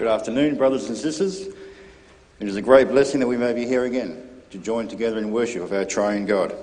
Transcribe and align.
Good 0.00 0.08
afternoon, 0.08 0.56
brothers 0.56 0.88
and 0.88 0.96
sisters. 0.96 1.42
It 1.42 2.48
is 2.48 2.56
a 2.56 2.62
great 2.62 2.88
blessing 2.88 3.20
that 3.20 3.26
we 3.26 3.36
may 3.36 3.52
be 3.52 3.66
here 3.66 3.84
again 3.84 4.30
to 4.48 4.56
join 4.56 4.88
together 4.88 5.18
in 5.18 5.30
worship 5.30 5.62
of 5.62 5.74
our 5.74 5.84
triune 5.84 6.24
God. 6.24 6.56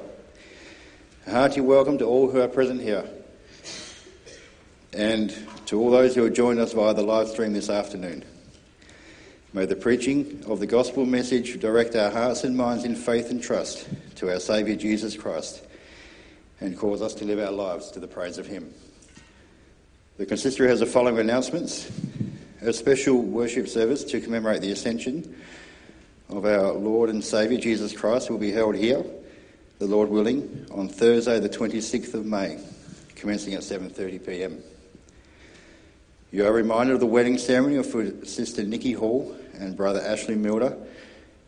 A 1.28 1.32
hearty 1.32 1.62
welcome 1.62 2.00
to 2.00 2.06
all 2.06 2.32
who 2.32 2.42
are 2.42 2.48
present 2.48 2.82
here 2.82 3.08
and 4.92 5.38
to 5.68 5.80
all 5.80 5.92
those 5.92 6.16
who 6.16 6.24
have 6.24 6.34
joined 6.34 6.58
us 6.58 6.74
via 6.74 6.96
the 6.96 7.04
live 7.04 7.28
stream 7.28 7.54
this 7.54 7.70
afternoon. 7.70 8.26
May 9.54 9.68
the 9.68 9.76
preaching 9.76 10.44
of 10.48 10.60
the 10.60 10.66
gospel 10.66 11.06
message 11.06 11.60
direct 11.60 11.96
our 11.96 12.10
hearts 12.10 12.44
and 12.44 12.58
minds 12.58 12.86
in 12.86 12.96
faith 12.96 13.30
and 13.30 13.40
trust 13.40 13.88
to 14.16 14.32
our 14.32 14.40
Saviour 14.40 14.76
Jesus 14.76 15.16
Christ 15.16 15.64
and 16.60 16.76
cause 16.76 17.04
us 17.04 17.14
to 17.14 17.26
live 17.26 17.38
our 17.38 17.52
lives 17.52 17.92
to 17.92 18.00
the 18.00 18.08
praise 18.08 18.40
of 18.40 18.48
Him. 18.48 18.74
The 20.18 20.26
consistory 20.26 20.70
has 20.70 20.80
the 20.80 20.88
following 20.88 21.20
announcements. 21.20 21.92
A 22.62 22.74
special 22.74 23.22
worship 23.22 23.68
service 23.68 24.04
to 24.06 24.20
commemorate 24.20 24.62
the 24.62 24.72
ascension 24.72 25.36
of 26.28 26.44
our 26.44 26.72
Lord 26.72 27.12
and 27.12 27.24
Saviour 27.24 27.62
Jesus 27.62 27.96
Christ 27.96 28.32
will 28.32 28.40
be 28.40 28.52
held 28.52 28.76
here, 28.76 29.06
the 29.78 29.86
Lord 29.86 30.10
willing, 30.10 30.66
on 30.72 30.90
Thursday 30.90 31.40
the 31.40 31.50
26th 31.50 32.16
of 32.16 32.26
May, 32.26 32.60
commencing 33.14 33.54
at 33.54 33.62
7:30 33.62 34.26
p.m. 34.26 34.64
You 36.32 36.48
are 36.48 36.52
reminded 36.52 36.96
of 36.96 37.00
the 37.00 37.06
wedding 37.06 37.38
ceremony 37.38 37.76
of 37.76 37.86
Sister 38.28 38.64
Nikki 38.64 38.94
Hall 38.94 39.38
and 39.54 39.78
Brother 39.78 40.02
Ashley 40.02 40.36
Milder, 40.36 40.76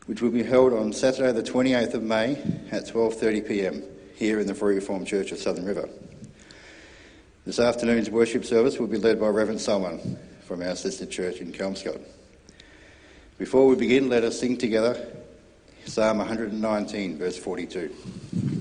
which 0.06 0.22
will 0.22 0.30
be 0.30 0.44
held 0.44 0.73
on 0.73 0.94
Saturday 0.94 1.31
the 1.31 1.41
28th 1.41 1.95
of 1.95 2.03
May 2.03 2.34
at 2.69 2.88
12:30 2.88 3.47
p.m. 3.47 3.84
here 4.16 4.39
in 4.39 4.45
the 4.45 4.53
Free 4.53 4.75
Reformed 4.75 5.08
Church 5.08 5.31
of 5.31 5.39
Southern 5.39 5.66
River. 5.66 5.89
This 7.47 7.58
afternoon's 7.58 8.12
worship 8.12 8.45
service 8.45 8.78
will 8.78 8.86
be 8.86 9.00
led 9.00 9.19
by 9.19 9.30
Reverend 9.30 9.59
Salman 9.59 10.19
from 10.50 10.64
our 10.64 10.75
sister 10.75 11.05
church 11.05 11.42
in 11.42 11.52
Kelmscott. 11.52 12.02
Before 13.38 13.67
we 13.67 13.75
begin, 13.75 14.09
let 14.09 14.23
us 14.23 14.39
sing 14.39 14.58
together 14.58 15.08
Psalm 15.86 16.17
119, 16.17 17.19
verse 17.19 17.38
42. 17.38 18.59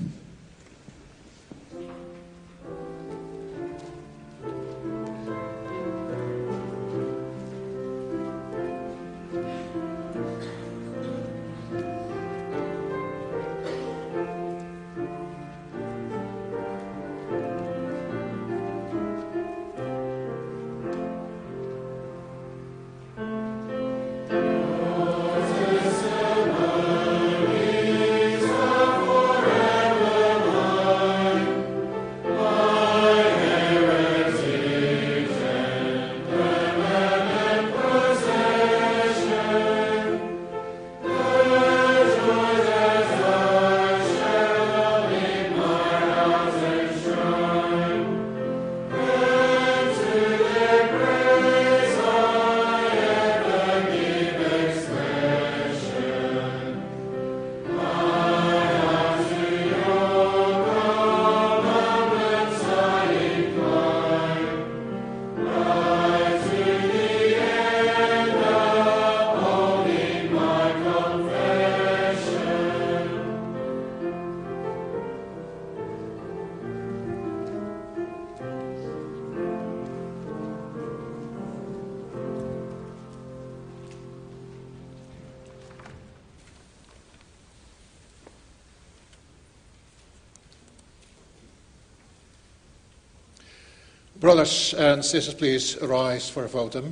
Brothers 94.29 94.75
and 94.75 95.03
sisters, 95.03 95.33
please 95.33 95.81
rise 95.81 96.29
for 96.29 96.45
a 96.45 96.47
votum. 96.47 96.91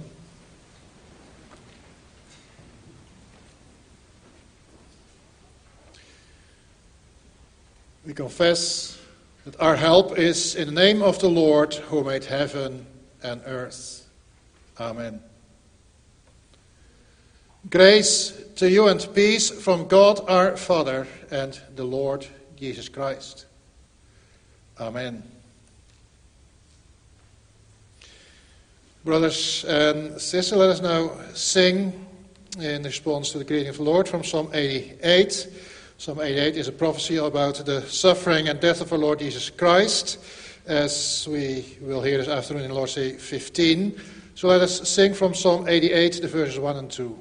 We 8.08 8.16
confess 8.16 9.00
that 9.46 9.62
our 9.62 9.76
help 9.76 10.18
is 10.18 10.56
in 10.56 10.66
the 10.66 10.74
name 10.74 11.04
of 11.04 11.20
the 11.20 11.30
Lord 11.30 11.76
who 11.76 12.04
made 12.04 12.26
heaven 12.26 12.88
and 13.22 13.44
earth. 13.46 14.10
Amen. 14.80 15.22
Grace 17.70 18.32
to 18.56 18.68
you 18.68 18.88
and 18.88 19.08
peace 19.14 19.52
from 19.52 19.88
God 19.88 20.22
our 20.28 20.58
Father 20.58 21.06
and 21.30 21.62
the 21.76 21.84
Lord 21.84 22.26
Jesus 22.56 22.90
Christ. 22.90 23.46
Amen. 24.80 25.37
Brothers 29.08 29.64
ehm, 29.70 30.12
and 30.12 30.22
sisters, 30.22 30.58
let 30.58 30.70
us 30.70 30.82
now 30.82 31.10
sing 31.34 31.94
in 32.60 32.84
response 32.84 33.32
to 33.32 33.38
the 33.38 33.46
greeting 33.46 33.70
of 33.70 33.78
the 33.78 33.84
Lord 33.84 34.06
from 34.06 34.22
Psalm 34.22 34.50
88. 34.54 35.48
Psalm 35.98 36.20
88 36.20 36.58
is 36.58 36.68
a 36.68 36.74
prophecy 36.74 37.16
about 37.16 37.56
the 37.66 37.84
suffering 37.84 38.50
and 38.50 38.60
death 38.60 38.82
of 38.82 38.92
our 38.92 39.00
Lord 39.00 39.20
Jesus 39.20 39.50
Christ, 39.50 40.20
as 40.66 41.26
we 41.32 41.78
will 41.80 42.02
hear 42.02 42.18
this 42.18 42.28
afternoon 42.28 42.66
in 42.66 42.72
Lord's 42.72 42.96
Day 42.96 43.14
15. 43.14 43.98
So 44.36 44.50
let 44.50 44.60
us 44.60 44.90
sing 44.90 45.14
from 45.14 45.34
Psalm 45.34 45.70
88, 45.70 46.22
the 46.22 46.28
verses 46.28 46.60
1 46.60 46.76
and 46.76 46.92
2. 46.92 47.18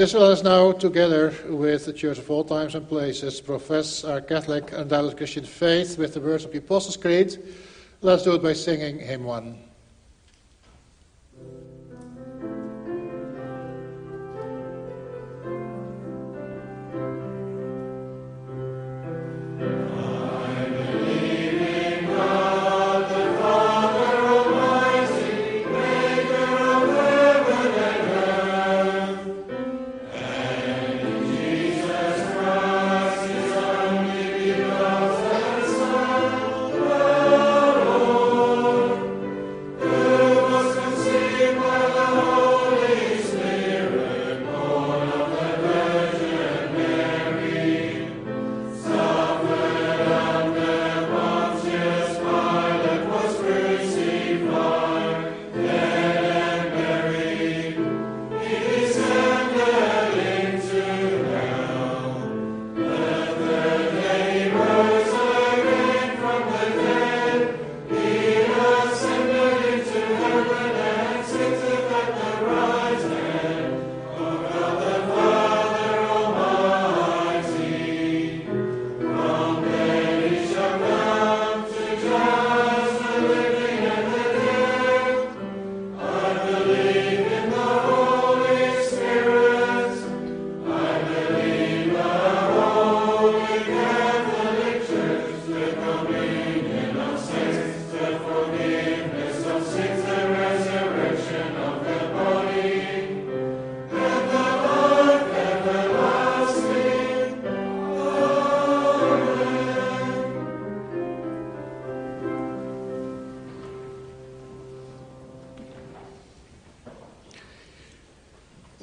Us 0.00 0.42
now, 0.42 0.72
together 0.72 1.32
with 1.46 1.86
the 1.86 1.92
Church 1.92 2.18
of 2.18 2.28
all 2.28 2.42
times 2.42 2.74
and 2.74 2.88
places, 2.88 3.40
profess 3.40 4.02
our 4.02 4.20
Catholic 4.20 4.72
and 4.72 4.82
undoubted 4.82 5.16
Christian 5.16 5.44
faith 5.44 5.98
with 5.98 6.14
the 6.14 6.20
words 6.20 6.44
of 6.44 6.50
the 6.50 6.58
Apostles' 6.58 6.96
Creed. 6.96 7.38
Let's 8.00 8.24
do 8.24 8.34
it 8.34 8.42
by 8.42 8.54
singing 8.54 8.98
hymn 8.98 9.22
1. 9.22 9.56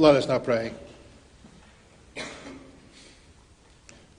Let 0.02 0.16
us 0.16 0.28
now 0.28 0.40
pray. 0.40 0.74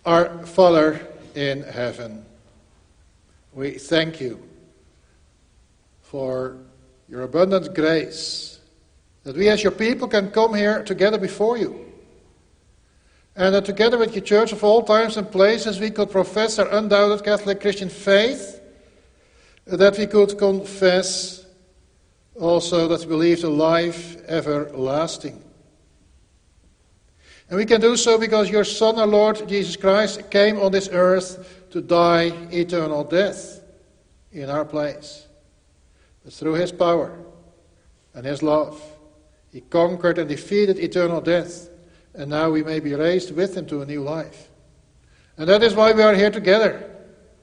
Our 0.07 0.47
Father 0.47 1.05
in 1.35 1.65
heaven, 1.65 2.25
we 3.53 3.73
thank 3.73 4.21
you 4.21 4.41
for 6.03 6.59
your 7.09 7.23
abundant 7.23 7.75
grace 7.75 8.61
that 9.25 9.35
we 9.35 9.49
as 9.49 9.65
your 9.65 9.73
people 9.73 10.07
can 10.07 10.31
come 10.31 10.55
here 10.55 10.85
together 10.85 11.19
before 11.19 11.59
you. 11.59 11.85
And 13.35 13.53
that 13.53 13.65
together 13.65 13.99
with 13.99 14.15
your 14.15 14.25
church 14.25 14.53
of 14.53 14.63
all 14.63 14.85
times 14.85 15.17
and 15.17 15.29
places 15.29 15.81
we 15.81 15.91
could 15.91 16.13
profess 16.13 16.61
our 16.61 16.69
undoubted 16.69 17.25
Catholic 17.25 17.61
Christian 17.61 17.89
faith, 17.89 18.61
that 19.67 19.99
we 19.99 20.07
could 20.07 20.39
confess 20.39 21.45
also 22.39 22.87
that 22.87 23.01
we 23.01 23.07
believe 23.07 23.43
the 23.43 23.51
life 23.51 24.17
everlasting. 24.29 25.43
And 27.53 27.59
we 27.59 27.67
can 27.67 27.83
do 27.83 27.99
so 27.99 28.17
because 28.17 28.49
your 28.49 28.65
Son, 28.65 28.99
our 28.99 29.07
Lord 29.07 29.47
Jesus 29.47 29.77
Christ, 29.77 30.31
came 30.31 30.59
on 30.59 30.73
this 30.73 30.89
earth 30.91 31.69
to 31.69 31.83
die 31.83 32.33
eternal 32.51 33.05
death 33.05 33.61
in 34.33 34.49
our 34.49 34.65
place. 34.65 35.27
But 36.25 36.33
through 36.33 36.55
his 36.55 36.73
power 36.73 37.15
and 38.15 38.25
his 38.25 38.43
love, 38.43 38.83
he 39.53 39.61
conquered 39.61 40.17
and 40.17 40.31
defeated 40.31 40.79
eternal 40.79 41.21
death. 41.21 41.69
And 42.15 42.31
now 42.31 42.49
we 42.49 42.63
may 42.63 42.81
be 42.81 42.95
raised 42.95 43.37
with 43.37 43.55
him 43.55 43.67
to 43.67 43.83
a 43.83 43.87
new 43.87 44.01
life. 44.01 44.49
And 45.37 45.47
that 45.47 45.63
is 45.63 45.75
why 45.75 45.93
we 45.93 46.03
are 46.03 46.15
here 46.15 46.31
together, 46.31 46.91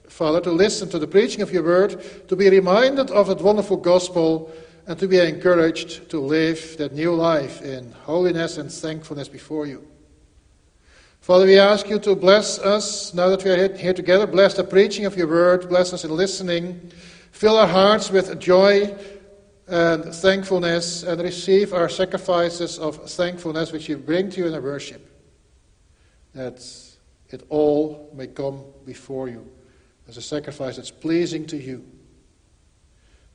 Father, 0.08 0.40
to 0.40 0.50
listen 0.50 0.88
to 0.88 0.98
the 0.98 1.06
preaching 1.06 1.40
of 1.40 1.52
your 1.52 1.62
word, 1.62 2.26
to 2.26 2.34
be 2.34 2.50
reminded 2.50 3.12
of 3.12 3.28
that 3.28 3.42
wonderful 3.42 3.76
gospel, 3.76 4.52
and 4.88 4.98
to 4.98 5.06
be 5.06 5.20
encouraged 5.20 6.10
to 6.10 6.18
live 6.18 6.76
that 6.78 6.94
new 6.94 7.14
life 7.14 7.62
in 7.62 7.92
holiness 7.92 8.58
and 8.58 8.72
thankfulness 8.72 9.28
before 9.28 9.68
you. 9.68 9.86
Father, 11.30 11.46
we 11.46 11.60
ask 11.60 11.88
you 11.88 12.00
to 12.00 12.16
bless 12.16 12.58
us 12.58 13.14
now 13.14 13.28
that 13.28 13.44
we 13.44 13.52
are 13.52 13.72
here 13.76 13.94
together. 13.94 14.26
Bless 14.26 14.54
the 14.54 14.64
preaching 14.64 15.06
of 15.06 15.16
your 15.16 15.28
word. 15.28 15.68
Bless 15.68 15.92
us 15.92 16.04
in 16.04 16.10
listening. 16.10 16.90
Fill 17.30 17.56
our 17.56 17.68
hearts 17.68 18.10
with 18.10 18.36
joy 18.40 18.92
and 19.68 20.12
thankfulness 20.12 21.04
and 21.04 21.22
receive 21.22 21.72
our 21.72 21.88
sacrifices 21.88 22.80
of 22.80 23.08
thankfulness 23.08 23.70
which 23.70 23.88
you 23.88 23.96
bring 23.96 24.28
to 24.30 24.40
you 24.40 24.48
in 24.48 24.54
our 24.54 24.60
worship. 24.60 25.08
That 26.34 26.68
it 27.28 27.44
all 27.48 28.10
may 28.12 28.26
come 28.26 28.64
before 28.84 29.28
you 29.28 29.48
as 30.08 30.16
a 30.16 30.22
sacrifice 30.22 30.78
that's 30.78 30.90
pleasing 30.90 31.46
to 31.46 31.56
you. 31.56 31.84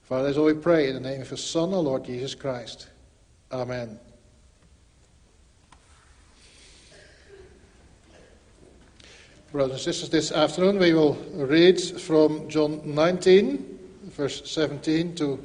Father, 0.01 0.27
as 0.27 0.37
we 0.37 0.53
pray 0.53 0.89
in 0.89 0.95
the 0.95 1.09
name 1.09 1.21
of 1.21 1.31
your 1.31 1.37
Son, 1.37 1.73
our 1.73 1.79
Lord 1.79 2.03
Jesus 2.03 2.35
Christ. 2.35 2.89
Amen. 3.53 3.97
Brothers 9.55 9.87
and 9.87 9.95
sisters, 9.95 10.09
this 10.09 10.31
afternoon 10.33 10.79
we 10.79 10.93
will 10.93 11.13
read 11.33 11.79
from 11.79 12.49
John 12.49 12.81
19, 12.83 13.79
verse 14.07 14.41
17 14.51 15.15
to 15.15 15.39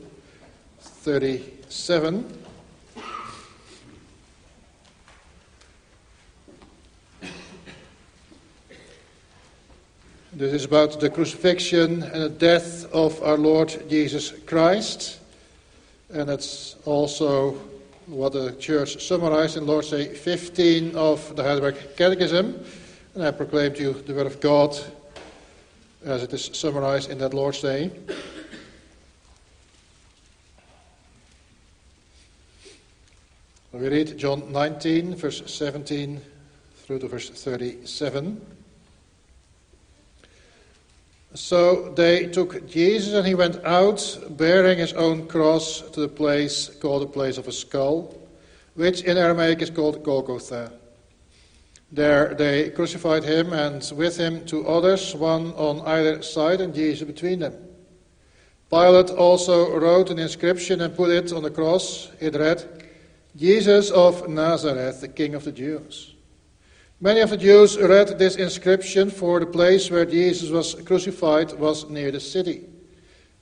37. 0.80 2.42
This 10.32 10.54
is 10.54 10.64
about 10.64 10.98
the 10.98 11.08
crucifixion 11.08 12.02
and 12.02 12.22
the 12.24 12.30
death 12.30 12.92
of 12.92 13.22
our 13.22 13.38
Lord 13.38 13.88
Jesus 13.88 14.32
Christ. 14.44 15.20
And 16.12 16.28
it's 16.28 16.74
also 16.84 17.52
what 18.06 18.32
the 18.32 18.56
church 18.56 19.06
summarized 19.06 19.56
in 19.56 19.68
Lord's 19.68 19.90
Day 19.90 20.12
15 20.12 20.96
of 20.96 21.36
the 21.36 21.44
Heidelberg 21.44 21.76
Catechism. 21.96 22.64
And 23.12 23.24
I 23.24 23.32
proclaim 23.32 23.74
to 23.74 23.82
you 23.82 23.92
the 23.92 24.14
Word 24.14 24.28
of 24.28 24.40
God 24.40 24.78
as 26.04 26.22
it 26.22 26.32
is 26.32 26.48
summarized 26.52 27.10
in 27.10 27.18
that 27.18 27.34
Lord's 27.34 27.60
Day. 27.60 27.90
We 33.72 33.88
read 33.88 34.16
John 34.16 34.52
19, 34.52 35.16
verse 35.16 35.42
17 35.44 36.20
through 36.84 37.00
to 37.00 37.08
verse 37.08 37.30
37. 37.30 38.40
So 41.34 41.92
they 41.94 42.26
took 42.26 42.68
Jesus 42.68 43.14
and 43.14 43.26
he 43.26 43.34
went 43.34 43.64
out 43.64 44.18
bearing 44.30 44.78
his 44.78 44.92
own 44.92 45.26
cross 45.26 45.80
to 45.80 46.00
the 46.00 46.08
place 46.08 46.68
called 46.80 47.02
the 47.02 47.06
place 47.06 47.38
of 47.38 47.48
a 47.48 47.52
skull, 47.52 48.16
which 48.74 49.02
in 49.02 49.16
Aramaic 49.16 49.62
is 49.62 49.70
called 49.70 50.04
Golgotha. 50.04 50.72
There 51.92 52.35
they 52.35 52.70
crucified 52.70 53.25
him, 53.25 53.52
and 53.52 53.90
with 53.97 54.16
him 54.16 54.44
two 54.44 54.66
others, 54.66 55.14
one 55.14 55.52
on 55.54 55.80
either 55.80 56.23
side, 56.23 56.61
and 56.61 56.75
Jesus 56.75 57.06
between 57.06 57.40
them. 57.40 57.54
Pilate 58.70 59.11
also 59.11 59.76
wrote 59.76 60.11
an 60.11 60.20
inscription 60.20 60.80
and 60.80 60.94
put 60.94 61.11
it 61.11 61.32
on 61.32 61.42
the 61.42 61.50
cross. 61.50 62.12
It 62.20 62.37
read, 62.37 62.87
Jesus 63.35 63.90
of 63.90 64.28
Nazareth, 64.28 65.00
the 65.00 65.09
King 65.09 65.35
of 65.35 65.44
the 65.44 65.52
Jews. 65.52 66.14
Many 67.00 67.20
of 67.20 67.30
the 67.30 67.37
Jews 67.37 67.76
read 67.76 68.18
this 68.18 68.37
inscription, 68.37 69.11
for 69.11 69.40
the 69.40 69.47
place 69.47 69.90
where 69.90 70.04
Jesus 70.04 70.50
was 70.50 70.75
crucified 70.85 71.52
was 71.59 71.90
near 71.90 72.12
the 72.12 72.20
city, 72.20 72.66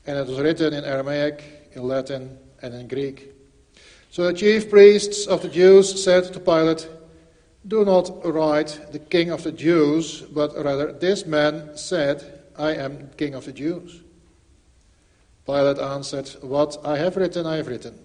and 0.07 0.17
it 0.17 0.27
was 0.27 0.41
written 0.41 0.73
in 0.73 0.85
Aramaic, 0.85 1.45
in 1.73 1.83
Latin, 1.83 2.39
and 2.63 2.73
in 2.73 2.89
Greek. 2.89 3.35
So 4.11 4.25
the 4.25 4.33
chief 4.33 4.71
priests 4.71 5.27
of 5.27 5.43
the 5.43 5.49
Jews 5.49 6.03
said 6.03 6.33
to 6.33 6.41
Pilate, 6.41 6.89
Do 7.67 7.85
not 7.85 8.25
write 8.25 8.93
the 8.93 8.99
king 8.99 9.31
of 9.31 9.43
the 9.43 9.53
Jews, 9.53 10.23
but 10.23 10.55
rather, 10.57 10.93
this 10.93 11.27
man 11.27 11.77
said, 11.77 12.45
I 12.57 12.75
am 12.75 13.11
king 13.17 13.35
of 13.35 13.45
the 13.45 13.53
Jews. 13.53 14.03
Pilate 15.45 15.79
answered, 15.79 16.29
What 16.43 16.79
I 16.85 16.99
have 16.99 17.17
written, 17.17 17.47
I 17.47 17.57
have 17.57 17.69
written. 17.69 17.99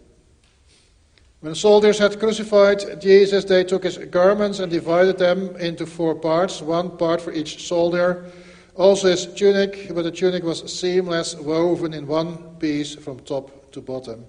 When 1.41 1.51
the 1.51 1.59
soldiers 1.59 1.99
had 1.99 2.19
crucified 2.19 3.01
Jesus, 3.01 3.43
they 3.43 3.65
took 3.65 3.83
his 3.83 3.97
garments 3.97 4.59
and 4.59 4.71
divided 4.71 5.17
them 5.17 5.55
into 5.57 5.85
four 5.85 6.15
parts, 6.15 6.61
one 6.61 6.97
part 6.97 7.19
for 7.19 7.33
each 7.33 7.67
soldier. 7.67 8.31
Also 8.75 9.09
his 9.09 9.25
tunic, 9.25 9.93
but 9.93 10.03
the 10.03 10.11
tunic 10.11 10.43
was 10.43 10.73
seamless, 10.73 11.35
woven 11.35 11.93
in 11.93 12.07
one 12.07 12.55
piece 12.59 12.95
from 12.95 13.19
top 13.19 13.71
to 13.73 13.81
bottom. 13.81 14.25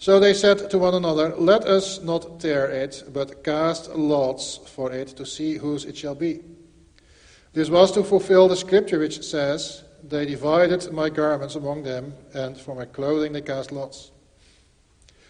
So 0.00 0.18
they 0.18 0.32
said 0.32 0.70
to 0.70 0.78
one 0.78 0.94
another, 0.94 1.34
Let 1.36 1.66
us 1.66 2.00
not 2.00 2.40
tear 2.40 2.70
it, 2.70 3.04
but 3.12 3.44
cast 3.44 3.94
lots 3.94 4.56
for 4.56 4.90
it 4.90 5.08
to 5.08 5.26
see 5.26 5.58
whose 5.58 5.84
it 5.84 5.94
shall 5.94 6.14
be. 6.14 6.40
This 7.52 7.68
was 7.68 7.92
to 7.92 8.02
fulfill 8.02 8.48
the 8.48 8.56
scripture 8.56 8.98
which 8.98 9.22
says, 9.22 9.84
They 10.02 10.24
divided 10.24 10.90
my 10.90 11.10
garments 11.10 11.54
among 11.54 11.82
them, 11.82 12.14
and 12.32 12.56
for 12.56 12.74
my 12.74 12.86
clothing 12.86 13.34
they 13.34 13.42
cast 13.42 13.72
lots. 13.72 14.10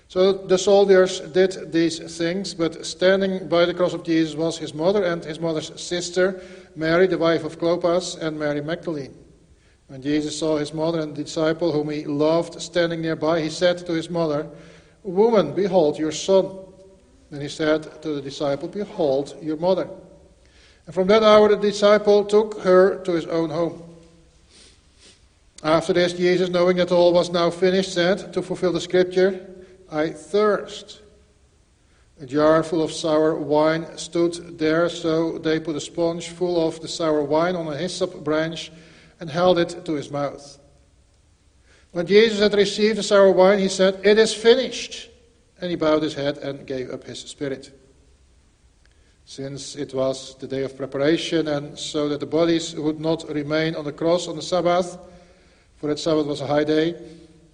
So 0.07 0.33
the 0.35 0.59
soldiers 0.59 1.19
did 1.19 1.73
these 1.73 1.99
things, 2.17 2.55
but 2.55 2.87
standing 2.87 3.49
by 3.49 3.67
the 3.67 3.75
cross 3.75 3.93
of 3.93 4.05
Jesus 4.05 4.37
was 4.37 4.57
his 4.57 4.73
mother 4.73 5.03
and 5.03 5.25
his 5.25 5.41
mother's 5.41 5.83
sister, 5.83 6.45
Mary, 6.77 7.09
the 7.09 7.19
wife 7.19 7.43
of 7.43 7.59
Clopas, 7.59 8.23
and 8.23 8.39
Mary 8.39 8.61
Magdalene. 8.61 9.17
When 9.91 10.03
Jesus 10.03 10.39
saw 10.39 10.57
his 10.57 10.73
mother 10.73 11.01
and 11.01 11.17
the 11.17 11.25
disciple 11.25 11.73
whom 11.73 11.91
he 11.91 12.05
loved 12.05 12.63
standing 12.63 13.01
nearby, 13.01 13.41
he 13.41 13.51
said 13.51 13.77
to 13.79 13.93
his 13.93 14.09
mother, 14.09 14.49
Woman, 15.03 15.53
behold 15.53 15.99
your 15.99 16.13
son. 16.13 16.49
Then 17.29 17.41
he 17.41 17.49
said 17.49 18.01
to 18.03 18.15
the 18.15 18.23
disciple, 18.23 18.69
Behold 18.69 19.35
your 19.43 19.57
mother. 19.57 19.91
And 20.87 20.95
from 20.95 21.09
that 21.09 21.25
hour 21.25 21.49
the 21.49 21.57
disciple 21.57 22.25
took 22.25 22.61
her 22.61 23.03
to 23.03 23.11
his 23.11 23.27
own 23.27 23.51
home. 23.51 23.83
After 25.65 25.93
this, 25.93 26.13
Jesus, 26.13 26.51
knowing 26.51 26.77
that 26.77 26.93
all 26.93 27.13
was 27.13 27.33
now 27.33 27.51
finished, 27.51 27.93
said, 27.93 28.33
to 28.33 28.43
fulfill 28.43 28.73
the 28.73 28.81
scripture, 28.81 29.45
I 29.91 30.11
thirst. 30.11 31.01
A 32.21 32.27
jar 32.27 32.63
full 32.63 32.85
of 32.85 32.93
sour 32.93 33.35
wine 33.35 33.99
stood 33.99 34.57
there, 34.57 34.89
so 34.89 35.39
they 35.39 35.59
put 35.59 35.75
a 35.75 35.81
sponge 35.81 36.29
full 36.29 36.65
of 36.65 36.81
the 36.81 36.87
sour 36.87 37.25
wine 37.25 37.57
on 37.57 37.67
a 37.67 37.77
hyssop 37.77 38.23
branch 38.23 38.71
and 39.21 39.31
held 39.31 39.59
it 39.59 39.85
to 39.85 39.93
his 39.93 40.11
mouth. 40.11 40.59
When 41.93 42.07
Jesus 42.07 42.41
had 42.41 42.55
received 42.55 42.99
the 42.99 43.03
sour 43.03 43.31
wine, 43.31 43.59
he 43.59 43.69
said, 43.69 44.01
It 44.05 44.19
is 44.19 44.35
finished. 44.35 45.09
And 45.61 45.71
he 45.71 45.77
bowed 45.77 46.03
his 46.03 46.15
head 46.15 46.39
and 46.39 46.67
gave 46.67 46.91
up 46.91 47.05
his 47.05 47.21
spirit. 47.21 47.71
Since 49.27 49.77
it 49.77 49.93
was 49.95 50.37
the 50.39 50.49
day 50.49 50.63
of 50.63 50.77
preparation, 50.77 51.49
and 51.49 51.79
so 51.79 52.09
that 52.09 52.21
the 52.21 52.27
bodies 52.27 52.75
would 52.75 52.99
not 52.99 53.29
remain 53.29 53.77
on 53.77 53.85
the 53.85 53.93
cross 53.93 54.27
on 54.27 54.37
the 54.37 54.43
Sabbath, 54.43 54.99
for 55.77 55.89
that 55.89 55.99
Sabbath 55.99 56.27
was 56.27 56.41
a 56.41 56.47
high 56.47 56.65
day, 56.65 56.95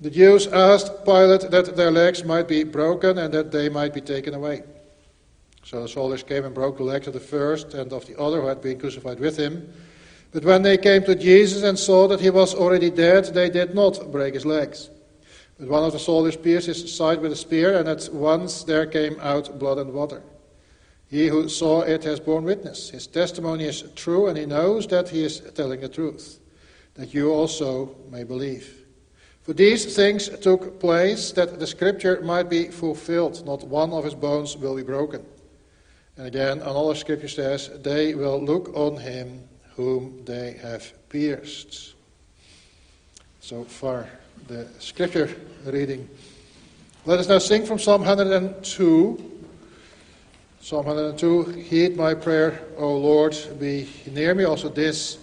the 0.01 0.11
Jews 0.11 0.47
asked 0.47 1.05
Pilate 1.05 1.51
that 1.51 1.77
their 1.77 1.91
legs 1.91 2.25
might 2.25 2.47
be 2.47 2.65
broken 2.65 3.19
and 3.19 3.33
that 3.35 3.51
they 3.51 3.69
might 3.69 3.95
be 3.95 4.01
taken 4.01 4.35
away. 4.35 4.63
So 5.65 5.83
the 5.83 5.89
soldiers 5.89 6.23
came 6.23 6.45
and 6.45 6.55
broke 6.55 6.77
the 6.77 6.85
legs 6.85 7.09
of 7.09 7.15
the 7.15 7.21
first 7.21 7.75
and 7.75 7.93
of 7.93 8.07
the 8.07 8.21
other 8.21 8.41
who 8.41 8.47
had 8.47 8.61
been 8.61 8.79
crucified 8.79 9.19
with 9.19 9.37
him. 9.37 9.73
But 10.37 10.45
when 10.45 10.61
they 10.61 10.77
came 10.77 11.03
to 11.05 11.15
Jesus 11.15 11.63
and 11.63 11.79
saw 11.79 12.07
that 12.09 12.21
he 12.21 12.29
was 12.29 12.55
already 12.55 12.91
dead, 12.91 13.25
they 13.33 13.49
did 13.49 13.75
not 13.75 14.13
break 14.13 14.35
his 14.35 14.45
legs. 14.45 14.91
But 15.59 15.69
one 15.69 15.83
of 15.83 15.95
the 15.95 15.99
soldiers 15.99 16.37
pierced 16.37 16.67
his 16.67 16.95
side 16.95 17.23
with 17.23 17.33
a 17.33 17.37
spear, 17.37 17.79
and 17.79 17.89
at 17.89 18.11
once 18.13 18.63
there 18.63 18.85
came 18.85 19.19
out 19.21 19.59
blood 19.59 19.79
and 19.79 19.95
water. 19.95 20.23
He 21.09 21.29
who 21.29 21.49
saw 21.49 21.81
it 21.81 22.05
has 22.05 22.21
borne 22.21 22.45
witness. 22.45 22.91
His 22.91 23.07
testimony 23.07 23.65
is 23.65 23.83
true, 23.95 24.27
and 24.27 24.37
he 24.37 24.45
knows 24.45 24.87
that 24.89 25.09
he 25.09 25.25
is 25.25 25.41
telling 25.55 25.81
the 25.81 25.89
truth, 25.89 26.39
that 26.97 27.15
you 27.15 27.33
also 27.33 27.97
may 28.11 28.23
believe. 28.23 28.85
For 29.41 29.55
these 29.55 29.97
things 29.97 30.29
took 30.41 30.79
place 30.79 31.33
that 31.33 31.59
the 31.59 31.67
scripture 31.67 32.21
might 32.21 32.51
be 32.51 32.69
fulfilled. 32.69 33.43
Not 33.47 33.67
one 33.67 33.95
of 33.95 34.05
his 34.05 34.15
bones 34.15 34.55
will 34.55 34.77
be 34.77 34.83
broken. 34.83 35.25
And 36.19 36.27
again, 36.27 36.61
another 36.61 36.95
scripture 36.95 37.27
says, 37.27 37.71
They 37.83 38.15
will 38.15 38.45
look 38.45 38.71
on 38.75 38.99
him 38.99 39.49
whom 39.77 40.25
they 40.25 40.53
have 40.63 40.93
pierced. 41.09 41.95
So 43.41 43.65
far, 43.65 44.09
the 44.49 44.67
scripture 44.79 45.35
reading. 45.65 46.09
Let 47.05 47.21
us 47.21 47.29
now 47.29 47.39
sing 47.39 47.65
from 47.65 47.79
Psalm 47.79 48.01
102. 48.01 49.33
Psalm 50.61 50.87
102 50.87 51.61
Heed 51.61 51.97
my 51.97 52.15
prayer, 52.15 52.61
O 52.77 52.97
Lord, 52.97 53.37
be 53.61 53.89
near 54.11 54.35
me. 54.35 54.45
Also, 54.45 54.69
this 54.69 55.19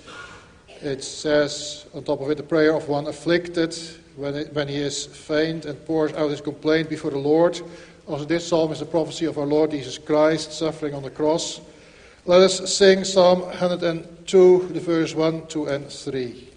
it 0.81 1.03
says 1.03 1.85
on 1.93 2.03
top 2.03 2.21
of 2.21 2.29
it 2.29 2.35
the 2.35 2.43
prayer 2.43 2.75
of 2.75 2.87
one 2.87 3.07
afflicted 3.07 3.77
when, 4.15 4.35
it, 4.35 4.53
when 4.53 4.67
he 4.67 4.77
is 4.77 5.05
faint 5.05 5.65
and 5.65 5.83
pours 5.85 6.13
out 6.13 6.29
his 6.29 6.41
complaint 6.41 6.89
before 6.89 7.11
the 7.11 7.17
Lord. 7.17 7.59
Also, 8.05 8.25
this 8.25 8.47
psalm 8.47 8.71
is 8.71 8.81
a 8.81 8.85
prophecy 8.85 9.25
of 9.25 9.37
our 9.37 9.45
Lord 9.45 9.71
Jesus 9.71 9.97
Christ 9.97 10.51
suffering 10.51 10.93
on 10.93 11.03
the 11.03 11.09
cross. 11.09 11.61
Let 12.25 12.39
us 12.39 12.73
sing 12.73 13.03
Psalm 13.03 13.41
102, 13.41 14.69
the 14.71 14.79
verse 14.79 15.13
1, 15.13 15.47
2, 15.47 15.65
and 15.65 15.89
3. 15.89 16.52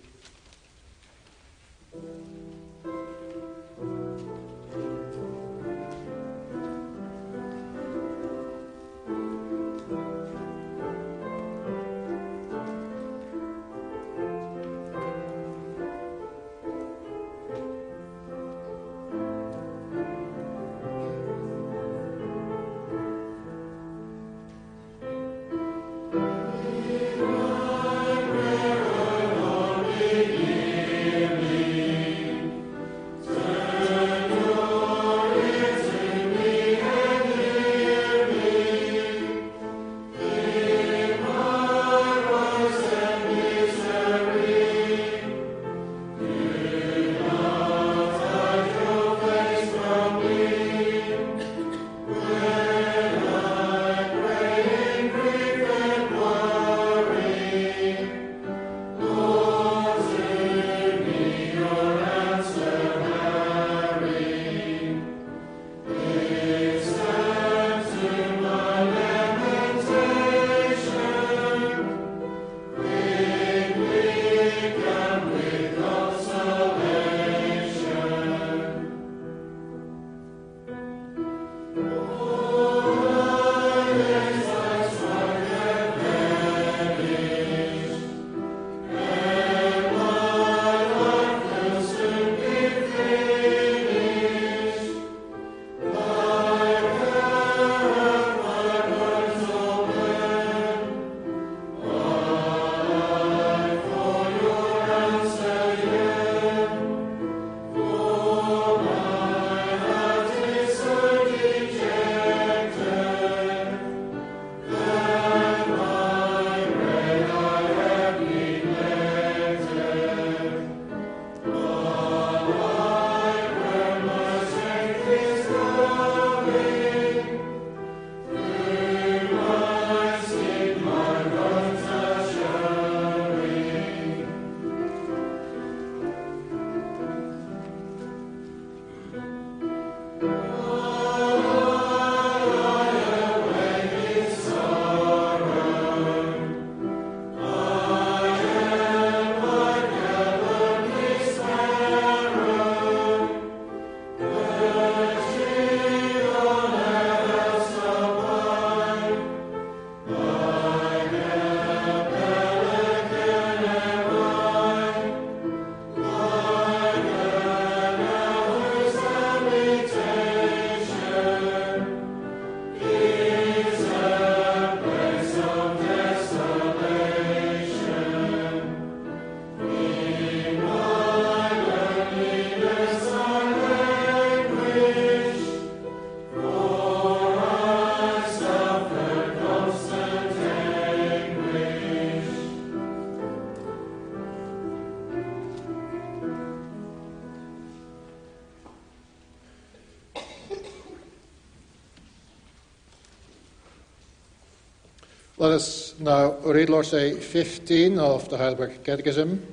Let 205.38 205.52
us 205.52 205.94
now 206.00 206.32
read 206.46 206.70
Lord's 206.70 206.92
Day 206.92 207.12
15 207.12 207.98
of 207.98 208.26
the 208.30 208.38
Heidelberg 208.38 208.82
Catechism, 208.82 209.46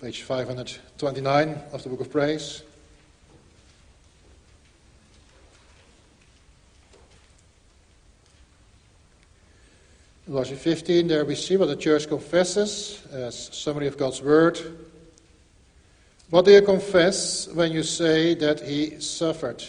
page 0.00 0.22
529 0.22 1.60
of 1.72 1.80
the 1.84 1.88
Book 1.88 2.00
of 2.00 2.10
Praise. 2.10 2.64
In 10.26 10.34
Lord's 10.34 10.50
Day 10.50 10.56
15, 10.56 11.06
there 11.06 11.24
we 11.24 11.36
see 11.36 11.56
what 11.56 11.66
the 11.66 11.76
Church 11.76 12.08
confesses 12.08 13.06
as 13.12 13.50
summary 13.56 13.86
of 13.86 13.96
God's 13.96 14.20
Word. 14.20 14.58
What 16.30 16.46
do 16.46 16.50
you 16.50 16.62
confess 16.62 17.46
when 17.46 17.70
you 17.70 17.84
say 17.84 18.34
that 18.34 18.58
He 18.58 18.98
suffered? 18.98 19.62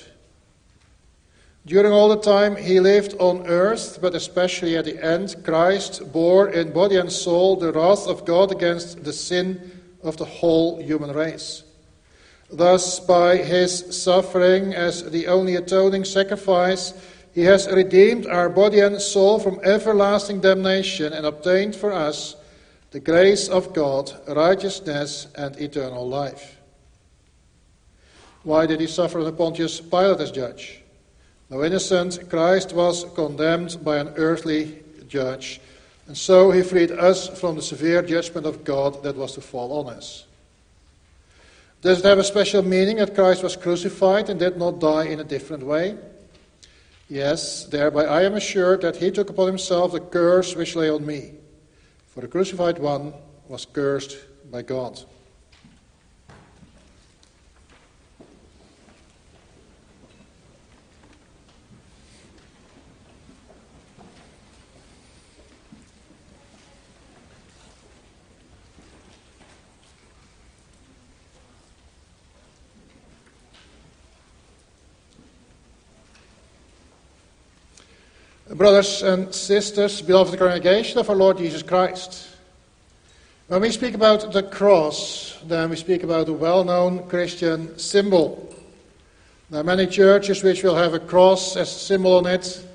During 1.65 1.91
all 1.91 2.09
the 2.09 2.21
time 2.21 2.55
he 2.55 2.79
lived 2.79 3.15
on 3.19 3.45
earth, 3.45 3.99
but 4.01 4.15
especially 4.15 4.77
at 4.77 4.85
the 4.85 5.03
end, 5.03 5.35
Christ 5.43 6.11
bore 6.11 6.49
in 6.49 6.73
body 6.73 6.95
and 6.95 7.11
soul 7.11 7.55
the 7.55 7.71
wrath 7.71 8.07
of 8.07 8.25
God 8.25 8.51
against 8.51 9.03
the 9.03 9.13
sin 9.13 9.71
of 10.01 10.17
the 10.17 10.25
whole 10.25 10.81
human 10.81 11.11
race. 11.11 11.63
Thus, 12.51 12.99
by 12.99 13.37
his 13.37 14.01
suffering 14.03 14.73
as 14.73 15.11
the 15.11 15.27
only 15.27 15.55
atoning 15.55 16.05
sacrifice, 16.05 16.93
he 17.33 17.41
has 17.41 17.71
redeemed 17.71 18.25
our 18.25 18.49
body 18.49 18.79
and 18.79 18.99
soul 18.99 19.39
from 19.39 19.59
everlasting 19.63 20.41
damnation 20.41 21.13
and 21.13 21.25
obtained 21.25 21.75
for 21.75 21.91
us 21.93 22.35
the 22.91 22.99
grace 22.99 23.47
of 23.47 23.73
God, 23.73 24.11
righteousness, 24.27 25.27
and 25.35 25.55
eternal 25.57 26.07
life. 26.07 26.57
Why 28.41 28.65
did 28.65 28.79
he 28.79 28.87
suffer 28.87 29.19
under 29.19 29.31
Pontius 29.31 29.79
Pilate 29.79 30.21
as 30.21 30.31
judge? 30.31 30.78
Though 31.49 31.63
innocent, 31.63 32.29
Christ 32.29 32.73
was 32.73 33.05
condemned 33.15 33.83
by 33.83 33.97
an 33.97 34.09
earthly 34.17 34.83
judge, 35.07 35.59
and 36.07 36.15
so 36.15 36.51
he 36.51 36.61
freed 36.61 36.91
us 36.91 37.27
from 37.39 37.55
the 37.55 37.61
severe 37.61 38.03
judgment 38.03 38.45
of 38.45 38.63
God 38.63 39.01
that 39.01 39.15
was 39.15 39.33
to 39.33 39.41
fall 39.41 39.79
on 39.79 39.93
us. 39.93 40.25
Does 41.81 41.99
it 41.99 42.05
have 42.05 42.19
a 42.19 42.23
special 42.23 42.61
meaning 42.61 42.97
that 42.97 43.15
Christ 43.15 43.41
was 43.41 43.55
crucified 43.55 44.29
and 44.29 44.39
did 44.39 44.57
not 44.57 44.79
die 44.79 45.05
in 45.05 45.19
a 45.19 45.23
different 45.23 45.63
way? 45.63 45.97
Yes, 47.09 47.65
thereby 47.65 48.05
I 48.05 48.23
am 48.23 48.35
assured 48.35 48.81
that 48.81 48.97
he 48.97 49.09
took 49.09 49.31
upon 49.31 49.47
himself 49.47 49.93
the 49.93 49.99
curse 49.99 50.55
which 50.55 50.75
lay 50.75 50.89
on 50.89 51.05
me. 51.05 51.31
For 52.09 52.21
the 52.21 52.27
crucified 52.27 52.77
one 52.77 53.13
was 53.47 53.65
cursed 53.65 54.17
by 54.51 54.61
God. 54.61 55.01
Brothers 78.55 79.03
and 79.03 79.31
sisters, 79.31 80.01
beloved 80.01 80.39
congregation 80.39 80.97
of 80.97 81.07
our 81.07 81.15
Lord 81.15 81.37
Jesus 81.37 81.61
Christ. 81.61 82.29
When 83.47 83.61
we 83.61 83.69
speak 83.69 83.93
about 83.93 84.33
the 84.33 84.41
cross, 84.41 85.37
then 85.45 85.69
we 85.69 85.75
speak 85.75 86.01
about 86.01 86.27
a 86.29 86.33
well 86.33 86.63
known 86.63 87.07
Christian 87.07 87.77
symbol. 87.77 88.51
There 89.51 89.61
are 89.61 89.63
many 89.63 89.85
churches 89.85 90.41
which 90.41 90.63
will 90.63 90.75
have 90.75 90.95
a 90.95 90.99
cross 90.99 91.55
as 91.57 91.69
a 91.69 91.79
symbol 91.79 92.17
on 92.17 92.25
it, 92.25 92.65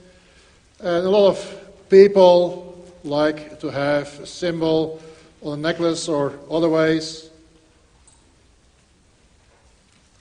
and 0.78 1.04
a 1.04 1.10
lot 1.10 1.30
of 1.30 1.88
people 1.90 2.87
like 3.02 3.58
to 3.58 3.68
have 3.68 4.20
a 4.20 4.26
symbol 4.26 5.02
on 5.42 5.58
a 5.58 5.62
necklace 5.62 6.08
or 6.08 6.38
other 6.48 6.68
ways. 6.68 7.30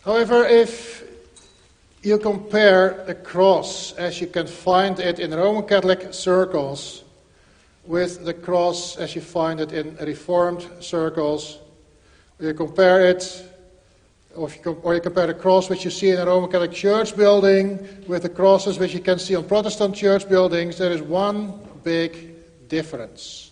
However, 0.04 0.46
if 0.46 1.03
you 2.04 2.18
compare 2.18 3.04
the 3.08 3.16
cross 3.16 3.94
as 3.94 4.20
you 4.20 4.28
can 4.28 4.46
find 4.46 5.00
it 5.00 5.20
in 5.20 5.32
Roman 5.32 5.66
Catholic 5.66 6.14
circles 6.14 7.04
with 7.86 8.26
the 8.26 8.34
cross 8.34 8.98
as 8.98 9.16
you 9.16 9.22
find 9.22 9.62
it 9.62 9.72
in 9.72 9.96
Reformed 9.96 10.68
circles. 10.82 11.60
You 12.40 12.54
compare 12.54 13.08
it, 13.08 13.50
or 14.36 14.50
you, 14.50 14.72
or 14.84 14.96
you 14.96 15.02
compare 15.02 15.28
the 15.28 15.34
cross 15.34 15.70
which 15.70 15.86
you 15.86 15.92
see 15.92 16.10
in 16.10 16.20
a 16.20 16.26
Roman 16.26 16.52
Catholic 16.52 16.74
church 16.74 17.16
building 17.16 17.80
with 18.06 18.24
the 18.24 18.30
crosses 18.30 18.80
which 18.80 18.94
you 18.94 19.00
can 19.00 19.18
see 19.18 19.36
on 19.36 19.46
Protestant 19.46 19.96
church 19.96 20.28
buildings, 20.28 20.78
there 20.78 20.92
is 20.92 21.02
one 21.02 21.58
big 21.86 22.36
difference. 22.68 23.52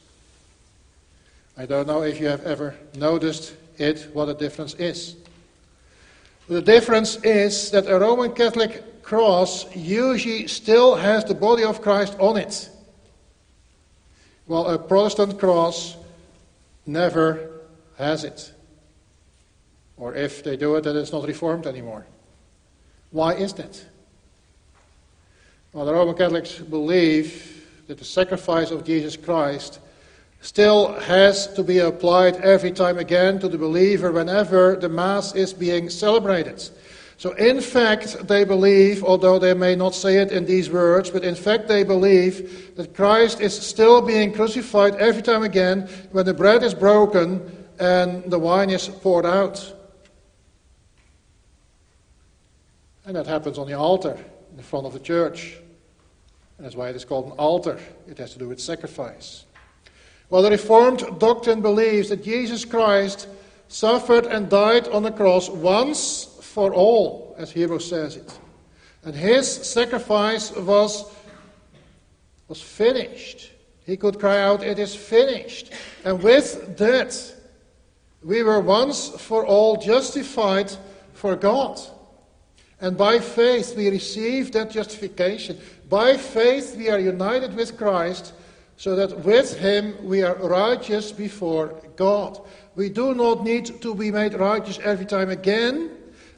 I 1.57 1.65
don't 1.65 1.87
know 1.87 2.03
if 2.03 2.19
you 2.19 2.27
have 2.27 2.43
ever 2.43 2.75
noticed 2.97 3.53
it, 3.77 4.09
what 4.13 4.25
the 4.25 4.33
difference 4.33 4.73
is. 4.73 5.15
The 6.51 6.61
difference 6.61 7.15
is 7.23 7.71
that 7.71 7.87
a 7.87 7.97
Roman 7.97 8.33
Catholic 8.33 9.01
cross 9.03 9.73
usually 9.73 10.47
still 10.47 10.95
has 10.95 11.23
the 11.23 11.33
body 11.33 11.63
of 11.63 11.81
Christ 11.81 12.13
on 12.19 12.35
it, 12.35 12.69
while 14.47 14.65
a 14.65 14.77
Protestant 14.77 15.39
cross 15.39 15.95
never 16.85 17.61
has 17.97 18.25
it. 18.25 18.51
Or 19.95 20.13
if 20.13 20.43
they 20.43 20.57
do 20.57 20.75
it, 20.75 20.83
then 20.83 20.97
it's 20.97 21.13
not 21.13 21.25
reformed 21.25 21.67
anymore. 21.67 22.05
Why 23.11 23.33
is 23.35 23.53
that? 23.53 23.85
Well, 25.71 25.85
the 25.85 25.93
Roman 25.93 26.15
Catholics 26.15 26.59
believe 26.59 27.65
that 27.87 27.97
the 27.97 28.03
sacrifice 28.03 28.71
of 28.71 28.83
Jesus 28.83 29.15
Christ 29.15 29.79
still 30.41 30.99
has 31.01 31.47
to 31.53 31.63
be 31.63 31.79
applied 31.79 32.35
every 32.37 32.71
time 32.71 32.97
again 32.97 33.39
to 33.39 33.47
the 33.47 33.57
believer 33.57 34.11
whenever 34.11 34.75
the 34.75 34.89
Mass 34.89 35.33
is 35.35 35.53
being 35.53 35.89
celebrated. 35.89 36.67
So, 37.17 37.33
in 37.33 37.61
fact, 37.61 38.27
they 38.27 38.43
believe, 38.43 39.03
although 39.03 39.37
they 39.37 39.53
may 39.53 39.75
not 39.75 39.93
say 39.93 40.17
it 40.17 40.31
in 40.31 40.43
these 40.45 40.71
words, 40.71 41.11
but 41.11 41.23
in 41.23 41.35
fact, 41.35 41.67
they 41.67 41.83
believe 41.83 42.75
that 42.75 42.95
Christ 42.95 43.39
is 43.39 43.55
still 43.55 44.01
being 44.01 44.33
crucified 44.33 44.95
every 44.95 45.21
time 45.21 45.43
again 45.43 45.87
when 46.11 46.25
the 46.25 46.33
bread 46.33 46.63
is 46.63 46.73
broken 46.73 47.67
and 47.79 48.23
the 48.23 48.39
wine 48.39 48.71
is 48.71 48.87
poured 48.87 49.27
out. 49.27 49.71
And 53.05 53.15
that 53.15 53.27
happens 53.27 53.59
on 53.59 53.67
the 53.67 53.73
altar 53.73 54.17
in 54.49 54.57
the 54.57 54.63
front 54.63 54.87
of 54.87 54.93
the 54.93 54.99
church. 54.99 55.57
And 56.57 56.65
that's 56.65 56.75
why 56.75 56.89
it 56.89 56.95
is 56.95 57.05
called 57.05 57.25
an 57.27 57.31
altar. 57.33 57.79
It 58.07 58.17
has 58.17 58.33
to 58.33 58.39
do 58.39 58.47
with 58.47 58.59
sacrifice. 58.59 59.45
Well, 60.31 60.43
the 60.43 60.51
Reformed 60.51 61.19
doctrine 61.19 61.59
believes 61.59 62.07
that 62.07 62.23
Jesus 62.23 62.63
Christ 62.63 63.27
suffered 63.67 64.25
and 64.25 64.49
died 64.49 64.87
on 64.87 65.03
the 65.03 65.11
cross 65.11 65.49
once 65.49 66.23
for 66.41 66.73
all, 66.73 67.35
as 67.37 67.51
Hebrews 67.51 67.89
says 67.89 68.15
it. 68.15 68.39
And 69.03 69.13
his 69.13 69.51
sacrifice 69.51 70.55
was, 70.55 71.03
was 72.47 72.61
finished. 72.61 73.51
He 73.85 73.97
could 73.97 74.21
cry 74.21 74.39
out, 74.39 74.63
It 74.63 74.79
is 74.79 74.95
finished. 74.95 75.73
And 76.05 76.23
with 76.23 76.77
that, 76.77 77.35
we 78.23 78.41
were 78.41 78.61
once 78.61 79.09
for 79.09 79.45
all 79.45 79.75
justified 79.75 80.71
for 81.11 81.35
God. 81.35 81.77
And 82.79 82.97
by 82.97 83.19
faith, 83.19 83.75
we 83.75 83.89
receive 83.89 84.53
that 84.53 84.71
justification. 84.71 85.59
By 85.89 86.15
faith, 86.15 86.77
we 86.77 86.89
are 86.89 86.99
united 86.99 87.53
with 87.53 87.77
Christ 87.77 88.31
so 88.81 88.95
that 88.95 89.15
with 89.19 89.59
him 89.59 89.95
we 90.03 90.23
are 90.23 90.33
righteous 90.37 91.11
before 91.11 91.79
God. 91.97 92.41
We 92.73 92.89
do 92.89 93.13
not 93.13 93.43
need 93.43 93.79
to 93.83 93.93
be 93.93 94.09
made 94.09 94.33
righteous 94.33 94.79
every 94.79 95.05
time 95.05 95.29
again. 95.29 95.91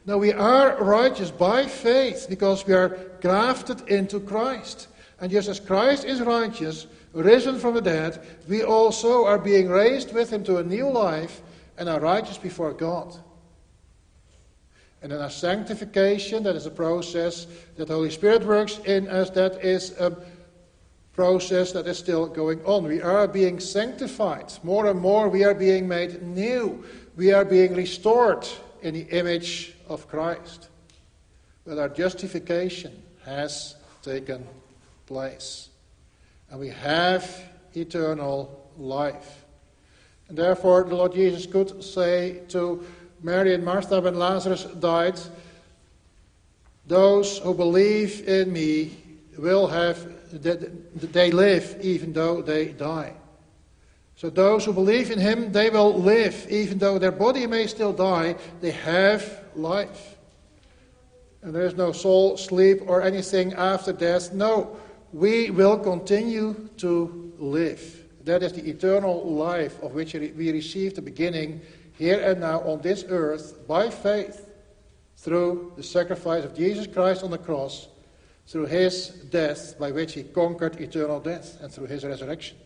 No, 0.04 0.18
we 0.18 0.30
are 0.30 0.76
righteous 0.76 1.30
by 1.30 1.64
faith 1.64 2.26
because 2.28 2.66
we 2.66 2.74
are 2.74 2.98
grafted 3.22 3.88
into 3.88 4.20
Christ. 4.20 4.88
And 5.22 5.32
just 5.32 5.48
as 5.48 5.58
Christ 5.58 6.04
is 6.04 6.20
righteous, 6.20 6.86
risen 7.14 7.58
from 7.58 7.76
the 7.76 7.80
dead, 7.80 8.22
we 8.46 8.62
also 8.62 9.24
are 9.24 9.38
being 9.38 9.70
raised 9.70 10.12
with 10.12 10.28
him 10.28 10.44
to 10.44 10.58
a 10.58 10.62
new 10.62 10.90
life 10.90 11.40
and 11.78 11.88
are 11.88 11.98
righteous 11.98 12.36
before 12.36 12.74
God. 12.74 13.16
And 15.00 15.12
then 15.12 15.22
our 15.22 15.30
sanctification, 15.30 16.42
that 16.42 16.56
is 16.56 16.66
a 16.66 16.70
process 16.70 17.46
that 17.76 17.88
the 17.88 17.94
Holy 17.94 18.10
Spirit 18.10 18.44
works 18.44 18.80
in 18.84 19.08
us, 19.08 19.30
that 19.30 19.64
is 19.64 19.92
a 19.98 20.14
process 21.14 21.72
that 21.72 21.86
is 21.86 21.98
still 21.98 22.26
going 22.26 22.62
on. 22.64 22.84
We 22.84 23.00
are 23.00 23.28
being 23.28 23.60
sanctified. 23.60 24.52
More 24.62 24.86
and 24.86 25.00
more, 25.00 25.28
we 25.28 25.44
are 25.44 25.54
being 25.54 25.88
made 25.88 26.22
new. 26.22 26.84
We 27.16 27.32
are 27.32 27.44
being 27.44 27.74
restored 27.74 28.46
in 28.82 28.94
the 28.94 29.06
image 29.10 29.74
of 29.88 30.08
Christ. 30.08 30.68
But 31.64 31.78
our 31.78 31.88
justification 31.88 33.00
has 33.24 33.76
taken 34.02 34.46
place. 35.06 35.68
And 36.50 36.60
we 36.60 36.68
have 36.68 37.24
eternal 37.74 38.70
life. 38.76 39.44
And 40.28 40.36
therefore, 40.36 40.84
the 40.84 40.96
Lord 40.96 41.14
Jesus 41.14 41.46
could 41.46 41.82
say 41.82 42.40
to 42.48 42.84
Mary 43.22 43.54
and 43.54 43.64
Martha 43.64 44.00
when 44.00 44.18
Lazarus 44.18 44.64
died, 44.64 45.18
Those 46.86 47.38
who 47.38 47.54
believe 47.54 48.28
in 48.28 48.52
me 48.52 49.03
will 49.38 49.66
have, 49.66 50.42
that 50.42 51.12
they 51.12 51.30
live 51.30 51.78
even 51.80 52.12
though 52.12 52.42
they 52.42 52.68
die. 52.68 53.14
So 54.16 54.30
those 54.30 54.64
who 54.64 54.72
believe 54.72 55.10
in 55.10 55.18
him, 55.18 55.52
they 55.52 55.70
will 55.70 55.92
live. 55.92 56.46
Even 56.48 56.78
though 56.78 56.98
their 56.98 57.12
body 57.12 57.46
may 57.46 57.66
still 57.66 57.92
die, 57.92 58.36
they 58.60 58.70
have 58.70 59.44
life. 59.56 60.16
And 61.42 61.54
there 61.54 61.66
is 61.66 61.74
no 61.74 61.92
soul, 61.92 62.36
sleep, 62.36 62.82
or 62.86 63.02
anything 63.02 63.52
after 63.54 63.92
death. 63.92 64.32
No, 64.32 64.76
we 65.12 65.50
will 65.50 65.78
continue 65.78 66.68
to 66.78 67.32
live. 67.38 68.04
That 68.24 68.42
is 68.42 68.52
the 68.52 68.68
eternal 68.68 69.34
life 69.34 69.82
of 69.82 69.92
which 69.92 70.14
we 70.14 70.52
receive 70.52 70.94
the 70.94 71.02
beginning 71.02 71.60
here 71.98 72.20
and 72.20 72.40
now 72.40 72.60
on 72.60 72.80
this 72.80 73.04
earth 73.08 73.66
by 73.68 73.90
faith 73.90 74.48
through 75.16 75.72
the 75.76 75.82
sacrifice 75.82 76.44
of 76.44 76.56
Jesus 76.56 76.86
Christ 76.86 77.22
on 77.22 77.30
the 77.30 77.38
cross, 77.38 77.88
through 78.46 78.66
his 78.66 79.08
death 79.08 79.78
by 79.78 79.90
which 79.90 80.14
he 80.14 80.22
conquered 80.22 80.80
eternal 80.80 81.20
death, 81.20 81.58
and 81.62 81.72
through 81.72 81.86
his 81.86 82.04
resurrection. 82.04 82.56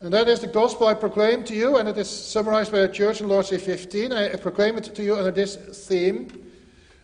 And 0.00 0.12
that 0.12 0.28
is 0.28 0.40
the 0.40 0.46
gospel 0.46 0.88
I 0.88 0.94
proclaim 0.94 1.42
to 1.44 1.54
you, 1.54 1.78
and 1.78 1.88
it 1.88 1.96
is 1.96 2.10
summarized 2.10 2.70
by 2.70 2.80
the 2.80 2.88
church 2.88 3.22
in 3.22 3.28
Lord's 3.28 3.48
Day 3.48 3.58
15. 3.58 4.12
I 4.12 4.36
proclaim 4.36 4.76
it 4.76 4.94
to 4.94 5.02
you 5.02 5.16
under 5.16 5.30
this 5.30 5.56
theme. 5.88 6.28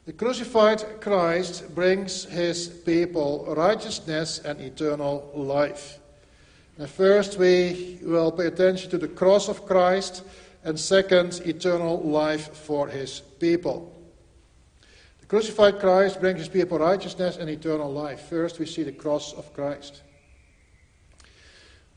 The 0.04 0.12
crucified 0.12 1.00
Christ 1.00 1.74
brings 1.74 2.24
his 2.24 2.68
people 2.68 3.46
righteousness 3.56 4.40
and 4.40 4.60
eternal 4.60 5.30
life. 5.34 6.00
And 6.76 6.88
first, 6.88 7.38
we 7.38 7.98
will 8.02 8.32
pay 8.32 8.46
attention 8.46 8.90
to 8.90 8.98
the 8.98 9.08
cross 9.08 9.48
of 9.48 9.64
Christ, 9.64 10.24
and 10.64 10.78
second, 10.78 11.40
eternal 11.46 12.00
life 12.00 12.54
for 12.54 12.88
his 12.88 13.20
people. 13.40 13.90
Crucified 15.32 15.80
Christ 15.80 16.20
brings 16.20 16.40
his 16.40 16.48
people 16.50 16.78
righteousness 16.78 17.38
and 17.38 17.48
eternal 17.48 17.90
life. 17.90 18.20
First, 18.28 18.58
we 18.58 18.66
see 18.66 18.82
the 18.82 18.92
cross 18.92 19.32
of 19.32 19.50
Christ. 19.54 20.02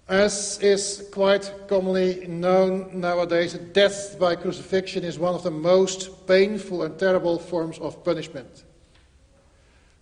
As 0.08 0.58
is 0.62 1.10
quite 1.12 1.52
commonly 1.68 2.26
known 2.28 3.02
nowadays, 3.02 3.56
death 3.74 4.18
by 4.18 4.38
crucifixion 4.38 5.04
is 5.04 5.20
one 5.20 5.36
of 5.36 5.44
the 5.44 5.52
most 5.52 6.26
painful 6.26 6.84
and 6.84 6.98
terrible 6.98 7.38
forms 7.38 7.78
of 7.80 8.06
punishment. 8.06 8.64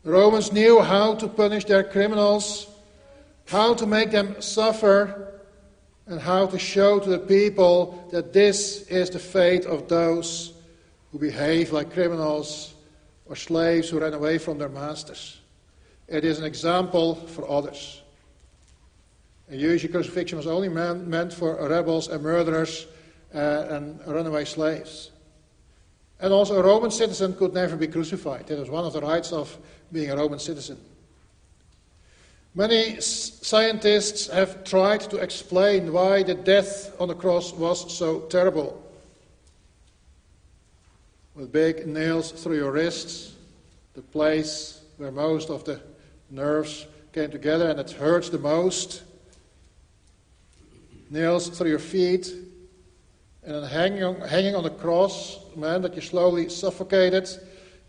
The 0.04 0.12
Romans 0.12 0.54
knew 0.54 0.82
how 0.82 1.15
to 1.15 1.28
punish 1.28 1.65
their 1.65 1.84
criminals, 1.84 2.67
how 3.48 3.74
to 3.74 3.88
make 3.88 4.12
them 4.12 4.43
suffer, 4.43 5.41
and 6.06 6.22
how 6.22 6.46
to 6.46 6.60
show 6.60 7.00
to 7.00 7.10
the 7.10 7.17
people 7.17 8.08
that 8.12 8.32
this 8.32 8.84
is 8.89 9.10
the 9.10 9.17
fate 9.17 9.65
of 9.65 9.88
those 9.88 10.54
who 11.12 11.17
behave 11.17 11.72
like 11.72 11.91
criminals 11.91 12.73
or 13.26 13.36
slaves 13.36 13.90
who 13.90 14.00
ran 14.00 14.14
away 14.14 14.38
from 14.38 14.58
their 14.58 14.70
masters. 14.70 15.40
It 16.08 16.26
is 16.26 16.40
an 16.40 16.46
example 16.46 17.16
for 17.16 17.50
others. 17.50 18.02
And 19.50 19.60
usually 19.60 19.92
crucifixion 19.92 20.38
was 20.38 20.48
only 20.48 20.70
man, 20.70 21.10
meant 21.10 21.34
for 21.34 21.68
rebels 21.68 22.08
and 22.08 22.24
murderers 22.24 22.88
uh, 23.34 23.68
and 23.70 24.00
runaway 24.06 24.46
slaves. 24.46 25.12
And 26.20 26.32
also 26.32 26.60
a 26.60 26.64
Roman 26.64 26.92
citizen 26.92 27.36
could 27.36 27.54
never 27.54 27.76
be 27.76 27.88
crucified. 27.88 28.48
That 28.48 28.60
was 28.60 28.70
one 28.70 28.86
of 28.86 28.94
the 28.94 29.02
rights 29.02 29.32
of 29.32 29.58
being 29.92 30.10
a 30.10 30.16
Roman 30.16 30.40
citizen. 30.40 30.78
Many 32.56 33.02
scientists 33.02 34.28
have 34.28 34.64
tried 34.64 35.02
to 35.10 35.18
explain 35.18 35.92
why 35.92 36.22
the 36.22 36.36
death 36.36 36.94
on 37.00 37.08
the 37.08 37.16
cross 37.16 37.52
was 37.52 37.98
so 37.98 38.22
terrible. 38.22 38.83
With 41.36 41.52
big 41.52 41.88
nails 41.88 42.32
through 42.32 42.58
your 42.58 42.72
wrists, 42.72 43.34
the 43.96 44.04
place 44.04 44.84
where 44.98 45.12
most 45.12 45.50
of 45.50 45.63
the 45.63 45.82
nerves 46.30 46.86
came 47.12 47.32
together 47.32 47.69
and 47.69 47.80
it 47.80 47.89
hurts 47.89 48.30
the 48.30 48.38
most 48.38 49.02
nails 51.10 51.50
through 51.50 51.69
your 51.69 51.80
feet, 51.80 52.32
and 53.43 53.56
then 53.56 53.63
hanging 53.63 54.04
on, 54.04 54.22
hanging 54.22 54.56
on 54.56 54.63
the 54.63 54.69
cross, 54.69 55.39
man, 55.56 55.82
that 55.82 55.96
you 55.96 56.02
slowly 56.02 56.50
suffocated. 56.50 57.28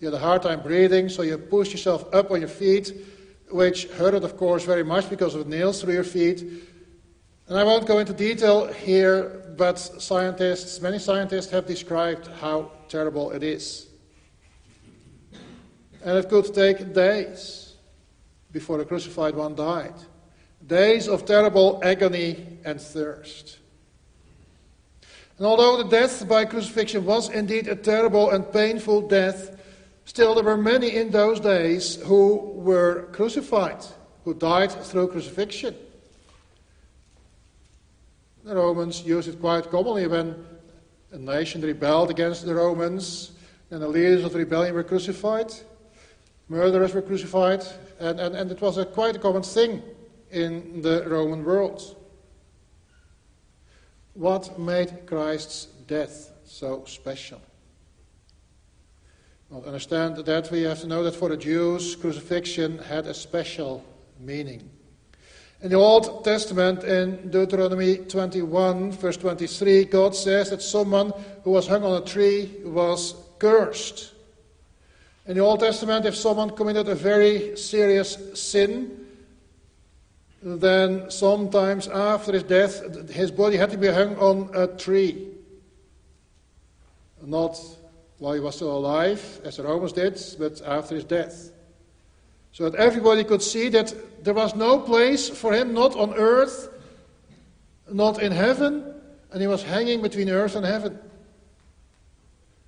You 0.00 0.06
had 0.06 0.14
a 0.14 0.18
hard 0.18 0.42
time 0.42 0.62
breathing, 0.62 1.10
so 1.10 1.20
you 1.20 1.36
pushed 1.36 1.72
yourself 1.72 2.12
up 2.14 2.30
on 2.30 2.40
your 2.40 2.48
feet, 2.48 2.92
which 3.50 3.84
hurted, 3.88 4.24
of 4.24 4.38
course, 4.38 4.64
very 4.64 4.82
much 4.82 5.10
because 5.10 5.34
of 5.34 5.46
nails 5.46 5.82
through 5.82 5.92
your 5.92 6.04
feet. 6.04 6.42
And 7.48 7.58
I 7.58 7.64
won't 7.64 7.86
go 7.86 7.98
into 7.98 8.14
detail 8.14 8.72
here, 8.72 9.54
but 9.58 9.78
scientists, 9.78 10.80
many 10.80 10.98
scientists 10.98 11.50
have 11.50 11.66
described 11.66 12.26
how 12.40 12.72
terrible 12.94 13.32
it 13.32 13.42
is. 13.42 13.88
And 16.04 16.16
it 16.16 16.28
could 16.28 16.54
take 16.54 16.94
days 16.94 17.74
before 18.52 18.78
the 18.78 18.84
crucified 18.84 19.34
one 19.34 19.56
died. 19.56 19.94
Days 20.64 21.08
of 21.08 21.26
terrible 21.26 21.80
agony 21.82 22.60
and 22.64 22.80
thirst. 22.80 23.58
And 25.38 25.46
although 25.46 25.82
the 25.82 25.90
death 25.90 26.28
by 26.28 26.44
crucifixion 26.44 27.04
was 27.04 27.30
indeed 27.30 27.66
a 27.66 27.74
terrible 27.74 28.30
and 28.30 28.52
painful 28.52 29.08
death, 29.08 29.58
still 30.04 30.36
there 30.36 30.44
were 30.44 30.56
many 30.56 30.94
in 30.94 31.10
those 31.10 31.40
days 31.40 31.96
who 31.96 32.36
were 32.54 33.08
crucified, 33.10 33.82
who 34.24 34.34
died 34.34 34.70
through 34.70 35.08
crucifixion. 35.08 35.74
The 38.44 38.54
Romans 38.54 39.02
used 39.02 39.26
it 39.26 39.40
quite 39.40 39.68
commonly 39.68 40.06
when 40.06 40.53
a 41.14 41.18
nation 41.18 41.60
rebelled 41.60 42.10
against 42.10 42.44
the 42.44 42.54
Romans, 42.54 43.30
and 43.70 43.80
the 43.80 43.86
leaders 43.86 44.24
of 44.24 44.32
the 44.32 44.38
rebellion 44.40 44.74
were 44.74 44.82
crucified, 44.82 45.52
murderers 46.48 46.92
were 46.92 47.02
crucified, 47.02 47.64
and, 48.00 48.18
and, 48.18 48.34
and 48.34 48.50
it 48.50 48.60
was 48.60 48.78
a 48.78 48.84
quite 48.84 49.14
a 49.14 49.18
common 49.20 49.42
thing 49.42 49.80
in 50.32 50.82
the 50.82 51.04
Roman 51.06 51.44
world. 51.44 51.96
What 54.14 54.58
made 54.58 55.06
Christ's 55.06 55.66
death 55.86 56.32
so 56.44 56.84
special? 56.84 57.40
Well, 59.50 59.62
to 59.62 59.68
understand 59.68 60.16
that, 60.16 60.50
we 60.50 60.62
have 60.62 60.80
to 60.80 60.88
know 60.88 61.04
that 61.04 61.14
for 61.14 61.28
the 61.28 61.36
Jews, 61.36 61.94
crucifixion 61.94 62.78
had 62.78 63.06
a 63.06 63.14
special 63.14 63.84
meaning. 64.18 64.68
In 65.64 65.70
the 65.70 65.76
Old 65.76 66.22
Testament, 66.24 66.84
in 66.84 67.30
Deuteronomy 67.30 67.96
21, 67.96 68.92
verse 68.92 69.16
23, 69.16 69.86
God 69.86 70.14
says 70.14 70.50
that 70.50 70.60
someone 70.60 71.10
who 71.42 71.52
was 71.52 71.66
hung 71.66 71.82
on 71.84 72.02
a 72.02 72.04
tree 72.04 72.50
was 72.66 73.14
cursed. 73.38 74.12
In 75.26 75.38
the 75.38 75.40
Old 75.40 75.60
Testament, 75.60 76.04
if 76.04 76.16
someone 76.16 76.50
committed 76.50 76.86
a 76.90 76.94
very 76.94 77.56
serious 77.56 78.18
sin, 78.38 79.06
then 80.42 81.10
sometimes 81.10 81.88
after 81.88 82.32
his 82.32 82.42
death, 82.42 83.08
his 83.08 83.30
body 83.30 83.56
had 83.56 83.70
to 83.70 83.78
be 83.78 83.88
hung 83.88 84.18
on 84.18 84.50
a 84.52 84.66
tree. 84.66 85.28
Not 87.22 87.58
while 88.18 88.34
he 88.34 88.40
was 88.40 88.56
still 88.56 88.76
alive, 88.76 89.40
as 89.44 89.56
the 89.56 89.62
Romans 89.62 89.94
did, 89.94 90.22
but 90.38 90.60
after 90.60 90.94
his 90.94 91.04
death. 91.04 91.53
So 92.54 92.70
that 92.70 92.78
everybody 92.78 93.24
could 93.24 93.42
see 93.42 93.68
that 93.70 93.92
there 94.24 94.32
was 94.32 94.54
no 94.54 94.78
place 94.78 95.28
for 95.28 95.52
him, 95.52 95.74
not 95.74 95.96
on 95.96 96.14
earth, 96.14 96.68
not 97.90 98.22
in 98.22 98.30
heaven, 98.30 98.94
and 99.32 99.40
he 99.40 99.48
was 99.48 99.64
hanging 99.64 100.00
between 100.00 100.30
earth 100.30 100.54
and 100.54 100.64
heaven. 100.64 100.96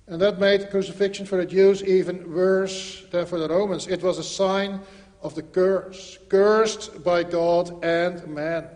And 0.07 0.21
that 0.21 0.41
made 0.41 0.69
crucifixion 0.71 1.25
for 1.25 1.37
the 1.37 1.45
Jews 1.45 1.81
even 1.83 2.33
worse 2.33 3.05
than 3.11 3.25
for 3.25 3.39
the 3.39 3.47
Romans. 3.47 3.87
It 3.87 4.03
was 4.03 4.17
a 4.17 4.25
sign 4.25 4.81
of 5.21 5.35
the 5.35 5.43
curse, 5.43 6.19
cursed 6.27 7.01
by 7.01 7.23
God 7.23 7.81
and 7.81 8.27
man. 8.27 8.67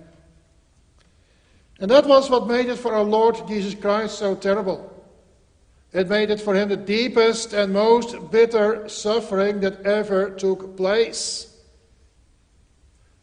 And 1.81 1.91
that 1.91 2.05
was 2.05 2.29
what 2.29 2.47
made 2.47 2.69
it 2.69 2.77
for 2.77 2.95
our 2.95 3.03
Lord 3.03 3.35
Jesus 3.49 3.75
Christ 3.75 4.17
so 4.17 4.33
terrible. 4.33 4.90
It 5.93 6.07
made 6.07 6.29
it 6.29 6.39
for 6.39 6.55
him 6.55 6.69
the 6.69 6.77
deepest 6.77 7.53
and 7.53 7.73
most 7.73 8.31
bitter 8.31 8.87
suffering 8.87 9.59
that 9.59 9.85
ever 9.85 10.29
took 10.29 10.77
place. 10.77 11.47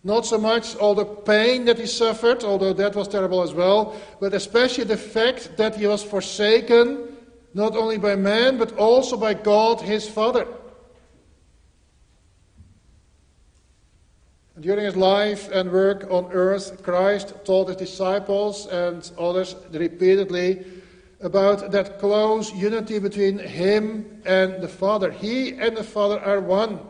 Not 0.04 0.26
so 0.26 0.38
much 0.38 0.76
all 0.76 0.94
the 0.94 1.04
pain 1.04 1.64
that 1.64 1.78
he 1.78 1.86
suffered, 1.86 2.44
although 2.44 2.74
that 2.74 2.94
was 2.94 3.08
terrible 3.08 3.42
as 3.42 3.54
well, 3.54 3.96
but 4.20 4.34
especially 4.34 4.84
the 4.84 4.96
fact 4.96 5.56
that 5.56 5.76
he 5.76 5.86
was 5.86 6.04
forsaken 6.04 7.16
not 7.54 7.74
only 7.74 7.96
by 7.96 8.14
man 8.14 8.58
but 8.58 8.76
also 8.76 9.16
by 9.16 9.34
God 9.34 9.80
his 9.80 10.06
Father. 10.08 10.46
During 14.60 14.84
his 14.84 14.96
life 14.96 15.48
and 15.52 15.72
work 15.72 16.06
on 16.10 16.30
earth, 16.32 16.82
Christ 16.82 17.32
told 17.44 17.68
his 17.68 17.76
disciples 17.76 18.66
and 18.66 19.10
others 19.18 19.56
repeatedly 19.70 20.64
about 21.20 21.72
that 21.72 21.98
close 21.98 22.52
unity 22.52 22.98
between 22.98 23.38
him 23.38 24.22
and 24.24 24.62
the 24.62 24.68
Father. 24.68 25.10
He 25.10 25.52
and 25.52 25.76
the 25.76 25.84
Father 25.84 26.20
are 26.20 26.40
one. 26.40 26.80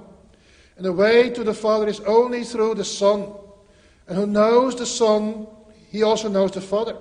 And 0.77 0.85
the 0.85 0.93
way 0.93 1.31
to 1.31 1.43
the 1.43 1.55
Father 1.55 1.89
is 1.89 2.01
only 2.01 2.45
through 2.45 2.75
the 2.75 2.85
Son. 2.85 3.33
And 4.07 4.17
who 4.17 4.27
knows 4.27 4.77
the 4.77 4.87
Son, 4.87 5.47
he 5.91 6.03
also 6.03 6.29
knows 6.29 6.53
the 6.53 6.61
Father. 6.61 6.97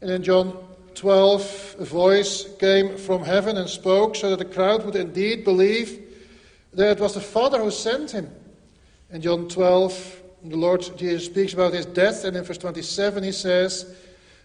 And 0.00 0.10
in 0.10 0.22
John 0.22 0.58
12, 0.94 1.76
a 1.80 1.84
voice 1.84 2.48
came 2.58 2.96
from 2.96 3.24
heaven 3.24 3.56
and 3.56 3.68
spoke 3.68 4.16
so 4.16 4.30
that 4.30 4.38
the 4.38 4.54
crowd 4.54 4.84
would 4.84 4.96
indeed 4.96 5.44
believe 5.44 6.00
that 6.72 6.98
it 6.98 7.00
was 7.00 7.14
the 7.14 7.20
Father 7.20 7.60
who 7.60 7.70
sent 7.70 8.10
him. 8.10 8.30
In 9.10 9.22
John 9.22 9.48
12, 9.48 10.22
the 10.44 10.56
Lord 10.56 10.82
Jesus 10.98 11.26
speaks 11.26 11.54
about 11.54 11.72
his 11.72 11.86
death, 11.86 12.24
and 12.24 12.36
in 12.36 12.44
verse 12.44 12.58
27 12.58 13.22
he 13.22 13.32
says, 13.32 13.96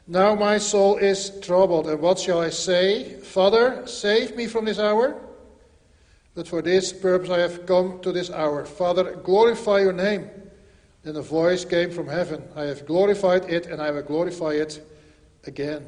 Now 0.09 0.33
my 0.33 0.57
soul 0.57 0.97
is 0.97 1.39
troubled, 1.39 1.87
and 1.87 2.01
what 2.01 2.17
shall 2.17 2.39
I 2.39 2.49
say? 2.49 3.13
Father, 3.19 3.85
save 3.85 4.35
me 4.35 4.47
from 4.47 4.65
this 4.65 4.79
hour? 4.79 5.21
But 6.33 6.47
for 6.47 6.63
this 6.63 6.91
purpose 6.91 7.29
I 7.29 7.37
have 7.37 7.67
come 7.67 7.99
to 8.01 8.11
this 8.11 8.31
hour. 8.31 8.65
Father, 8.65 9.17
glorify 9.17 9.81
your 9.81 9.93
name. 9.93 10.27
Then 11.03 11.15
a 11.15 11.21
voice 11.21 11.63
came 11.63 11.91
from 11.91 12.07
heaven 12.07 12.43
I 12.55 12.63
have 12.63 12.87
glorified 12.87 13.51
it, 13.51 13.67
and 13.67 13.79
I 13.79 13.91
will 13.91 14.01
glorify 14.01 14.53
it 14.53 14.83
again. 15.45 15.85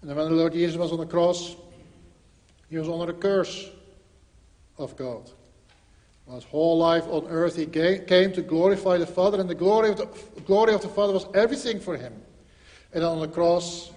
And 0.00 0.16
when 0.16 0.30
the 0.30 0.34
Lord 0.34 0.54
Jesus 0.54 0.78
was 0.78 0.92
on 0.92 0.98
the 0.98 1.06
cross, 1.06 1.54
he 2.70 2.78
was 2.78 2.88
under 2.88 3.04
the 3.04 3.12
curse 3.12 3.68
of 4.78 4.96
God. 4.96 5.30
His 6.30 6.44
whole 6.44 6.78
life 6.78 7.04
on 7.08 7.26
earth, 7.28 7.56
he 7.56 7.66
came 7.66 8.32
to 8.32 8.42
glorify 8.42 8.96
the 8.96 9.06
Father, 9.06 9.40
and 9.40 9.50
the 9.50 9.54
glory 9.54 9.90
of 9.90 9.98
the, 9.98 10.06
glory 10.46 10.72
of 10.72 10.80
the 10.80 10.88
Father 10.88 11.12
was 11.12 11.26
everything 11.34 11.78
for 11.78 11.96
him. 11.96 12.14
And 12.94 13.04
on 13.04 13.20
the 13.20 13.28
cross, 13.28 13.90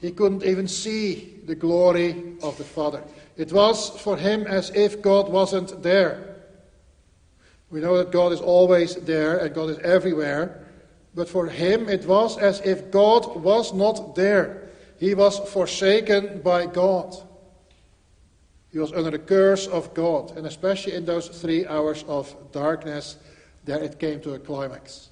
he 0.00 0.10
couldn't 0.10 0.44
even 0.44 0.68
see 0.68 1.38
the 1.46 1.54
glory 1.54 2.34
of 2.42 2.56
the 2.56 2.64
Father. 2.64 3.02
It 3.36 3.52
was 3.52 3.90
for 4.00 4.16
him 4.16 4.46
as 4.46 4.70
if 4.70 5.02
God 5.02 5.28
wasn't 5.28 5.82
there. 5.82 6.36
We 7.70 7.80
know 7.80 7.96
that 7.98 8.10
God 8.10 8.32
is 8.32 8.40
always 8.40 8.96
there 8.96 9.38
and 9.38 9.54
God 9.54 9.70
is 9.70 9.78
everywhere, 9.78 10.66
but 11.14 11.28
for 11.28 11.46
him 11.46 11.88
it 11.88 12.04
was 12.06 12.36
as 12.36 12.60
if 12.60 12.90
God 12.90 13.36
was 13.36 13.72
not 13.72 14.14
there. 14.14 14.68
He 14.98 15.14
was 15.14 15.38
forsaken 15.50 16.42
by 16.42 16.66
God. 16.66 17.16
He 18.72 18.78
was 18.78 18.92
under 18.92 19.10
the 19.10 19.18
curse 19.18 19.66
of 19.66 19.92
God, 19.92 20.36
and 20.36 20.46
especially 20.46 20.94
in 20.94 21.04
those 21.04 21.28
three 21.28 21.66
hours 21.66 22.04
of 22.08 22.34
darkness, 22.52 23.18
there 23.64 23.82
it 23.82 23.98
came 23.98 24.20
to 24.22 24.32
a 24.32 24.38
climax. 24.38 25.10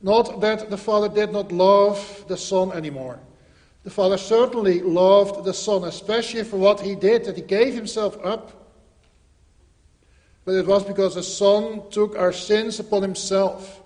Not 0.00 0.40
that 0.40 0.70
the 0.70 0.78
Father 0.78 1.08
did 1.08 1.30
not 1.30 1.52
love 1.52 2.24
the 2.26 2.38
Son 2.38 2.72
anymore. 2.72 3.20
The 3.84 3.90
Father 3.90 4.16
certainly 4.16 4.80
loved 4.80 5.44
the 5.44 5.52
Son, 5.52 5.84
especially 5.84 6.42
for 6.42 6.56
what 6.56 6.80
he 6.80 6.94
did, 6.94 7.24
that 7.26 7.36
he 7.36 7.42
gave 7.42 7.74
himself 7.74 8.18
up. 8.24 8.64
But 10.46 10.54
it 10.54 10.66
was 10.66 10.84
because 10.84 11.14
the 11.14 11.22
Son 11.22 11.82
took 11.90 12.16
our 12.16 12.32
sins 12.32 12.80
upon 12.80 13.02
himself. 13.02 13.82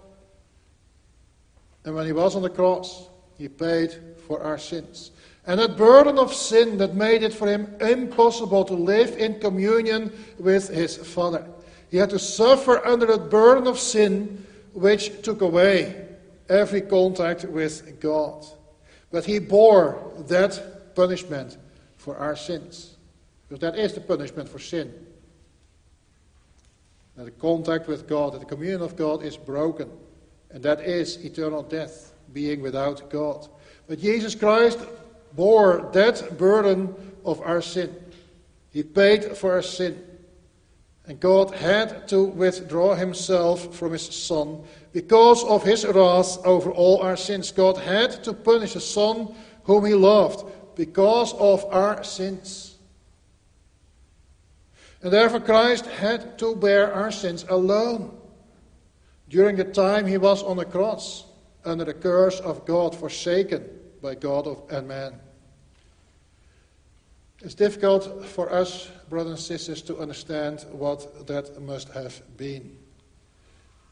And 1.84 1.96
when 1.96 2.06
he 2.06 2.12
was 2.12 2.36
on 2.36 2.42
the 2.42 2.50
cross, 2.50 3.08
he 3.36 3.48
paid 3.48 3.96
for 4.26 4.40
our 4.42 4.58
sins. 4.58 5.10
And 5.48 5.58
that 5.60 5.78
burden 5.78 6.18
of 6.18 6.34
sin 6.34 6.76
that 6.76 6.94
made 6.94 7.22
it 7.22 7.32
for 7.32 7.48
him 7.48 7.74
impossible 7.80 8.66
to 8.66 8.74
live 8.74 9.16
in 9.16 9.40
communion 9.40 10.12
with 10.38 10.68
his 10.68 10.98
Father. 10.98 11.46
He 11.90 11.96
had 11.96 12.10
to 12.10 12.18
suffer 12.18 12.86
under 12.86 13.06
that 13.06 13.30
burden 13.30 13.66
of 13.66 13.78
sin 13.78 14.44
which 14.74 15.22
took 15.22 15.40
away 15.40 16.06
every 16.50 16.82
contact 16.82 17.46
with 17.46 17.98
God. 17.98 18.44
But 19.10 19.24
he 19.24 19.38
bore 19.38 20.12
that 20.28 20.94
punishment 20.94 21.56
for 21.96 22.18
our 22.18 22.36
sins. 22.36 22.96
Because 23.48 23.62
that 23.62 23.78
is 23.78 23.94
the 23.94 24.02
punishment 24.02 24.50
for 24.50 24.58
sin. 24.58 24.92
That 27.16 27.24
the 27.24 27.30
contact 27.30 27.88
with 27.88 28.06
God, 28.06 28.34
that 28.34 28.40
the 28.40 28.44
communion 28.44 28.82
of 28.82 28.96
God 28.96 29.22
is 29.22 29.38
broken. 29.38 29.90
And 30.50 30.62
that 30.62 30.80
is 30.80 31.24
eternal 31.24 31.62
death, 31.62 32.12
being 32.34 32.60
without 32.60 33.08
God. 33.08 33.48
But 33.86 33.98
Jesus 33.98 34.34
Christ 34.34 34.80
bore 35.34 35.90
that 35.92 36.38
burden 36.38 36.94
of 37.24 37.40
our 37.42 37.62
sin. 37.62 37.94
He 38.70 38.82
paid 38.82 39.36
for 39.36 39.52
our 39.52 39.62
sin. 39.62 40.04
And 41.06 41.18
God 41.18 41.54
had 41.54 42.06
to 42.08 42.24
withdraw 42.24 42.94
himself 42.94 43.74
from 43.74 43.92
his 43.92 44.02
Son 44.02 44.62
because 44.92 45.42
of 45.44 45.64
his 45.64 45.86
wrath 45.86 46.38
over 46.44 46.70
all 46.70 47.00
our 47.00 47.16
sins. 47.16 47.50
God 47.50 47.78
had 47.78 48.22
to 48.24 48.34
punish 48.34 48.74
the 48.74 48.80
Son 48.80 49.34
whom 49.64 49.86
he 49.86 49.94
loved 49.94 50.44
because 50.76 51.32
of 51.34 51.64
our 51.72 52.04
sins. 52.04 52.76
And 55.02 55.12
therefore, 55.12 55.40
Christ 55.40 55.86
had 55.86 56.38
to 56.40 56.56
bear 56.56 56.92
our 56.92 57.10
sins 57.10 57.46
alone 57.48 58.18
during 59.28 59.56
the 59.56 59.64
time 59.64 60.06
he 60.06 60.18
was 60.18 60.42
on 60.42 60.56
the 60.56 60.64
cross 60.64 61.24
under 61.64 61.84
the 61.84 61.94
curse 61.94 62.40
of 62.40 62.66
God, 62.66 62.94
forsaken 62.94 63.77
by 64.00 64.14
God 64.14 64.46
and 64.70 64.88
man. 64.88 65.20
It's 67.40 67.54
difficult 67.54 68.24
for 68.26 68.52
us, 68.52 68.90
brothers 69.08 69.32
and 69.32 69.40
sisters, 69.40 69.82
to 69.82 69.98
understand 69.98 70.64
what 70.72 71.26
that 71.28 71.60
must 71.62 71.88
have 71.90 72.20
been. 72.36 72.76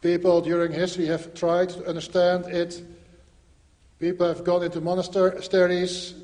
People 0.03 0.41
during 0.41 0.73
history 0.73 1.07
have 1.07 1.33
tried 1.35 1.69
to 1.71 1.87
understand 1.87 2.47
it. 2.47 2.83
People 4.01 4.27
have 4.27 4.45
gone 4.45 4.65
into 4.65 4.81
monasteries 4.81 6.15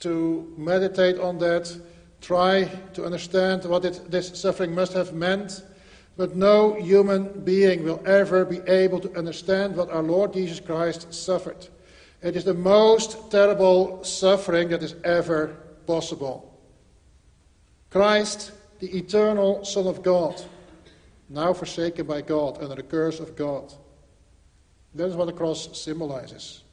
to 0.00 0.54
meditate 0.56 1.18
on 1.18 1.38
that, 1.38 1.74
try 2.20 2.64
to 2.94 3.04
understand 3.04 3.64
what 3.64 3.84
it, 3.84 4.10
this 4.10 4.38
suffering 4.40 4.74
must 4.74 4.92
have 4.92 5.12
meant. 5.12 5.62
But 6.16 6.36
no 6.36 6.74
human 6.74 7.44
being 7.44 7.84
will 7.84 8.02
ever 8.06 8.44
be 8.44 8.60
able 8.66 9.00
to 9.00 9.16
understand 9.16 9.76
what 9.76 9.90
our 9.90 10.02
Lord 10.02 10.32
Jesus 10.32 10.60
Christ 10.60 11.12
suffered. 11.14 11.68
It 12.20 12.36
is 12.36 12.44
the 12.44 12.54
most 12.54 13.30
terrible 13.30 14.02
suffering 14.02 14.68
that 14.70 14.82
is 14.82 14.94
ever 15.04 15.56
possible. 15.86 16.58
Christ, 17.90 18.52
the 18.80 18.96
eternal 18.96 19.64
Son 19.64 19.86
of 19.86 20.02
God, 20.02 20.40
now 21.28 21.52
forsaken 21.52 22.06
by 22.06 22.22
God 22.22 22.62
under 22.62 22.74
the 22.74 22.82
curse 22.82 23.20
of 23.20 23.36
God. 23.36 23.72
That 24.94 25.06
is 25.06 25.16
what 25.16 25.26
the 25.26 25.32
cross 25.32 25.78
symbolizes. 25.80 26.64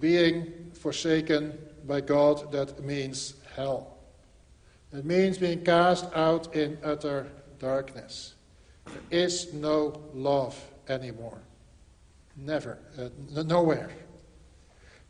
Being 0.00 0.70
forsaken 0.74 1.58
by 1.86 2.00
God, 2.00 2.50
that 2.52 2.82
means 2.84 3.34
hell. 3.54 3.98
It 4.92 5.04
means 5.04 5.38
being 5.38 5.64
cast 5.64 6.06
out 6.14 6.54
in 6.54 6.78
utter 6.82 7.30
darkness. 7.58 8.34
There 8.86 9.02
is 9.10 9.52
no 9.52 10.00
love 10.14 10.58
anymore. 10.88 11.38
Never. 12.38 12.78
Uh, 12.96 13.42
nowhere. 13.42 13.90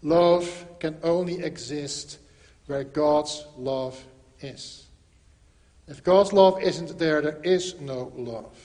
Love 0.03 0.67
can 0.81 0.97
only 1.03 1.43
exist 1.43 2.19
where 2.67 2.85
God's 2.85 3.45
love 3.57 4.03
is. 4.41 4.87
If 5.87 6.03
God's 6.03 6.33
love 6.33 6.63
isn't 6.63 6.99
there, 6.99 7.21
there 7.21 7.41
is 7.43 7.81
no 7.81 8.13
love. 8.17 8.57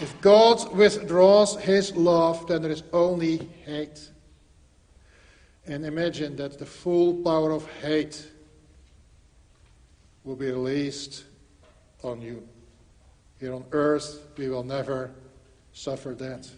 If 0.00 0.18
God 0.20 0.74
withdraws 0.74 1.56
his 1.60 1.94
love, 1.94 2.46
then 2.46 2.62
there 2.62 2.70
is 2.70 2.82
only 2.92 3.38
hate. 3.66 4.10
And 5.66 5.84
imagine 5.84 6.36
that 6.36 6.58
the 6.58 6.66
full 6.66 7.22
power 7.22 7.50
of 7.50 7.70
hate 7.82 8.26
will 10.24 10.36
be 10.36 10.50
released 10.50 11.24
on 12.02 12.22
you. 12.22 12.48
Here 13.38 13.52
on 13.52 13.64
earth, 13.72 14.26
we 14.36 14.48
will 14.48 14.64
never 14.64 15.10
suffer 15.72 16.14
that. 16.14 16.48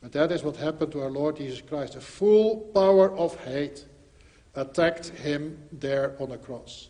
But 0.00 0.12
that 0.12 0.32
is 0.32 0.42
what 0.42 0.56
happened 0.56 0.92
to 0.92 1.02
our 1.02 1.10
Lord 1.10 1.36
Jesus 1.36 1.60
Christ. 1.60 1.94
The 1.94 2.00
full 2.00 2.56
power 2.74 3.14
of 3.16 3.36
hate 3.44 3.84
attacked 4.54 5.08
him 5.08 5.58
there 5.72 6.16
on 6.18 6.30
the 6.30 6.38
cross. 6.38 6.88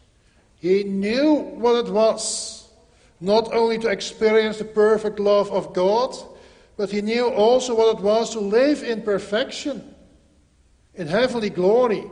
He 0.57 0.85
knew 0.85 1.35
what 1.35 1.87
it 1.87 1.93
was, 1.93 2.69
not 3.21 3.53
only 3.53 3.79
to 3.79 3.89
experience 3.89 4.59
the 4.59 4.65
perfect 4.65 5.19
love 5.19 5.51
of 5.51 5.73
God, 5.73 6.15
but 6.77 6.91
he 6.91 7.03
knew 7.03 7.29
also 7.29 7.75
what 7.75 7.99
it 7.99 8.03
was 8.03 8.31
to 8.33 8.41
live 8.41 8.83
in 8.83 9.03
perfection, 9.03 9.95
in 10.95 11.07
heavenly 11.07 11.51
glory, 11.51 12.05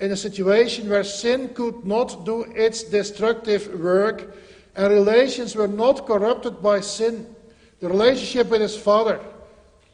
in 0.00 0.10
a 0.10 0.16
situation 0.16 0.88
where 0.88 1.04
sin 1.04 1.50
could 1.54 1.84
not 1.84 2.24
do 2.24 2.42
its 2.54 2.82
destructive 2.82 3.80
work 3.80 4.34
and 4.74 4.92
relations 4.92 5.54
were 5.54 5.68
not 5.68 6.06
corrupted 6.06 6.62
by 6.62 6.80
sin. 6.80 7.34
The 7.80 7.88
relationship 7.88 8.48
with 8.48 8.60
his 8.60 8.76
Father, 8.76 9.20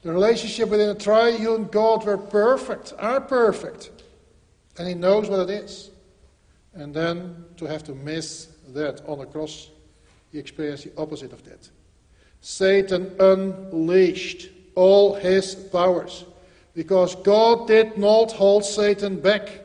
the 0.02 0.12
relationship 0.12 0.68
within 0.68 0.90
a 0.90 0.94
triune 0.94 1.64
God 1.64 2.04
were 2.04 2.18
perfect, 2.18 2.94
are 2.98 3.20
perfect. 3.20 3.90
And 4.78 4.86
he 4.86 4.94
knows 4.94 5.28
what 5.28 5.40
it 5.40 5.50
is. 5.50 5.90
And 6.74 6.94
then 6.94 7.44
to 7.56 7.64
have 7.64 7.82
to 7.84 7.94
miss 7.94 8.48
that 8.68 9.02
on 9.06 9.18
the 9.18 9.26
cross, 9.26 9.70
he 10.30 10.38
experienced 10.38 10.84
the 10.84 10.92
opposite 11.00 11.32
of 11.32 11.42
that. 11.44 11.68
Satan 12.40 13.14
unleashed 13.18 14.50
all 14.74 15.14
his 15.14 15.54
powers 15.54 16.24
because 16.74 17.16
God 17.16 17.66
did 17.66 17.98
not 17.98 18.30
hold 18.30 18.64
Satan 18.64 19.20
back. 19.20 19.64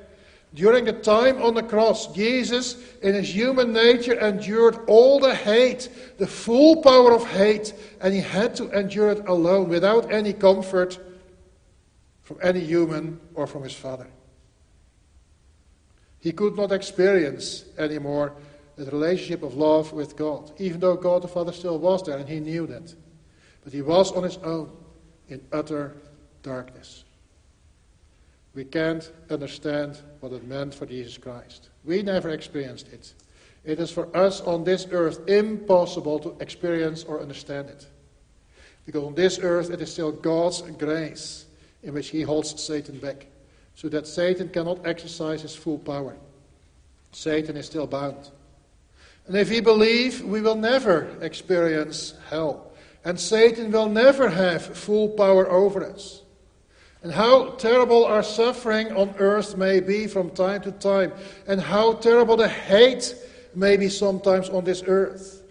During 0.53 0.85
the 0.85 0.93
time 0.93 1.41
on 1.41 1.55
the 1.55 1.63
cross, 1.63 2.13
Jesus, 2.13 2.77
in 3.01 3.15
his 3.15 3.33
human 3.33 3.73
nature, 3.73 4.13
endured 4.13 4.77
all 4.87 5.19
the 5.19 5.33
hate, 5.33 5.89
the 6.19 6.27
full 6.27 6.83
power 6.83 7.11
of 7.11 7.25
hate, 7.27 7.73
and 7.99 8.13
he 8.13 8.21
had 8.21 8.55
to 8.55 8.69
endure 8.69 9.09
it 9.09 9.27
alone 9.27 9.69
without 9.69 10.11
any 10.11 10.31
comfort 10.31 10.99
from 12.21 12.37
any 12.41 12.59
human 12.59 13.19
or 13.33 13.47
from 13.47 13.63
his 13.63 13.73
Father. 13.73 14.07
He 16.19 16.31
could 16.31 16.55
not 16.55 16.71
experience 16.71 17.65
anymore 17.77 18.33
the 18.75 18.85
relationship 18.85 19.43
of 19.43 19.55
love 19.55 19.91
with 19.91 20.15
God, 20.15 20.51
even 20.57 20.79
though 20.79 20.95
God 20.95 21.23
the 21.23 21.27
Father 21.27 21.51
still 21.51 21.79
was 21.79 22.03
there 22.03 22.17
and 22.17 22.29
he 22.29 22.39
knew 22.39 22.65
that. 22.67 22.95
But 23.63 23.73
he 23.73 23.81
was 23.81 24.11
on 24.11 24.23
his 24.23 24.37
own 24.37 24.71
in 25.27 25.41
utter 25.51 25.95
darkness. 26.41 27.02
We 28.55 28.65
can't 28.65 29.11
understand 29.29 29.97
what 30.19 30.31
it 30.31 30.45
meant 30.45 30.75
for 30.75 30.85
Jesus 30.85 31.17
Christ. 31.17 31.69
We 31.83 32.03
never 32.03 32.29
experienced 32.29 32.87
it. 32.93 33.13
It 33.63 33.79
is 33.79 33.91
for 33.91 34.15
us 34.15 34.41
on 34.41 34.63
this 34.63 34.87
earth 34.91 35.27
impossible 35.27 36.19
to 36.19 36.35
experience 36.39 37.03
or 37.03 37.21
understand 37.21 37.69
it. 37.69 37.87
Because 38.85 39.03
on 39.03 39.15
this 39.15 39.39
earth 39.39 39.69
it 39.69 39.81
is 39.81 39.91
still 39.91 40.11
God's 40.11 40.61
grace 40.61 41.45
in 41.81 41.93
which 41.93 42.09
he 42.09 42.21
holds 42.21 42.61
Satan 42.61 42.99
back, 42.99 43.27
so 43.75 43.89
that 43.89 44.07
Satan 44.07 44.49
cannot 44.49 44.85
exercise 44.85 45.41
his 45.41 45.55
full 45.55 45.79
power. 45.79 46.15
Satan 47.11 47.57
is 47.57 47.65
still 47.65 47.87
bound. 47.87 48.29
And 49.27 49.37
if 49.37 49.49
we 49.49 49.61
believe, 49.61 50.21
we 50.21 50.41
will 50.41 50.55
never 50.55 51.15
experience 51.21 52.13
hell. 52.29 52.71
And 53.05 53.19
Satan 53.19 53.71
will 53.71 53.89
never 53.89 54.29
have 54.29 54.63
full 54.63 55.09
power 55.09 55.49
over 55.49 55.85
us. 55.85 56.22
And 57.03 57.11
how 57.11 57.49
terrible 57.51 58.05
our 58.05 58.23
suffering 58.23 58.93
on 58.93 59.13
earth 59.17 59.57
may 59.57 59.81
be 59.81 60.07
from 60.07 60.29
time 60.29 60.61
to 60.61 60.71
time, 60.71 61.11
and 61.47 61.59
how 61.59 61.93
terrible 61.93 62.37
the 62.37 62.47
hate 62.47 63.13
may 63.53 63.75
be 63.75 63.89
sometimes 63.89 64.49
on 64.49 64.63
this 64.63 64.83
earth. 64.87 65.43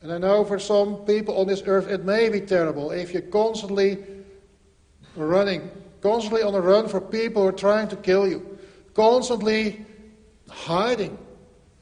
And 0.00 0.10
I 0.10 0.18
know 0.18 0.42
for 0.44 0.58
some 0.58 1.04
people 1.04 1.36
on 1.36 1.46
this 1.46 1.62
earth 1.66 1.86
it 1.86 2.04
may 2.04 2.30
be 2.30 2.40
terrible 2.40 2.90
if 2.90 3.12
you're 3.12 3.22
constantly 3.22 3.98
running, 5.14 5.70
constantly 6.00 6.42
on 6.42 6.54
the 6.54 6.60
run 6.60 6.88
for 6.88 7.00
people 7.00 7.42
who 7.42 7.48
are 7.48 7.52
trying 7.52 7.88
to 7.88 7.96
kill 7.96 8.26
you, 8.26 8.58
constantly 8.94 9.84
hiding, 10.48 11.18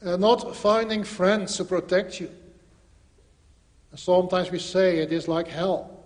and 0.01 0.21
not 0.21 0.55
finding 0.55 1.05
friends 1.05 1.55
to 1.55 1.63
protect 1.63 2.19
you. 2.19 2.29
And 3.91 3.99
sometimes 3.99 4.51
we 4.51 4.59
say 4.59 4.97
it 4.97 5.13
is 5.13 5.29
like 5.29 5.47
hell. 5.47 6.00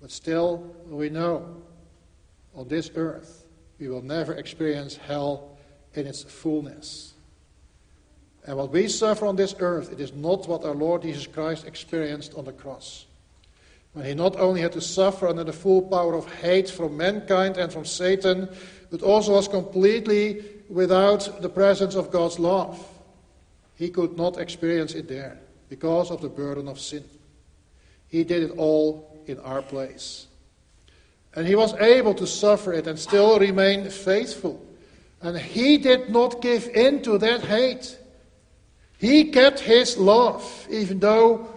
But 0.00 0.10
still, 0.10 0.74
we 0.88 1.10
know 1.10 1.56
on 2.54 2.68
this 2.68 2.90
earth 2.94 3.44
we 3.78 3.88
will 3.88 4.02
never 4.02 4.34
experience 4.34 4.96
hell 4.96 5.56
in 5.94 6.06
its 6.06 6.22
fullness. 6.22 7.14
And 8.46 8.56
what 8.56 8.70
we 8.70 8.88
suffer 8.88 9.26
on 9.26 9.36
this 9.36 9.54
earth, 9.58 9.92
it 9.92 10.00
is 10.00 10.12
not 10.12 10.48
what 10.48 10.64
our 10.64 10.74
Lord 10.74 11.02
Jesus 11.02 11.26
Christ 11.26 11.66
experienced 11.66 12.34
on 12.34 12.44
the 12.44 12.52
cross. 12.52 13.06
When 13.92 14.06
he 14.06 14.14
not 14.14 14.36
only 14.36 14.60
had 14.60 14.72
to 14.72 14.80
suffer 14.80 15.28
under 15.28 15.44
the 15.44 15.52
full 15.52 15.82
power 15.82 16.14
of 16.14 16.32
hate 16.34 16.70
from 16.70 16.96
mankind 16.96 17.56
and 17.56 17.72
from 17.72 17.84
Satan, 17.84 18.48
but 18.90 19.02
also 19.02 19.32
was 19.32 19.48
completely 19.48 20.44
without 20.68 21.42
the 21.42 21.48
presence 21.48 21.94
of 21.94 22.10
God's 22.10 22.38
love. 22.38 22.86
He 23.74 23.90
could 23.90 24.16
not 24.16 24.38
experience 24.38 24.94
it 24.94 25.08
there 25.08 25.38
because 25.68 26.10
of 26.10 26.20
the 26.20 26.28
burden 26.28 26.68
of 26.68 26.78
sin. 26.78 27.04
He 28.08 28.24
did 28.24 28.42
it 28.42 28.58
all 28.58 29.09
in 29.26 29.38
our 29.40 29.62
place. 29.62 30.26
And 31.34 31.46
he 31.46 31.54
was 31.54 31.74
able 31.74 32.14
to 32.14 32.26
suffer 32.26 32.72
it 32.72 32.86
and 32.86 32.98
still 32.98 33.38
remain 33.38 33.88
faithful. 33.88 34.64
And 35.22 35.38
he 35.38 35.78
did 35.78 36.10
not 36.10 36.40
give 36.40 36.68
in 36.68 37.02
to 37.02 37.18
that 37.18 37.42
hate. 37.42 37.98
He 38.98 39.24
kept 39.30 39.60
his 39.60 39.96
love, 39.96 40.66
even 40.70 40.98
though 40.98 41.48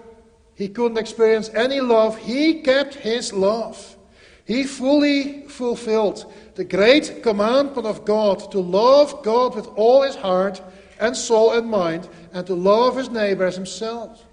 he 0.56 0.70
couldn't 0.70 0.98
experience 0.98 1.50
any 1.54 1.82
love, 1.82 2.18
he 2.18 2.62
kept 2.62 2.96
his 2.96 3.34
love. 3.34 3.98
He 4.46 4.64
fully 4.64 5.48
fulfilled 5.48 6.32
the 6.56 6.64
great 6.64 7.24
commandment 7.24 7.88
of 7.88 8.06
God 8.06 8.52
to 8.52 8.60
love 8.60 9.24
God 9.24 9.56
with 9.56 9.68
all 9.76 10.04
his 10.04 10.16
heart 10.16 10.62
and 11.00 11.18
soul 11.18 11.54
and 11.54 11.70
mind, 11.70 12.08
and 12.34 12.46
to 12.48 12.54
love 12.54 12.96
his 12.96 13.10
neighbor 13.10 13.46
as 13.46 13.56
himself. 13.56 14.24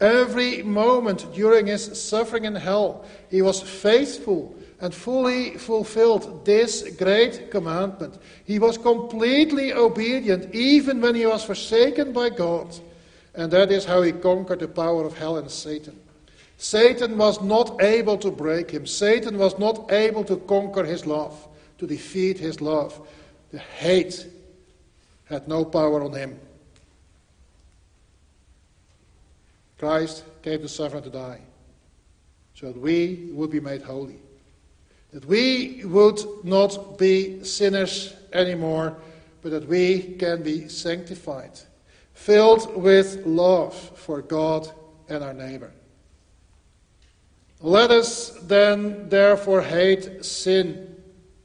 Every 0.00 0.62
moment 0.62 1.32
during 1.34 1.66
his 1.66 2.00
suffering 2.00 2.44
in 2.44 2.54
hell, 2.54 3.04
he 3.30 3.42
was 3.42 3.60
faithful 3.60 4.54
and 4.80 4.94
fully 4.94 5.58
fulfilled 5.58 6.44
this 6.44 6.94
great 6.96 7.50
commandment. 7.50 8.16
He 8.44 8.60
was 8.60 8.78
completely 8.78 9.72
obedient, 9.72 10.54
even 10.54 11.00
when 11.00 11.16
he 11.16 11.26
was 11.26 11.44
forsaken 11.44 12.12
by 12.12 12.30
God. 12.30 12.76
And 13.34 13.50
that 13.52 13.72
is 13.72 13.84
how 13.84 14.02
he 14.02 14.12
conquered 14.12 14.60
the 14.60 14.68
power 14.68 15.04
of 15.04 15.18
hell 15.18 15.36
and 15.36 15.50
Satan. 15.50 15.98
Satan 16.58 17.18
was 17.18 17.40
not 17.40 17.82
able 17.82 18.18
to 18.18 18.30
break 18.30 18.70
him. 18.70 18.86
Satan 18.86 19.36
was 19.36 19.58
not 19.58 19.90
able 19.92 20.24
to 20.24 20.36
conquer 20.36 20.84
his 20.84 21.06
love, 21.06 21.48
to 21.78 21.86
defeat 21.86 22.38
his 22.38 22.60
love. 22.60 23.00
The 23.50 23.58
hate 23.58 24.26
had 25.24 25.48
no 25.48 25.64
power 25.64 26.02
on 26.02 26.12
him. 26.12 26.38
Christ 29.78 30.24
came 30.42 30.60
to 30.60 30.68
suffer 30.68 30.96
and 30.96 31.04
to 31.04 31.10
die 31.10 31.40
so 32.54 32.66
that 32.66 32.80
we 32.80 33.30
would 33.32 33.50
be 33.50 33.60
made 33.60 33.82
holy. 33.82 34.18
That 35.12 35.24
we 35.24 35.82
would 35.84 36.20
not 36.44 36.98
be 36.98 37.44
sinners 37.44 38.12
anymore, 38.32 38.96
but 39.42 39.52
that 39.52 39.68
we 39.68 40.00
can 40.18 40.42
be 40.42 40.68
sanctified, 40.68 41.58
filled 42.14 42.76
with 42.76 43.24
love 43.24 43.74
for 43.74 44.20
God 44.20 44.68
and 45.08 45.22
our 45.22 45.32
neighbor. 45.32 45.70
Let 47.60 47.90
us 47.90 48.30
then, 48.42 49.08
therefore, 49.08 49.62
hate 49.62 50.24
sin, 50.24 50.96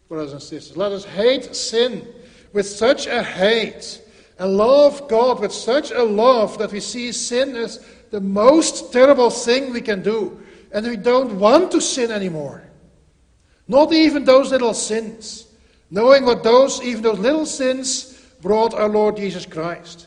brothers 0.10 0.34
and 0.34 0.42
sisters. 0.42 0.76
Let 0.76 0.92
us 0.92 1.06
hate 1.06 1.56
sin 1.56 2.08
with 2.54 2.68
such 2.68 3.08
a 3.08 3.24
hate 3.24 4.02
and 4.40 4.58
love 4.58 5.08
God 5.08 5.40
with 5.40 5.52
such 5.52 5.92
a 5.92 6.04
love 6.04 6.58
that 6.58 6.72
we 6.72 6.80
see 6.80 7.12
sin 7.12 7.56
as 7.56 7.84
the 8.14 8.22
most 8.22 8.94
terrible 8.94 9.32
thing 9.32 9.74
we 9.74 9.82
can 9.82 10.04
do. 10.04 10.40
And 10.72 10.86
we 10.86 10.98
don't 10.98 11.40
want 11.40 11.72
to 11.72 11.82
sin 11.82 12.12
anymore. 12.12 12.64
Not 13.68 13.92
even 13.92 14.24
those 14.24 14.52
little 14.52 14.76
sins. 14.76 15.48
Knowing 15.90 16.24
what 16.24 16.44
those, 16.44 16.80
even 16.84 17.02
those 17.02 17.18
little 17.18 17.48
sins, 17.48 18.14
brought 18.40 18.76
our 18.76 18.88
Lord 18.88 19.18
Jesus 19.18 19.48
Christ. 19.48 20.06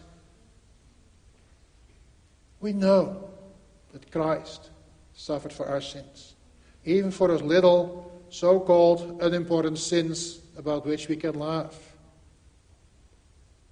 We 2.61 2.73
know 2.73 3.29
that 3.93 4.13
Christ 4.13 4.71
suffered 5.13 5.53
for 5.53 5.67
our 5.67 5.81
sins. 5.81 6.37
Even 6.85 7.11
for 7.11 7.27
those 7.27 7.43
little, 7.43 8.23
so 8.31 8.61
called 8.61 9.21
unimportant 9.21 9.79
sins 9.79 10.43
about 10.57 10.87
which 10.87 11.09
we 11.09 11.17
can 11.17 11.37
laugh. 11.37 11.75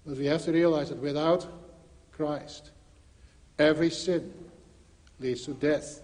But 0.05 0.19
we 0.19 0.27
have 0.27 0.43
to 0.43 0.53
realize 0.53 0.89
that 0.89 0.99
without 0.99 1.47
Christ, 2.11 2.73
Every 3.59 3.91
sin 3.91 4.33
leads 5.21 5.45
to 5.45 5.55
death. 5.55 6.01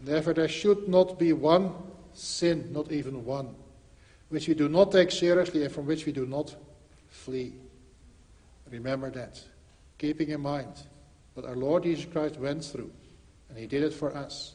Therefore, 0.00 0.34
there 0.34 0.48
should 0.48 0.88
not 0.88 1.18
be 1.18 1.32
one 1.32 1.72
sin, 2.12 2.70
not 2.72 2.92
even 2.92 3.24
one, 3.24 3.54
which 4.28 4.48
we 4.48 4.54
do 4.54 4.68
not 4.68 4.92
take 4.92 5.10
seriously 5.10 5.64
and 5.64 5.72
from 5.72 5.86
which 5.86 6.06
we 6.06 6.12
do 6.12 6.26
not 6.26 6.54
flee. 7.08 7.52
Remember 8.70 9.10
that, 9.10 9.42
keeping 9.96 10.28
in 10.28 10.40
mind 10.40 10.72
what 11.34 11.46
our 11.46 11.56
Lord 11.56 11.84
Jesus 11.84 12.04
Christ 12.04 12.36
went 12.36 12.64
through, 12.64 12.90
and 13.48 13.58
He 13.58 13.66
did 13.66 13.82
it 13.82 13.92
for 13.92 14.14
us. 14.14 14.54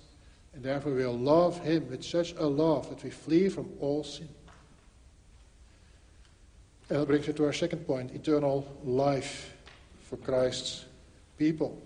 And 0.53 0.63
therefore, 0.63 0.93
we 0.93 1.03
will 1.03 1.17
love 1.17 1.59
Him 1.61 1.89
with 1.89 2.03
such 2.03 2.33
a 2.33 2.45
love 2.45 2.89
that 2.89 3.03
we 3.03 3.09
flee 3.09 3.49
from 3.49 3.71
all 3.79 4.03
sin. 4.03 4.29
And 6.89 6.99
that 6.99 7.07
brings 7.07 7.27
us 7.27 7.35
to 7.35 7.45
our 7.45 7.53
second 7.53 7.87
point 7.87 8.11
eternal 8.13 8.67
life 8.83 9.55
for 10.03 10.17
Christ's 10.17 10.85
people. 11.43 11.77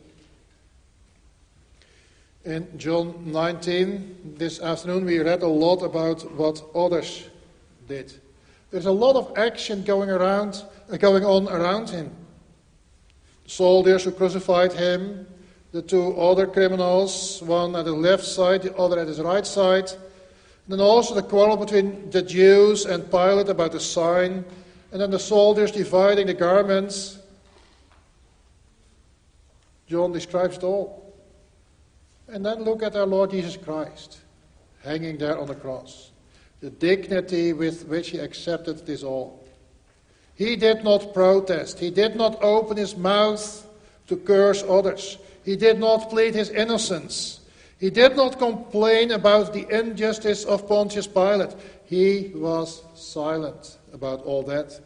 In 2.45 2.67
John 2.77 3.31
19 3.31 4.35
this 4.37 4.61
afternoon, 4.61 5.03
we 5.03 5.17
read 5.17 5.41
a 5.41 5.47
lot 5.47 5.81
about 5.81 6.21
what 6.33 6.61
others 6.75 7.27
did. 7.87 8.13
There's 8.69 8.85
a 8.85 8.91
lot 8.91 9.15
of 9.15 9.35
action 9.35 9.83
going 9.83 10.11
around, 10.11 10.63
uh, 10.91 10.97
going 10.97 11.25
on 11.25 11.49
around 11.49 11.89
him. 11.89 12.11
The 13.45 13.49
Soldiers 13.49 14.03
who 14.03 14.11
crucified 14.11 14.73
him, 14.73 15.25
the 15.71 15.81
two 15.81 16.15
other 16.15 16.45
criminals, 16.45 17.41
one 17.41 17.75
at 17.75 17.85
the 17.85 17.93
left 17.93 18.25
side, 18.25 18.61
the 18.61 18.75
other 18.75 18.99
at 18.99 19.07
his 19.07 19.19
right 19.19 19.47
side. 19.47 19.89
And 19.89 20.69
then 20.69 20.81
also 20.81 21.15
the 21.15 21.23
quarrel 21.23 21.57
between 21.57 22.11
the 22.11 22.21
Jews 22.21 22.85
and 22.85 23.09
Pilate 23.09 23.49
about 23.49 23.71
the 23.71 23.79
sign, 23.79 24.45
and 24.91 25.01
then 25.01 25.09
the 25.09 25.19
soldiers 25.19 25.71
dividing 25.71 26.27
the 26.27 26.35
garments. 26.35 27.16
John 29.87 30.11
describes 30.11 30.57
it 30.57 30.63
all. 30.63 31.15
And 32.27 32.45
then 32.45 32.63
look 32.63 32.83
at 32.83 32.95
our 32.95 33.05
Lord 33.05 33.31
Jesus 33.31 33.55
Christ 33.55 34.19
hanging 34.83 35.17
there 35.17 35.37
on 35.37 35.47
the 35.47 35.55
cross. 35.55 36.11
The 36.59 36.69
dignity 36.69 37.53
with 37.53 37.87
which 37.87 38.09
he 38.09 38.19
accepted 38.19 38.85
this 38.85 39.03
all. 39.03 39.45
He 40.35 40.55
did 40.55 40.83
not 40.83 41.13
protest. 41.13 41.79
He 41.79 41.89
did 41.89 42.15
not 42.15 42.41
open 42.43 42.77
his 42.77 42.95
mouth 42.95 43.67
to 44.07 44.17
curse 44.17 44.63
others. 44.67 45.17
He 45.43 45.55
did 45.55 45.79
not 45.79 46.09
plead 46.09 46.35
his 46.35 46.49
innocence. 46.49 47.41
He 47.79 47.89
did 47.89 48.15
not 48.15 48.39
complain 48.39 49.11
about 49.11 49.53
the 49.53 49.67
injustice 49.69 50.45
of 50.45 50.67
Pontius 50.67 51.07
Pilate. 51.07 51.55
He 51.85 52.31
was 52.35 52.83
silent 52.95 53.77
about 53.93 54.23
all 54.23 54.43
that. 54.43 54.79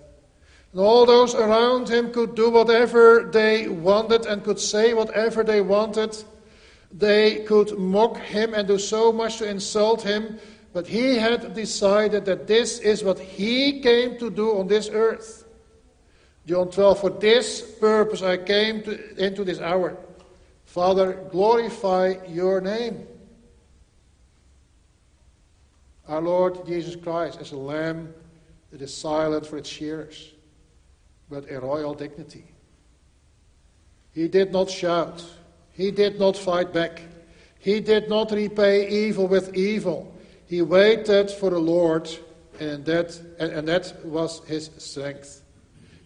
All 0.75 1.05
those 1.05 1.35
around 1.35 1.89
him 1.89 2.11
could 2.11 2.35
do 2.35 2.49
whatever 2.49 3.29
they 3.31 3.67
wanted 3.67 4.25
and 4.25 4.43
could 4.43 4.59
say 4.59 4.93
whatever 4.93 5.43
they 5.43 5.61
wanted. 5.61 6.15
They 6.93 7.43
could 7.43 7.77
mock 7.77 8.17
him 8.17 8.53
and 8.53 8.67
do 8.67 8.77
so 8.77 9.11
much 9.11 9.37
to 9.37 9.49
insult 9.49 10.01
him, 10.01 10.39
but 10.73 10.87
he 10.87 11.17
had 11.17 11.53
decided 11.53 12.25
that 12.25 12.47
this 12.47 12.79
is 12.79 13.03
what 13.03 13.19
he 13.19 13.81
came 13.81 14.17
to 14.19 14.29
do 14.29 14.57
on 14.57 14.67
this 14.67 14.89
earth. 14.89 15.45
John 16.47 16.69
12, 16.69 16.99
for 16.99 17.09
this 17.09 17.61
purpose 17.61 18.21
I 18.21 18.37
came 18.37 18.81
to, 18.83 19.23
into 19.23 19.43
this 19.43 19.59
hour. 19.59 19.97
Father, 20.65 21.13
glorify 21.31 22.15
your 22.27 22.61
name. 22.61 23.05
Our 26.07 26.21
Lord 26.21 26.65
Jesus 26.65 26.95
Christ 26.95 27.39
is 27.41 27.51
a 27.51 27.57
lamb 27.57 28.13
that 28.71 28.81
is 28.81 28.95
silent 28.95 29.45
for 29.45 29.57
its 29.57 29.69
shearers, 29.69 30.30
but 31.31 31.49
a 31.49 31.61
royal 31.61 31.93
dignity. 31.93 32.43
He 34.11 34.27
did 34.27 34.51
not 34.51 34.69
shout. 34.69 35.23
He 35.71 35.89
did 35.89 36.19
not 36.19 36.35
fight 36.35 36.73
back. 36.73 37.01
He 37.57 37.79
did 37.79 38.09
not 38.09 38.31
repay 38.31 38.89
evil 38.89 39.27
with 39.27 39.55
evil. 39.55 40.13
He 40.45 40.61
waited 40.61 41.31
for 41.31 41.49
the 41.49 41.59
Lord, 41.59 42.09
and 42.59 42.83
that, 42.85 43.17
and, 43.39 43.53
and 43.53 43.67
that 43.69 44.05
was 44.05 44.41
his 44.45 44.69
strength, 44.77 45.41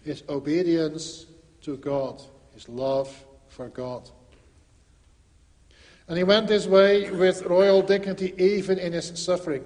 his 0.03 0.21
obedience 0.29 1.25
to 1.63 1.77
God, 1.77 2.21
his 2.53 2.69
love 2.69 3.09
for 3.47 3.69
God. 3.69 4.07
And 6.07 6.19
he 6.19 6.23
went 6.23 6.49
his 6.49 6.67
way 6.67 7.09
with 7.09 7.41
royal 7.43 7.81
dignity 7.81 8.35
even 8.37 8.77
in 8.77 8.93
his 8.93 9.11
suffering. 9.15 9.65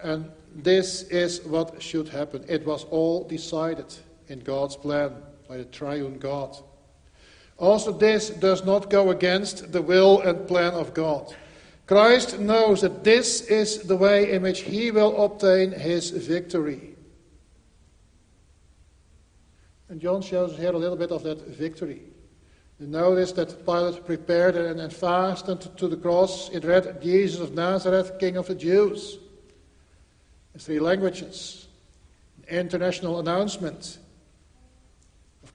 And 0.00 0.30
this 0.54 1.02
is 1.04 1.42
what 1.42 1.82
should 1.82 2.08
happen. 2.08 2.44
It 2.48 2.64
was 2.64 2.84
all 2.84 3.24
decided 3.24 3.92
in 4.28 4.40
God's 4.40 4.76
plan 4.76 5.12
by 5.48 5.56
the 5.56 5.64
triune 5.64 6.18
God. 6.18 6.56
Also, 7.58 7.90
this 7.92 8.30
does 8.30 8.64
not 8.64 8.88
go 8.90 9.10
against 9.10 9.72
the 9.72 9.82
will 9.82 10.20
and 10.20 10.46
plan 10.46 10.74
of 10.74 10.94
God. 10.94 11.34
Christ 11.86 12.38
knows 12.38 12.82
that 12.82 13.02
this 13.02 13.40
is 13.42 13.82
the 13.82 13.96
way 13.96 14.32
in 14.32 14.42
which 14.42 14.60
he 14.60 14.90
will 14.90 15.24
obtain 15.24 15.72
his 15.72 16.10
victory. 16.10 16.94
And 19.88 20.00
John 20.00 20.20
shows 20.20 20.52
us 20.52 20.58
here 20.58 20.72
a 20.72 20.78
little 20.78 20.98
bit 20.98 21.10
of 21.10 21.22
that 21.22 21.46
victory. 21.46 22.02
You 22.78 22.86
notice 22.86 23.32
that 23.32 23.64
Pilate 23.64 24.06
prepared 24.06 24.54
and, 24.54 24.92
fastened 24.92 25.76
to 25.78 25.88
the 25.88 25.96
cross. 25.96 26.50
It 26.50 26.64
read, 26.64 27.02
Jesus 27.02 27.40
of 27.40 27.54
Nazareth, 27.54 28.18
King 28.20 28.36
of 28.36 28.46
the 28.46 28.54
Jews. 28.54 29.18
In 30.54 30.60
three 30.60 30.78
languages. 30.78 31.66
International 32.48 33.18
announcement. 33.18 33.98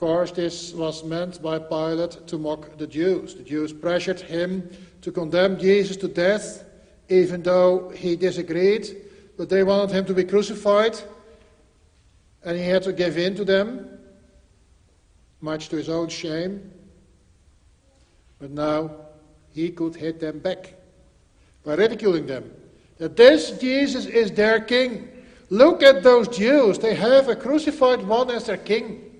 Course, 0.03 0.31
this 0.31 0.73
was 0.73 1.01
meant 1.05 1.41
by 1.41 1.57
Pilate 1.59 2.27
to 2.27 2.37
mock 2.37 2.77
the 2.77 2.85
Jews. 2.85 3.35
The 3.35 3.43
Jews 3.43 3.71
pressured 3.71 4.19
him 4.19 4.69
to 5.01 5.13
condemn 5.13 5.57
Jesus 5.57 5.95
to 5.95 6.09
death, 6.09 6.65
even 7.07 7.41
though 7.41 7.87
he 7.87 8.17
disagreed. 8.17 8.97
But 9.37 9.47
they 9.47 9.63
wanted 9.63 9.95
him 9.95 10.03
to 10.03 10.13
be 10.13 10.25
crucified, 10.25 10.99
and 12.43 12.57
he 12.57 12.65
had 12.65 12.83
to 12.83 12.91
give 12.91 13.17
in 13.17 13.33
to 13.35 13.45
them, 13.45 13.97
much 15.39 15.69
to 15.69 15.77
his 15.77 15.87
own 15.87 16.09
shame. 16.09 16.69
But 18.39 18.51
now 18.51 18.91
he 19.53 19.71
could 19.71 19.95
hit 19.95 20.19
them 20.19 20.39
back 20.39 20.73
by 21.63 21.75
ridiculing 21.75 22.25
them. 22.25 22.51
That 22.97 23.15
this 23.15 23.51
Jesus 23.51 24.05
is 24.05 24.33
their 24.33 24.59
king. 24.59 25.07
Look 25.49 25.81
at 25.81 26.03
those 26.03 26.27
Jews. 26.27 26.77
They 26.77 26.93
have 26.93 27.29
a 27.29 27.37
crucified 27.37 28.05
one 28.05 28.29
as 28.31 28.47
their 28.47 28.57
king. 28.57 29.11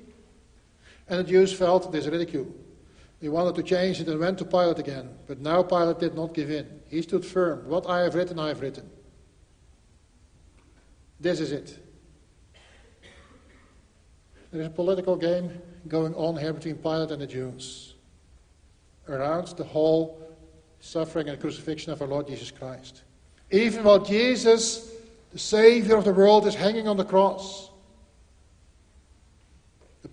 And 1.08 1.20
the 1.20 1.24
Jews 1.24 1.54
felt 1.54 1.92
this 1.92 2.08
ridicule. 2.08 2.48
They 3.20 3.30
wanted 3.30 3.56
to 3.56 3.64
change 3.64 4.02
it 4.02 4.08
and 4.08 4.20
went 4.20 4.38
to 4.40 4.46
Pilate 4.46 4.80
again. 4.80 5.10
But 5.28 5.40
now 5.40 5.64
Pilate 5.64 6.00
did 6.00 6.16
not 6.16 6.34
give 6.34 6.52
in. 6.52 6.82
He 6.88 7.02
stood 7.02 7.26
firm. 7.26 7.68
What 7.68 7.88
I 7.90 8.02
have 8.02 8.16
written, 8.16 8.38
I 8.38 8.50
have 8.50 8.62
written. 8.62 8.90
This 11.20 11.40
is 11.40 11.52
it. 11.52 11.80
There 14.52 14.62
is 14.62 14.68
a 14.68 14.70
political 14.70 15.16
game 15.16 15.62
going 15.88 16.14
on 16.16 16.38
here 16.38 16.54
between 16.54 16.76
Pilate 16.76 17.12
and 17.12 17.22
the 17.22 17.28
Jews 17.28 17.96
around 19.08 19.48
the 19.58 19.64
whole 19.64 20.22
suffering 20.80 21.30
and 21.30 21.40
crucifixion 21.40 21.94
of 21.94 22.02
our 22.02 22.08
Lord 22.08 22.28
Jesus 22.28 22.52
Christ. 22.52 23.04
Even 23.52 23.84
while 23.84 24.00
Jesus, 24.00 24.92
the 25.32 25.40
Savior 25.40 25.96
of 25.96 26.04
the 26.04 26.14
world, 26.14 26.46
is 26.46 26.56
hanging 26.56 26.88
on 26.88 26.98
the 26.98 27.06
cross, 27.06 27.70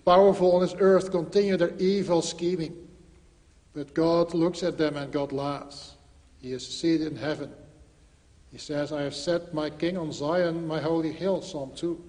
powerful 0.05 0.55
on 0.55 0.61
this 0.61 0.75
earth 0.79 1.11
continue 1.11 1.57
their 1.57 1.75
evil 1.77 2.21
scheming. 2.21 2.75
But 3.73 3.93
God 3.93 4.33
looks 4.33 4.63
at 4.63 4.77
them 4.77 4.97
and 4.97 5.11
God 5.11 5.31
laughs. 5.31 5.95
He 6.41 6.51
is 6.53 6.67
seated 6.67 7.07
in 7.07 7.15
heaven. 7.15 7.51
He 8.51 8.57
says, 8.57 8.91
I 8.91 9.03
have 9.03 9.15
set 9.15 9.53
my 9.53 9.69
king 9.69 9.97
on 9.97 10.11
Zion, 10.11 10.67
my 10.67 10.81
holy 10.81 11.11
hill, 11.11 11.41
Psalm 11.41 11.71
2. 11.75 12.03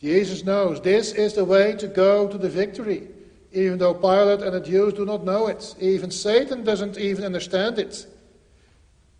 Jesus 0.00 0.44
knows 0.44 0.80
this 0.80 1.12
is 1.12 1.34
the 1.34 1.44
way 1.44 1.74
to 1.76 1.88
go 1.88 2.28
to 2.28 2.38
the 2.38 2.48
victory 2.48 3.08
even 3.54 3.78
though 3.78 3.94
Pilate 3.94 4.42
and 4.42 4.52
the 4.52 4.60
Jews 4.60 4.94
do 4.94 5.06
not 5.06 5.24
know 5.24 5.46
it. 5.46 5.76
Even 5.78 6.10
Satan 6.10 6.64
doesn't 6.64 6.98
even 6.98 7.24
understand 7.24 7.78
it. 7.78 8.06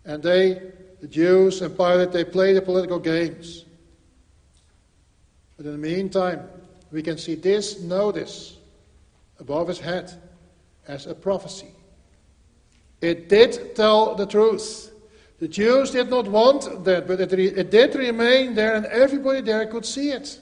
And 0.03 0.21
they, 0.21 0.61
the 0.99 1.07
Jews 1.07 1.61
and 1.61 1.75
Pilate, 1.75 2.11
they 2.11 2.25
play 2.25 2.53
the 2.53 2.61
political 2.61 2.99
games. 2.99 3.63
But 5.55 5.65
in 5.65 5.71
the 5.71 5.77
meantime, 5.77 6.49
we 6.95 7.03
can 7.03 7.17
see 7.17 7.35
this 7.35 7.81
notice 7.81 8.55
above 9.37 9.67
his 9.67 9.81
head 9.81 10.13
as 10.87 11.07
a 11.07 11.13
prophecy. 11.13 11.73
It 13.01 13.27
did 13.27 13.75
tell 13.75 14.15
the 14.15 14.25
truth. 14.25 14.93
The 15.39 15.49
Jews 15.49 15.91
did 15.91 16.09
not 16.09 16.25
want 16.25 16.85
that, 16.85 17.05
but 17.05 17.19
it, 17.19 17.33
re- 17.33 17.47
it 17.47 17.69
did 17.69 17.95
remain 17.95 18.55
there, 18.55 18.75
and 18.75 18.85
everybody 18.85 19.41
there 19.41 19.65
could 19.67 19.85
see 19.85 20.11
it. 20.11 20.39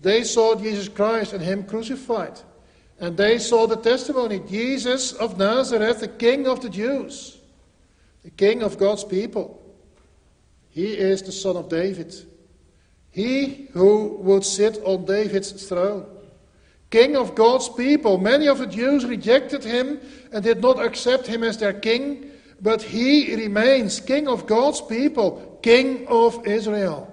They 0.00 0.24
saw 0.24 0.56
Jesus 0.56 0.88
Christ 0.88 1.32
and 1.32 1.44
Him 1.44 1.62
crucified. 1.62 2.40
And 2.98 3.16
they 3.16 3.38
saw 3.38 3.68
the 3.68 3.76
testimony 3.76 4.40
Jesus 4.40 5.12
of 5.12 5.38
Nazareth, 5.38 6.00
the 6.00 6.08
King 6.08 6.48
of 6.48 6.60
the 6.60 6.68
Jews, 6.68 7.38
the 8.24 8.30
King 8.30 8.64
of 8.64 8.78
God's 8.78 9.04
people. 9.04 9.62
He 10.70 10.94
is 10.94 11.22
the 11.22 11.30
Son 11.30 11.56
of 11.56 11.68
David. 11.68 12.12
He 13.12 13.68
who 13.74 14.16
would 14.22 14.44
sit 14.44 14.82
on 14.84 15.04
David's 15.04 15.52
throne. 15.68 16.06
King 16.90 17.16
of 17.16 17.34
God's 17.34 17.68
people. 17.68 18.18
Many 18.18 18.48
of 18.48 18.58
the 18.58 18.66
Jews 18.66 19.04
rejected 19.04 19.64
him 19.64 20.00
and 20.32 20.42
did 20.42 20.60
not 20.60 20.82
accept 20.82 21.26
him 21.26 21.44
as 21.44 21.58
their 21.58 21.72
king, 21.72 22.30
but 22.60 22.82
he 22.82 23.34
remains 23.34 24.00
King 24.00 24.28
of 24.28 24.46
God's 24.46 24.80
people, 24.80 25.58
King 25.62 26.06
of 26.08 26.46
Israel. 26.46 27.08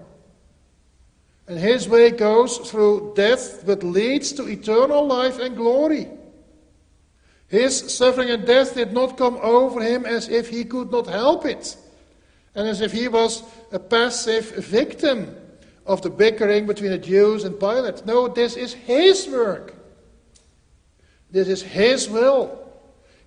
And 1.48 1.60
his 1.60 1.88
way 1.88 2.12
goes 2.12 2.58
through 2.58 3.14
death, 3.16 3.64
but 3.66 3.84
leads 3.84 4.32
to 4.34 4.48
eternal 4.48 5.06
life 5.06 5.40
and 5.40 5.56
glory. 5.56 6.08
His 7.48 7.92
suffering 7.92 8.30
and 8.30 8.46
death 8.46 8.76
did 8.76 8.94
not 8.94 9.18
come 9.18 9.38
over 9.42 9.82
him 9.82 10.06
as 10.06 10.30
if 10.30 10.50
he 10.50 10.64
could 10.64 10.92
not 10.92 11.08
help 11.08 11.46
it, 11.46 11.76
and 12.54 12.68
as 12.68 12.82
if 12.82 12.92
he 12.92 13.08
was 13.08 13.44
a 13.72 13.80
passive 13.80 14.52
victim 14.58 15.36
of 15.90 16.04
the 16.04 16.10
bickering 16.10 16.68
between 16.68 16.92
the 16.92 17.00
Jews 17.00 17.44
and 17.44 17.60
Pilate. 17.60 18.06
No, 18.06 18.28
this 18.28 18.56
is 18.56 18.74
his 18.74 19.28
work. 19.28 19.74
This 21.32 21.48
is 21.48 21.64
his 21.64 22.08
will. 22.08 22.60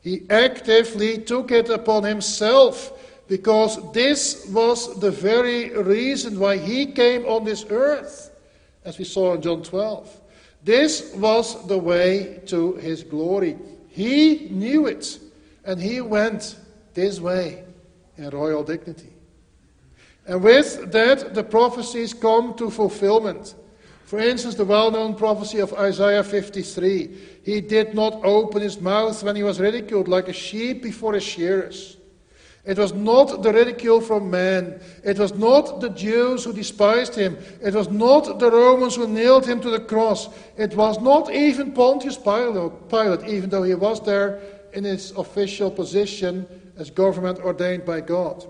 He 0.01 0.23
actively 0.31 1.19
took 1.19 1.51
it 1.51 1.69
upon 1.69 2.05
himself 2.05 2.93
because 3.27 3.93
this 3.93 4.47
was 4.47 5.01
the 5.01 5.11
very 5.11 5.71
reason 5.71 6.39
why 6.39 6.57
he 6.57 6.87
came 6.87 7.25
on 7.27 7.45
this 7.45 7.67
earth, 7.69 8.31
as 8.85 8.97
we 8.97 9.05
saw 9.05 9.35
in 9.35 9.43
John 9.43 9.65
12. 9.65 10.21
This 10.63 11.13
was 11.17 11.67
the 11.67 11.79
way 11.79 12.43
to 12.47 12.75
his 12.75 13.03
glory. 13.03 13.59
He 13.89 14.49
knew 14.51 14.87
it, 14.87 15.19
and 15.65 15.81
he 15.81 16.01
went 16.01 16.57
this 16.95 17.19
way 17.19 17.65
in 18.17 18.31
royal 18.31 18.63
dignity. 18.63 19.12
And 20.27 20.43
with 20.43 20.93
that, 20.93 21.35
the 21.35 21.43
prophecies 21.45 22.15
come 22.15 22.55
to 22.55 22.71
fulfillment. 22.71 23.55
For 24.05 24.19
instance, 24.19 24.55
the 24.57 24.65
well 24.65 24.91
known 24.91 25.15
prophecy 25.15 25.59
of 25.59 25.73
Isaiah 25.73 26.23
53 26.23 27.41
He 27.43 27.61
did 27.61 27.95
not 27.95 28.25
open 28.25 28.61
his 28.61 28.81
mouth 28.81 29.23
when 29.23 29.37
he 29.37 29.43
was 29.43 29.59
ridiculed, 29.59 30.07
like 30.07 30.29
a 30.29 30.33
sheep 30.33 30.83
before 30.83 31.15
his 31.15 31.23
shearers. 31.23 31.97
It 32.65 32.79
was 32.79 32.93
not 32.93 33.43
the 33.43 33.53
ridicule 33.53 34.01
from 34.01 34.31
men. 34.31 34.81
It 35.03 35.19
was 35.19 35.35
not 35.35 35.81
the 35.81 35.89
Jews 35.89 36.45
who 36.45 36.53
despised 36.53 37.17
him. 37.17 37.37
It 37.61 37.75
was 37.75 37.89
not 37.91 38.39
the 38.39 38.51
Romans 38.53 38.95
who 38.95 39.09
nailed 39.09 39.47
him 39.47 39.61
to 39.63 39.71
the 39.71 39.81
cross. 39.81 40.29
It 40.57 40.77
was 40.77 41.01
not 41.01 41.33
even 41.33 41.73
Pontius 41.73 42.17
Pilate, 42.17 42.89
Pilate 42.89 43.29
even 43.29 43.51
though 43.51 43.65
he 43.65 43.75
was 43.75 44.01
there 44.01 44.41
in 44.75 44.85
his 44.85 45.11
official 45.13 45.73
position 45.73 46.47
as 46.77 46.89
government 46.91 47.41
ordained 47.41 47.85
by 47.85 48.01
God. 48.01 48.47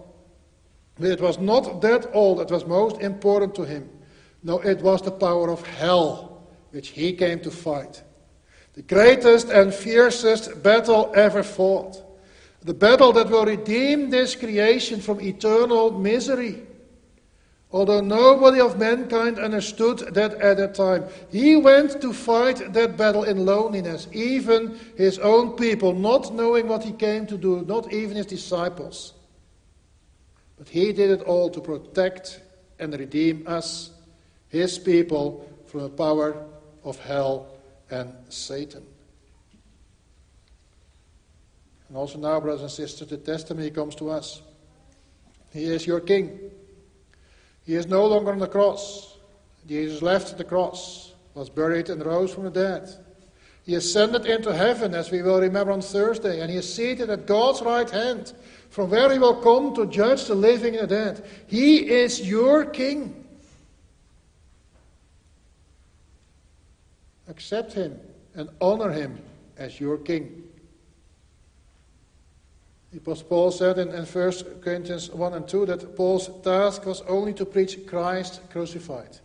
But 0.98 1.10
it 1.10 1.20
was 1.20 1.38
not 1.38 1.80
that 1.82 2.06
all 2.12 2.36
that 2.36 2.50
was 2.50 2.66
most 2.66 3.00
important 3.00 3.54
to 3.56 3.64
him. 3.64 3.88
No, 4.42 4.58
it 4.58 4.82
was 4.82 5.02
the 5.02 5.10
power 5.10 5.50
of 5.50 5.66
hell 5.66 6.46
which 6.70 6.88
he 6.88 7.12
came 7.12 7.40
to 7.40 7.50
fight. 7.50 8.02
The 8.74 8.82
greatest 8.82 9.48
and 9.48 9.72
fiercest 9.72 10.62
battle 10.62 11.12
ever 11.14 11.42
fought. 11.42 12.02
The 12.62 12.74
battle 12.74 13.12
that 13.12 13.28
will 13.28 13.44
redeem 13.44 14.10
this 14.10 14.34
creation 14.34 15.00
from 15.00 15.20
eternal 15.20 15.90
misery. 15.90 16.62
Although 17.70 18.02
nobody 18.02 18.60
of 18.60 18.78
mankind 18.78 19.38
understood 19.38 19.98
that 20.14 20.34
at 20.34 20.58
that 20.58 20.74
time, 20.74 21.04
he 21.30 21.56
went 21.56 22.00
to 22.02 22.12
fight 22.12 22.72
that 22.74 22.98
battle 22.98 23.24
in 23.24 23.46
loneliness, 23.46 24.08
even 24.12 24.78
his 24.96 25.18
own 25.18 25.52
people, 25.52 25.94
not 25.94 26.34
knowing 26.34 26.68
what 26.68 26.84
he 26.84 26.92
came 26.92 27.26
to 27.26 27.38
do, 27.38 27.64
not 27.66 27.92
even 27.92 28.16
his 28.16 28.26
disciples. 28.26 29.14
But 30.62 30.68
he 30.68 30.92
did 30.92 31.10
it 31.10 31.22
all 31.22 31.50
to 31.50 31.60
protect 31.60 32.40
and 32.78 32.96
redeem 32.96 33.48
us, 33.48 33.90
his 34.48 34.78
people, 34.78 35.44
from 35.66 35.80
the 35.80 35.88
power 35.88 36.36
of 36.84 37.00
hell 37.00 37.48
and 37.90 38.14
Satan. 38.28 38.86
And 41.88 41.96
also 41.96 42.16
now, 42.16 42.38
brothers 42.38 42.60
and 42.60 42.70
sisters, 42.70 43.08
the 43.08 43.16
testimony 43.16 43.72
comes 43.72 43.96
to 43.96 44.10
us. 44.10 44.40
He 45.52 45.64
is 45.64 45.84
your 45.84 45.98
king. 45.98 46.38
He 47.66 47.74
is 47.74 47.88
no 47.88 48.06
longer 48.06 48.30
on 48.30 48.38
the 48.38 48.46
cross. 48.46 49.18
Jesus 49.66 50.00
left 50.00 50.38
the 50.38 50.44
cross, 50.44 51.12
was 51.34 51.50
buried, 51.50 51.90
and 51.90 52.06
rose 52.06 52.32
from 52.32 52.44
the 52.44 52.50
dead. 52.50 52.88
He 53.64 53.74
ascended 53.74 54.26
into 54.26 54.54
heaven, 54.54 54.94
as 54.94 55.10
we 55.10 55.22
will 55.22 55.40
remember 55.40 55.72
on 55.72 55.80
Thursday, 55.80 56.40
and 56.40 56.52
he 56.52 56.58
is 56.58 56.72
seated 56.72 57.10
at 57.10 57.26
God's 57.26 57.62
right 57.62 57.90
hand, 57.90 58.32
from 58.72 58.88
where 58.88 59.12
he 59.12 59.18
will 59.18 59.36
come 59.36 59.74
to 59.74 59.84
judge 59.84 60.24
the 60.24 60.34
living 60.34 60.76
and 60.76 60.88
the 60.88 60.94
dead. 60.96 61.24
He 61.46 61.90
is 61.90 62.26
your 62.26 62.64
king. 62.64 63.26
Accept 67.28 67.74
him 67.74 68.00
and 68.34 68.48
honor 68.62 68.90
him 68.90 69.18
as 69.58 69.78
your 69.78 69.98
king. 69.98 70.42
Apostle 72.96 73.26
Paul 73.26 73.50
said 73.50 73.78
in, 73.78 73.90
in 73.90 74.06
1 74.06 74.32
Corinthians 74.62 75.10
1 75.10 75.34
and 75.34 75.46
2 75.46 75.66
that 75.66 75.94
Paul's 75.94 76.30
task 76.42 76.86
was 76.86 77.02
only 77.02 77.34
to 77.34 77.44
preach 77.44 77.86
Christ 77.86 78.40
crucified. 78.48 79.18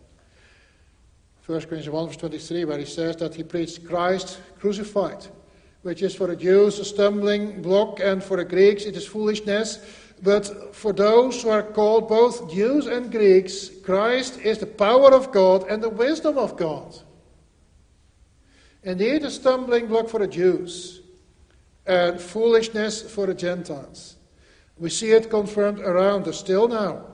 1 1.46 1.60
Corinthians 1.60 1.88
1 1.88 2.06
verse 2.06 2.16
23, 2.18 2.66
where 2.66 2.78
he 2.78 2.84
says 2.84 3.16
that 3.16 3.34
he 3.34 3.44
preached 3.44 3.86
Christ 3.86 4.40
crucified, 4.58 5.26
which 5.82 6.02
is 6.02 6.14
for 6.14 6.26
the 6.26 6.36
Jews 6.36 6.78
a 6.78 6.84
stumbling 6.84 7.62
block, 7.62 8.00
and 8.00 8.22
for 8.22 8.36
the 8.36 8.44
Greeks 8.44 8.84
it 8.84 8.96
is 8.96 9.06
foolishness. 9.06 9.78
But 10.22 10.74
for 10.74 10.92
those 10.92 11.42
who 11.42 11.50
are 11.50 11.62
called 11.62 12.08
both 12.08 12.52
Jews 12.52 12.86
and 12.86 13.10
Greeks, 13.10 13.70
Christ 13.84 14.38
is 14.40 14.58
the 14.58 14.66
power 14.66 15.12
of 15.12 15.30
God 15.30 15.68
and 15.68 15.82
the 15.82 15.88
wisdom 15.88 16.38
of 16.38 16.56
God. 16.56 16.96
Indeed, 18.82 19.24
a 19.24 19.30
stumbling 19.30 19.86
block 19.86 20.08
for 20.08 20.18
the 20.18 20.26
Jews 20.26 21.02
and 21.86 22.20
foolishness 22.20 23.02
for 23.02 23.26
the 23.26 23.34
Gentiles. 23.34 24.16
We 24.76 24.90
see 24.90 25.10
it 25.10 25.30
confirmed 25.30 25.80
around 25.80 26.28
us 26.28 26.38
still 26.38 26.68
now. 26.68 27.04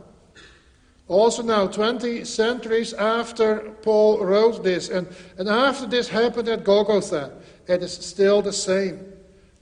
Also, 1.06 1.42
now, 1.42 1.66
20 1.66 2.24
centuries 2.24 2.94
after 2.94 3.74
Paul 3.82 4.24
wrote 4.24 4.64
this, 4.64 4.88
and, 4.88 5.06
and 5.36 5.48
after 5.48 5.86
this 5.86 6.08
happened 6.08 6.48
at 6.48 6.64
Golgotha, 6.64 7.32
it 7.66 7.82
is 7.82 7.92
still 7.92 8.42
the 8.42 8.52
same. 8.52 9.12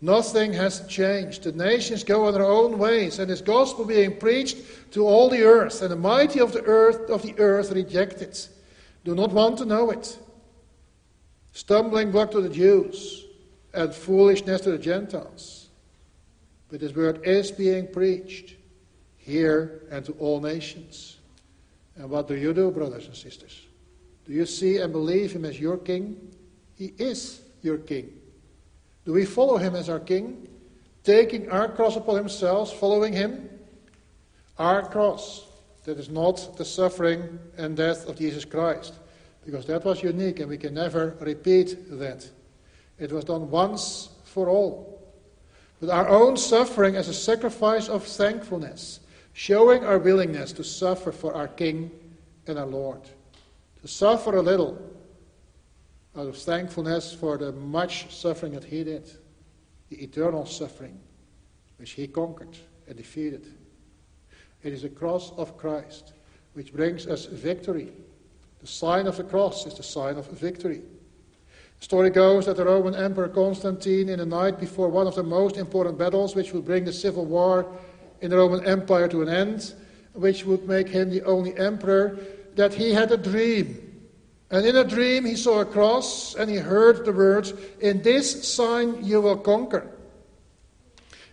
Nothing 0.01 0.53
has 0.55 0.85
changed. 0.89 1.45
The 1.45 1.53
nations 1.53 2.03
go 2.03 2.27
on 2.27 2.35
their 2.35 2.45
own 2.45 2.77
ways, 2.77 3.21
and 3.21 3.31
this 3.31 3.41
gospel 3.41 3.85
being 3.85 4.17
preached 4.17 4.57
to 4.93 5.07
all 5.07 5.31
the 5.31 5.43
earth, 5.43 5.81
and 5.81 5.93
the 5.93 5.97
mighty 5.97 6.41
of 6.41 6.53
the 6.53 6.63
earth 6.65 7.09
of 7.09 7.23
the 7.23 7.39
earth 7.39 7.71
reject 7.71 8.21
it. 8.21 8.49
Do 9.05 9.15
not 9.15 9.31
want 9.31 9.59
to 9.59 9.65
know 9.65 9.91
it. 9.91 10.19
Stumbling 11.53 12.11
block 12.11 12.33
to 12.33 12.41
the 12.41 12.49
Jews 12.49 13.27
and 13.75 13.95
foolishness 13.95 14.63
to 14.63 14.73
the 14.73 14.79
Gentiles. 14.79 15.69
But 16.69 16.81
this 16.81 16.95
word 16.97 17.25
is 17.25 17.53
being 17.53 17.87
preached 17.87 18.57
here 19.19 19.83
and 19.91 20.05
to 20.07 20.13
all 20.15 20.41
nations. 20.41 21.19
And 21.97 22.11
what 22.11 22.27
do 22.27 22.35
you 22.35 22.53
do, 22.53 22.71
brothers 22.71 23.07
and 23.07 23.15
sisters? 23.15 23.67
Do 24.27 24.33
you 24.33 24.47
see 24.47 24.79
and 24.79 24.93
believe 24.93 25.33
him 25.33 25.45
as 25.45 25.61
your 25.61 25.77
king? 25.77 26.35
He 26.75 26.95
is 26.99 27.42
your 27.63 27.79
king. 27.79 28.13
Do 29.05 29.13
we 29.13 29.25
follow 29.25 29.57
him 29.57 29.75
as 29.75 29.89
our 29.89 30.01
king? 30.01 30.49
Taking 31.05 31.51
our 31.51 31.69
cross 31.69 31.97
upon 31.97 32.17
himself, 32.17 32.79
following 32.79 33.13
him? 33.13 33.49
Our 34.59 34.89
cross, 34.89 35.47
that 35.85 35.99
is 35.99 36.09
not 36.09 36.57
the 36.57 36.65
suffering 36.65 37.39
and 37.57 37.77
death 37.77 38.07
of 38.09 38.19
Jesus 38.19 38.45
Christ, 38.45 38.95
because 39.45 39.67
that 39.67 39.85
was 39.85 40.03
unique 40.03 40.39
and 40.39 40.49
we 40.49 40.59
can 40.59 40.75
never 40.75 41.17
repeat 41.21 41.77
that. 41.99 42.29
It 42.99 43.11
was 43.11 43.25
done 43.25 43.51
once 43.51 44.11
for 44.25 44.49
all. 44.49 45.03
But 45.81 45.91
our 45.91 46.09
own 46.09 46.37
suffering 46.37 46.95
as 46.95 47.09
a 47.09 47.15
sacrifice 47.15 47.89
of 47.89 48.05
thankfulness, 48.05 49.01
showing 49.33 49.85
our 49.85 49.99
willingness 49.99 50.53
to 50.53 50.63
suffer 50.63 51.11
for 51.11 51.35
our 51.35 51.49
King 51.49 51.91
and 52.47 52.57
our 52.57 52.67
Lord. 52.67 53.01
To 53.81 53.89
suffer 53.89 54.37
a 54.37 54.43
little 54.43 54.81
out 56.17 56.27
of 56.27 56.37
thankfulness 56.37 57.13
for 57.13 57.39
the 57.39 57.53
much 57.53 58.15
suffering 58.15 58.53
that 58.53 58.65
He 58.65 58.85
did, 58.85 59.11
the 59.89 60.03
eternal 60.03 60.47
suffering 60.47 60.99
which 61.79 61.93
He 61.93 62.07
conquered 62.07 62.57
and 62.87 62.97
defeated. 62.97 63.47
It 64.63 64.73
is 64.73 64.83
the 64.83 64.89
cross 64.89 65.33
of 65.37 65.57
Christ 65.57 66.13
which 66.55 66.73
brings 66.73 67.07
us 67.07 67.27
victory. 67.27 67.93
The 68.61 68.67
sign 68.67 69.07
of 69.07 69.17
the 69.17 69.25
cross 69.25 69.67
is 69.67 69.75
the 69.75 69.83
sign 69.83 70.17
of 70.17 70.29
victory. 70.31 70.83
The 71.79 71.85
story 71.85 72.11
goes 72.11 72.47
that 72.47 72.57
the 72.57 72.65
Roman 72.65 72.95
Emperor 72.95 73.29
Constantine, 73.29 74.09
in 74.09 74.19
the 74.19 74.27
night 74.27 74.61
before 74.61 74.89
one 74.89 75.07
of 75.07 75.17
the 75.17 75.23
most 75.23 75.57
important 75.57 75.99
battles, 75.99 76.37
which 76.37 76.53
would 76.53 76.65
bring 76.65 76.85
the 76.85 76.93
civil 76.93 77.25
war 77.25 77.67
in 78.21 78.31
the 78.31 78.37
Roman 78.37 78.65
Empire 78.65 79.09
to 79.09 79.23
an 79.23 79.29
end, 79.29 79.75
which 80.13 80.45
would 80.45 80.69
make 80.69 80.89
him 80.89 81.11
the 81.11 81.23
only 81.25 81.57
emperor, 81.57 82.19
that 82.55 82.75
he 82.75 82.93
had 82.93 83.11
a 83.11 83.17
dream. 83.17 83.82
And 84.53 84.67
in 84.67 84.77
a 84.77 84.85
dream, 84.85 85.25
he 85.25 85.35
saw 85.35 85.61
a 85.61 85.65
cross 85.65 86.35
and 86.35 86.51
he 86.51 86.59
heard 86.59 87.07
the 87.07 87.13
words, 87.13 87.55
In 87.81 88.03
this 88.03 88.47
sign 88.47 89.03
you 89.03 89.23
will 89.23 89.39
conquer. 89.39 89.91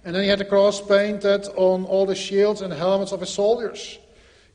And 0.06 0.16
then 0.16 0.24
he 0.24 0.30
had 0.30 0.40
the 0.40 0.46
cross 0.46 0.80
painted 0.80 1.46
on 1.58 1.84
all 1.84 2.06
the 2.06 2.16
shields 2.16 2.62
and 2.62 2.72
helmets 2.72 3.12
of 3.12 3.20
his 3.20 3.30
soldiers. 3.30 4.00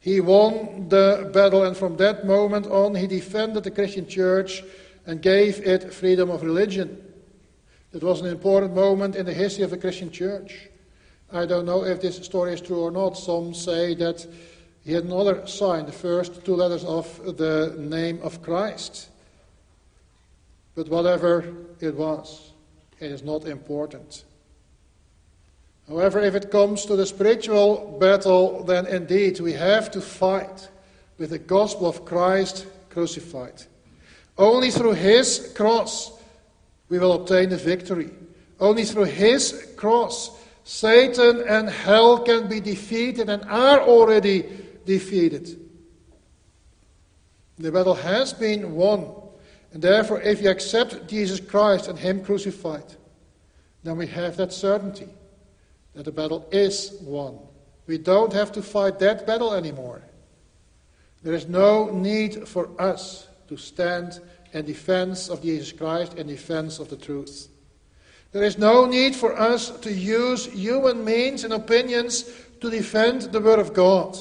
He 0.00 0.20
won 0.20 0.88
the 0.88 1.30
battle, 1.32 1.64
and 1.64 1.76
from 1.76 1.98
that 1.98 2.26
moment 2.26 2.66
on, 2.66 2.94
he 2.94 3.06
defended 3.06 3.64
the 3.64 3.70
Christian 3.70 4.06
church 4.06 4.64
and 5.06 5.20
gave 5.20 5.60
it 5.60 5.92
freedom 5.92 6.30
of 6.30 6.42
religion. 6.42 7.02
It 7.92 8.02
was 8.02 8.22
an 8.22 8.26
important 8.26 8.74
moment 8.74 9.14
in 9.14 9.26
the 9.26 9.34
history 9.34 9.64
of 9.64 9.70
the 9.70 9.78
Christian 9.78 10.10
church. 10.10 10.70
I 11.30 11.44
don't 11.44 11.66
know 11.66 11.84
if 11.84 12.00
this 12.00 12.16
story 12.16 12.54
is 12.54 12.60
true 12.62 12.80
or 12.80 12.90
not. 12.90 13.18
Some 13.18 13.52
say 13.52 13.94
that 13.96 14.26
he 14.84 14.92
had 14.92 15.04
another 15.04 15.46
sign, 15.46 15.86
the 15.86 15.92
first 15.92 16.44
two 16.44 16.54
letters 16.54 16.84
of 16.84 17.36
the 17.38 17.74
name 17.78 18.20
of 18.22 18.42
Christ. 18.42 19.08
But 20.74 20.88
whatever 20.88 21.44
it 21.80 21.94
was, 21.94 22.52
it 23.00 23.10
is 23.10 23.22
not 23.22 23.46
important. 23.46 24.24
However, 25.88 26.20
if 26.20 26.34
it 26.34 26.50
comes 26.50 26.84
to 26.86 26.96
the 26.96 27.06
spiritual 27.06 27.96
battle, 27.98 28.64
then 28.64 28.86
indeed 28.86 29.40
we 29.40 29.52
have 29.52 29.90
to 29.92 30.00
fight 30.00 30.68
with 31.18 31.30
the 31.30 31.38
gospel 31.38 31.86
of 31.86 32.04
Christ 32.04 32.66
crucified. 32.90 33.62
Only 34.36 34.70
through 34.70 34.94
his 34.94 35.52
cross 35.56 36.12
we 36.88 36.98
will 36.98 37.12
obtain 37.12 37.50
the 37.50 37.56
victory. 37.56 38.10
Only 38.60 38.84
through 38.84 39.04
his 39.04 39.72
cross 39.76 40.30
Satan 40.64 41.44
and 41.46 41.68
hell 41.68 42.20
can 42.20 42.48
be 42.48 42.58
defeated 42.58 43.28
and 43.28 43.44
are 43.44 43.80
already 43.80 44.63
defeated. 44.84 45.60
The 47.58 47.72
battle 47.72 47.94
has 47.94 48.32
been 48.32 48.74
won. 48.74 49.10
And 49.72 49.82
therefore, 49.82 50.20
if 50.20 50.40
you 50.40 50.50
accept 50.50 51.08
Jesus 51.08 51.40
Christ 51.40 51.88
and 51.88 51.98
Him 51.98 52.24
crucified, 52.24 52.84
then 53.82 53.96
we 53.96 54.06
have 54.08 54.36
that 54.36 54.52
certainty 54.52 55.08
that 55.94 56.04
the 56.04 56.12
battle 56.12 56.48
is 56.50 56.96
won. 57.02 57.38
We 57.86 57.98
don't 57.98 58.32
have 58.32 58.52
to 58.52 58.62
fight 58.62 58.98
that 59.00 59.26
battle 59.26 59.52
anymore. 59.54 60.02
There 61.22 61.34
is 61.34 61.48
no 61.48 61.90
need 61.90 62.48
for 62.48 62.70
us 62.80 63.28
to 63.48 63.56
stand 63.56 64.20
in 64.52 64.64
defense 64.64 65.28
of 65.28 65.42
Jesus 65.42 65.72
Christ, 65.72 66.14
in 66.14 66.26
defense 66.26 66.78
of 66.78 66.88
the 66.88 66.96
truth. 66.96 67.48
There 68.32 68.42
is 68.44 68.58
no 68.58 68.86
need 68.86 69.14
for 69.14 69.38
us 69.38 69.70
to 69.70 69.92
use 69.92 70.46
human 70.46 71.04
means 71.04 71.44
and 71.44 71.52
opinions 71.52 72.30
to 72.60 72.70
defend 72.70 73.22
the 73.22 73.40
Word 73.40 73.58
of 73.58 73.74
God. 73.74 74.18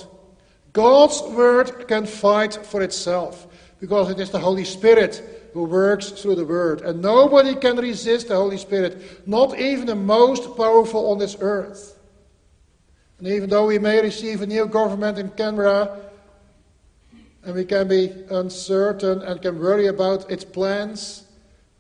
God's 0.74 1.22
Word 1.22 1.88
can 1.88 2.06
fight 2.06 2.54
for 2.66 2.82
itself 2.82 3.48
because 3.80 4.10
it 4.10 4.20
is 4.20 4.32
the 4.32 4.40
Holy 4.40 4.66
Spirit 4.66 5.50
who 5.54 5.66
works 5.66 6.10
through 6.10 6.36
the 6.36 6.46
Word. 6.46 6.82
And 6.82 7.02
nobody 7.02 7.56
can 7.56 7.78
resist 7.78 8.28
the 8.28 8.36
Holy 8.36 8.58
Spirit, 8.58 9.28
not 9.28 9.58
even 9.60 9.86
the 9.86 9.96
most 9.96 10.58
powerful 10.58 11.12
on 11.12 11.20
this 11.20 11.38
earth. 11.40 12.00
And 13.20 13.28
even 13.28 13.50
though 13.50 13.68
we 13.68 13.78
may 13.78 14.02
receive 14.02 14.42
a 14.42 14.48
new 14.48 14.66
government 14.66 15.20
in 15.20 15.30
Canberra, 15.30 16.00
and 17.46 17.56
we 17.56 17.66
can 17.66 17.88
be 17.88 18.12
uncertain 18.32 19.22
and 19.22 19.42
can 19.42 19.60
worry 19.60 19.88
about 19.88 20.32
its 20.32 20.44
plans, 20.44 21.26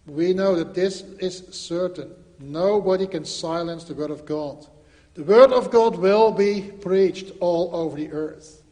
we 0.06 0.34
know 0.34 0.56
that 0.56 0.76
this 0.76 1.02
is 1.20 1.48
certain. 1.52 2.12
Nobody 2.40 3.08
can 3.08 3.26
silence 3.26 3.86
the 3.86 3.94
Word 3.94 4.12
of 4.12 4.26
God. 4.26 4.68
The 5.16 5.24
Word 5.24 5.52
of 5.52 5.72
God 5.72 5.98
will 5.98 6.32
be 6.32 6.62
preached 6.82 7.32
all 7.40 7.70
over 7.74 7.96
the 7.96 8.12
earth. 8.12 8.63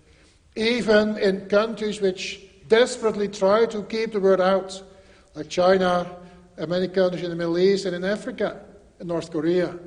Even 0.55 1.17
in 1.17 1.47
countries 1.47 2.01
which 2.01 2.41
desperately 2.67 3.27
try 3.27 3.65
to 3.65 3.83
keep 3.83 4.11
the 4.11 4.19
Word 4.19 4.41
out, 4.41 4.81
like 5.35 5.49
China 5.49 6.09
and 6.57 6.69
many 6.69 6.87
countries 6.87 7.23
in 7.23 7.29
the 7.29 7.35
Middle 7.35 7.57
East 7.57 7.85
and 7.85 7.95
in 7.95 8.03
Africa 8.03 8.61
and 8.99 9.07
North 9.07 9.31
Korea. 9.31 9.77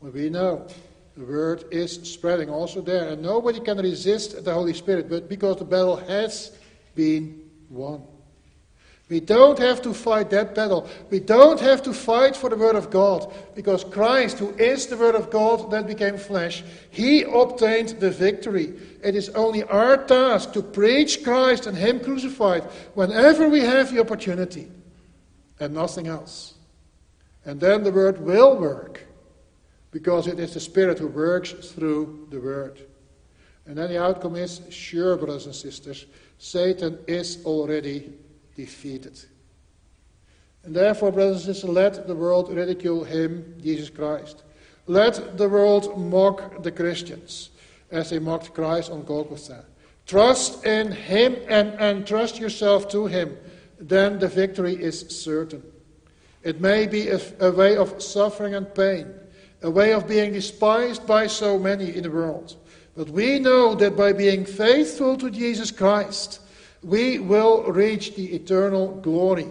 Well, 0.00 0.12
we 0.12 0.30
know 0.30 0.66
the 1.16 1.24
Word 1.24 1.64
is 1.70 1.94
spreading 2.02 2.50
also 2.50 2.80
there, 2.80 3.08
and 3.08 3.22
nobody 3.22 3.58
can 3.60 3.78
resist 3.78 4.44
the 4.44 4.52
Holy 4.52 4.74
Spirit, 4.74 5.08
but 5.08 5.28
because 5.28 5.56
the 5.56 5.64
battle 5.64 5.96
has 5.96 6.52
been 6.94 7.42
won. 7.68 8.02
We 9.08 9.20
don't 9.20 9.58
have 9.58 9.80
to 9.82 9.94
fight 9.94 10.28
that 10.30 10.54
battle. 10.54 10.86
We 11.08 11.20
don't 11.20 11.58
have 11.60 11.82
to 11.84 11.94
fight 11.94 12.36
for 12.36 12.50
the 12.50 12.56
Word 12.56 12.76
of 12.76 12.90
God 12.90 13.32
because 13.54 13.82
Christ, 13.82 14.38
who 14.38 14.50
is 14.56 14.86
the 14.86 14.98
Word 14.98 15.14
of 15.14 15.30
God 15.30 15.70
that 15.70 15.86
became 15.86 16.18
flesh, 16.18 16.62
He 16.90 17.22
obtained 17.22 18.00
the 18.00 18.10
victory. 18.10 18.74
It 19.02 19.16
is 19.16 19.30
only 19.30 19.62
our 19.62 19.96
task 20.04 20.52
to 20.52 20.62
preach 20.62 21.24
Christ 21.24 21.66
and 21.66 21.76
Him 21.76 22.00
crucified 22.00 22.64
whenever 22.94 23.48
we 23.48 23.60
have 23.60 23.92
the 23.92 24.00
opportunity 24.00 24.70
and 25.58 25.72
nothing 25.72 26.06
else. 26.06 26.54
And 27.46 27.58
then 27.58 27.84
the 27.84 27.92
Word 27.92 28.20
will 28.20 28.58
work 28.58 29.06
because 29.90 30.26
it 30.26 30.38
is 30.38 30.52
the 30.52 30.60
Spirit 30.60 30.98
who 30.98 31.08
works 31.08 31.52
through 31.52 32.28
the 32.30 32.40
Word. 32.40 32.78
And 33.64 33.78
then 33.78 33.88
the 33.88 34.02
outcome 34.02 34.36
is 34.36 34.60
sure, 34.68 35.16
brothers 35.16 35.46
and 35.46 35.54
sisters, 35.54 36.04
Satan 36.36 36.98
is 37.06 37.42
already 37.46 38.12
defeated. 38.58 39.18
And 40.64 40.74
therefore, 40.74 41.12
brothers 41.12 41.46
and 41.46 41.54
sisters, 41.54 41.70
let 41.70 42.08
the 42.08 42.14
world 42.14 42.52
ridicule 42.52 43.04
him, 43.04 43.54
Jesus 43.62 43.88
Christ. 43.88 44.42
Let 44.86 45.38
the 45.38 45.48
world 45.48 45.96
mock 45.96 46.62
the 46.62 46.72
Christians 46.72 47.50
as 47.90 48.10
they 48.10 48.18
mocked 48.18 48.52
Christ 48.52 48.90
on 48.90 49.04
Golgotha. 49.04 49.64
Trust 50.06 50.66
in 50.66 50.90
him 50.90 51.36
and, 51.48 51.68
and 51.78 52.06
trust 52.06 52.40
yourself 52.40 52.88
to 52.88 53.06
him. 53.06 53.36
Then 53.78 54.18
the 54.18 54.28
victory 54.28 54.74
is 54.74 55.00
certain. 55.08 55.62
It 56.42 56.60
may 56.60 56.86
be 56.86 57.08
a, 57.08 57.20
a 57.40 57.52
way 57.52 57.76
of 57.76 58.02
suffering 58.02 58.54
and 58.54 58.74
pain, 58.74 59.06
a 59.62 59.70
way 59.70 59.92
of 59.92 60.08
being 60.08 60.32
despised 60.32 61.06
by 61.06 61.28
so 61.28 61.58
many 61.58 61.94
in 61.94 62.02
the 62.02 62.10
world. 62.10 62.56
But 62.96 63.10
we 63.10 63.38
know 63.38 63.76
that 63.76 63.96
by 63.96 64.12
being 64.12 64.44
faithful 64.44 65.16
to 65.18 65.30
Jesus 65.30 65.70
Christ, 65.70 66.40
we 66.82 67.18
will 67.18 67.64
reach 67.64 68.14
the 68.14 68.34
eternal 68.34 68.94
glory 69.00 69.50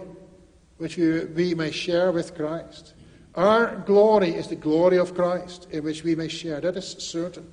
which 0.78 0.96
we, 0.96 1.24
we 1.24 1.54
may 1.54 1.70
share 1.70 2.12
with 2.12 2.34
Christ. 2.34 2.94
Our 3.34 3.76
glory 3.76 4.30
is 4.30 4.48
the 4.48 4.56
glory 4.56 4.96
of 4.98 5.14
Christ 5.14 5.68
in 5.70 5.84
which 5.84 6.02
we 6.02 6.14
may 6.14 6.28
share. 6.28 6.60
That 6.60 6.76
is 6.76 6.96
certain. 6.98 7.46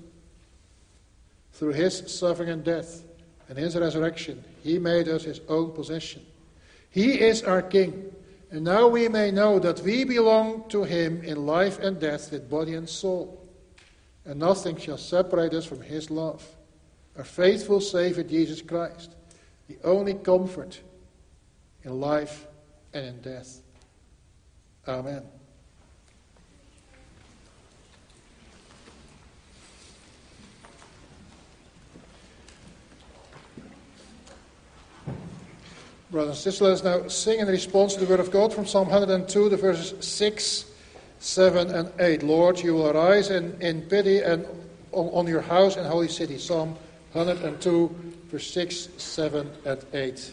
Through 1.53 1.73
his 1.73 2.03
suffering 2.11 2.49
and 2.49 2.63
death 2.63 3.03
and 3.49 3.57
his 3.57 3.75
resurrection, 3.75 4.43
he 4.63 4.79
made 4.79 5.07
us 5.07 5.23
his 5.23 5.41
own 5.47 5.71
possession. 5.71 6.25
He 6.89 7.19
is 7.19 7.43
our 7.43 7.61
King. 7.61 8.11
And 8.51 8.63
now 8.63 8.87
we 8.87 9.09
may 9.09 9.31
know 9.31 9.59
that 9.59 9.81
we 9.81 10.03
belong 10.05 10.69
to 10.69 10.83
him 10.83 11.21
in 11.23 11.45
life 11.45 11.79
and 11.79 11.99
death 11.99 12.31
with 12.31 12.49
body 12.49 12.75
and 12.75 12.87
soul. 12.87 13.41
And 14.23 14.39
nothing 14.39 14.77
shall 14.77 14.97
separate 14.97 15.53
us 15.53 15.65
from 15.65 15.81
his 15.81 16.09
love. 16.09 16.47
Our 17.17 17.23
faithful 17.23 17.81
Savior, 17.81 18.23
Jesus 18.23 18.61
Christ 18.61 19.14
the 19.67 19.77
only 19.83 20.13
comfort 20.13 20.81
in 21.83 21.99
life 21.99 22.47
and 22.93 23.05
in 23.05 23.21
death. 23.21 23.61
Amen. 24.87 25.23
Brothers 36.11 36.29
and 36.29 36.37
sisters, 36.37 36.61
let 36.61 36.73
us 36.73 36.83
now 37.03 37.07
sing 37.09 37.39
in 37.39 37.47
response 37.47 37.95
to 37.95 37.99
the 37.99 38.05
word 38.05 38.21
of 38.21 38.31
God 38.31 38.53
from 38.53 38.65
Psalm 38.65 38.87
102, 38.87 39.49
the 39.49 39.57
verses 39.57 40.07
6, 40.07 40.65
7, 41.19 41.71
and 41.71 41.91
8. 41.99 42.23
Lord, 42.23 42.59
you 42.59 42.73
will 42.73 42.87
arise 42.87 43.31
in, 43.31 43.59
in 43.59 43.81
pity 43.81 44.19
and 44.19 44.45
on, 44.93 45.07
on 45.07 45.27
your 45.27 45.41
house 45.41 45.75
and 45.75 45.85
holy 45.85 46.07
city. 46.07 46.37
Psalm 46.37 46.77
102, 47.13 48.14
verse 48.29 48.51
6, 48.51 48.89
7, 48.97 49.49
and 49.65 49.85
8. 49.93 50.31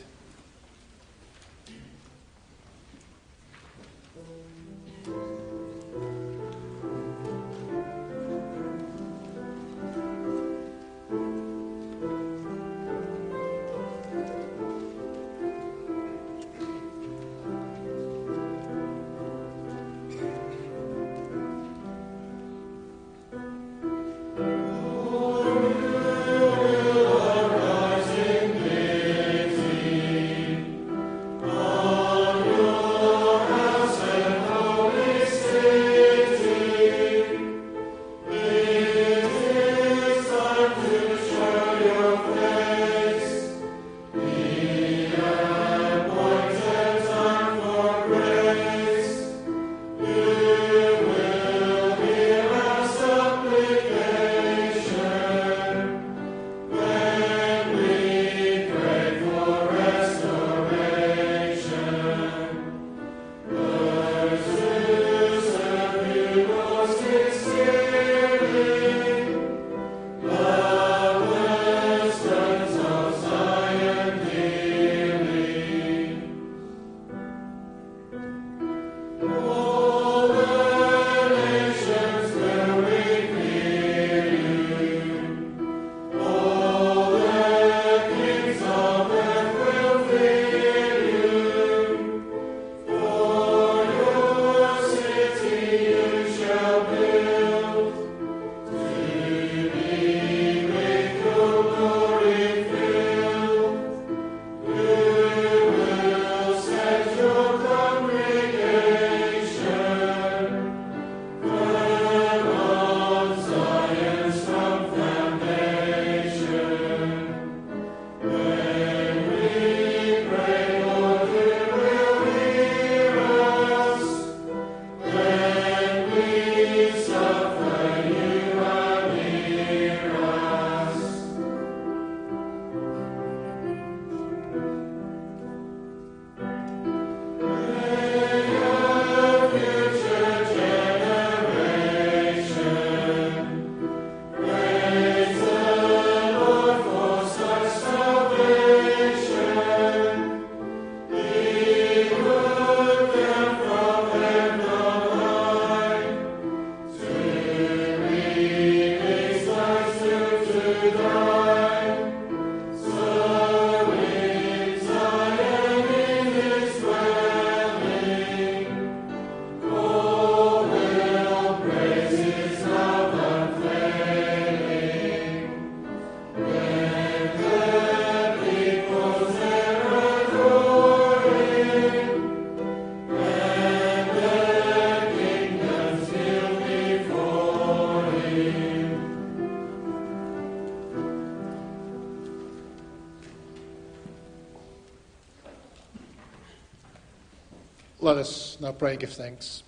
Let 198.13 198.21
us 198.21 198.59
now 198.61 198.73
pray 198.73 198.91
and 198.91 199.01
give 199.01 199.15
thanks. 199.15 199.63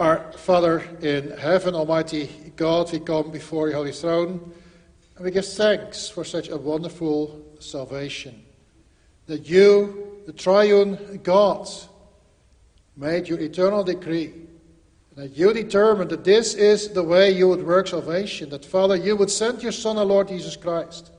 Our 0.00 0.32
Father 0.32 0.82
in 1.02 1.36
heaven, 1.36 1.74
Almighty 1.74 2.30
God, 2.56 2.90
we 2.90 2.98
come 2.98 3.30
before 3.30 3.68
your 3.68 3.76
holy 3.76 3.92
throne 3.92 4.54
and 5.16 5.24
we 5.26 5.30
give 5.30 5.46
thanks 5.46 6.08
for 6.08 6.24
such 6.24 6.48
a 6.48 6.56
wonderful 6.56 7.44
salvation. 7.58 8.42
That 9.26 9.46
you, 9.46 10.22
the 10.24 10.32
triune 10.32 11.20
God, 11.22 11.68
made 12.96 13.28
your 13.28 13.38
eternal 13.38 13.84
decree. 13.84 14.32
That 15.16 15.36
you 15.36 15.52
determined 15.52 16.08
that 16.08 16.24
this 16.24 16.54
is 16.54 16.88
the 16.88 17.02
way 17.02 17.32
you 17.32 17.48
would 17.48 17.66
work 17.66 17.88
salvation. 17.88 18.48
That, 18.48 18.64
Father, 18.64 18.96
you 18.96 19.14
would 19.16 19.30
send 19.30 19.62
your 19.62 19.72
Son, 19.72 19.98
our 19.98 20.06
Lord 20.06 20.28
Jesus 20.28 20.56
Christ. 20.56 21.10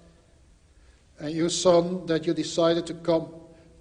And 1.19 1.29
your 1.29 1.49
Son, 1.49 2.07
that 2.07 2.25
you 2.25 2.33
decided 2.33 2.87
to 2.87 2.95
come, 2.95 3.27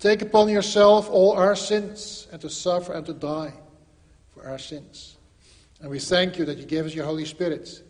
take 0.03 0.21
upon 0.21 0.49
yourself 0.49 1.09
all 1.09 1.33
our 1.33 1.55
sins, 1.55 2.27
and 2.33 2.41
to 2.41 2.51
suffer 2.51 2.93
and 2.93 3.07
to 3.07 3.15
die 3.15 3.53
for 4.35 4.49
our 4.49 4.59
sins. 4.59 5.17
And 5.81 5.89
we 5.89 6.01
thank 6.01 6.39
you 6.39 6.45
that 6.45 6.59
you 6.59 6.65
gave 6.65 6.87
us 6.87 6.95
your 6.95 7.05
Holy 7.05 7.25
Spirit, 7.25 7.83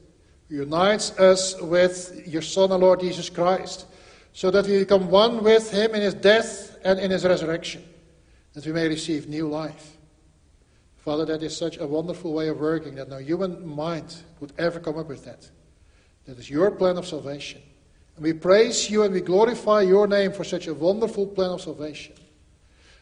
who 0.49 0.57
unites 0.57 1.19
us 1.19 1.59
with 1.61 2.23
your 2.27 2.43
Son, 2.43 2.71
our 2.71 2.79
Lord 2.79 3.01
Jesus 3.01 3.31
Christ, 3.31 3.87
so 4.35 4.51
that 4.51 4.67
we 4.67 4.81
become 4.81 5.11
one 5.11 5.43
with 5.43 5.73
him 5.73 5.95
in 5.95 6.03
his 6.03 6.13
death 6.13 6.77
and 6.85 7.01
in 7.01 7.11
his 7.11 7.25
resurrection, 7.25 7.83
that 8.53 8.67
we 8.67 8.73
may 8.73 8.89
receive 8.89 9.27
new 9.27 9.49
life. 9.49 9.97
Father, 10.99 11.25
that 11.25 11.43
is 11.43 11.57
such 11.57 11.79
a 11.79 11.87
wonderful 11.87 12.35
way 12.35 12.49
of 12.49 12.61
working 12.61 12.95
that 12.97 13.09
no 13.09 13.19
human 13.19 13.67
mind 13.67 14.17
would 14.41 14.53
ever 14.59 14.79
come 14.79 14.99
up 14.99 15.09
with 15.09 15.25
that. 15.25 15.49
That 16.27 16.39
is 16.39 16.51
your 16.51 16.71
plan 16.71 16.99
of 16.99 17.07
salvation. 17.07 17.63
We 18.19 18.33
praise 18.33 18.91
you 18.91 19.03
and 19.03 19.15
we 19.15 19.21
glorify 19.21 19.83
your 19.83 20.07
name 20.07 20.33
for 20.33 20.45
such 20.45 20.67
a 20.67 20.75
wonderful 20.75 21.27
plan 21.27 21.51
of 21.51 21.61
salvation. 21.61 22.15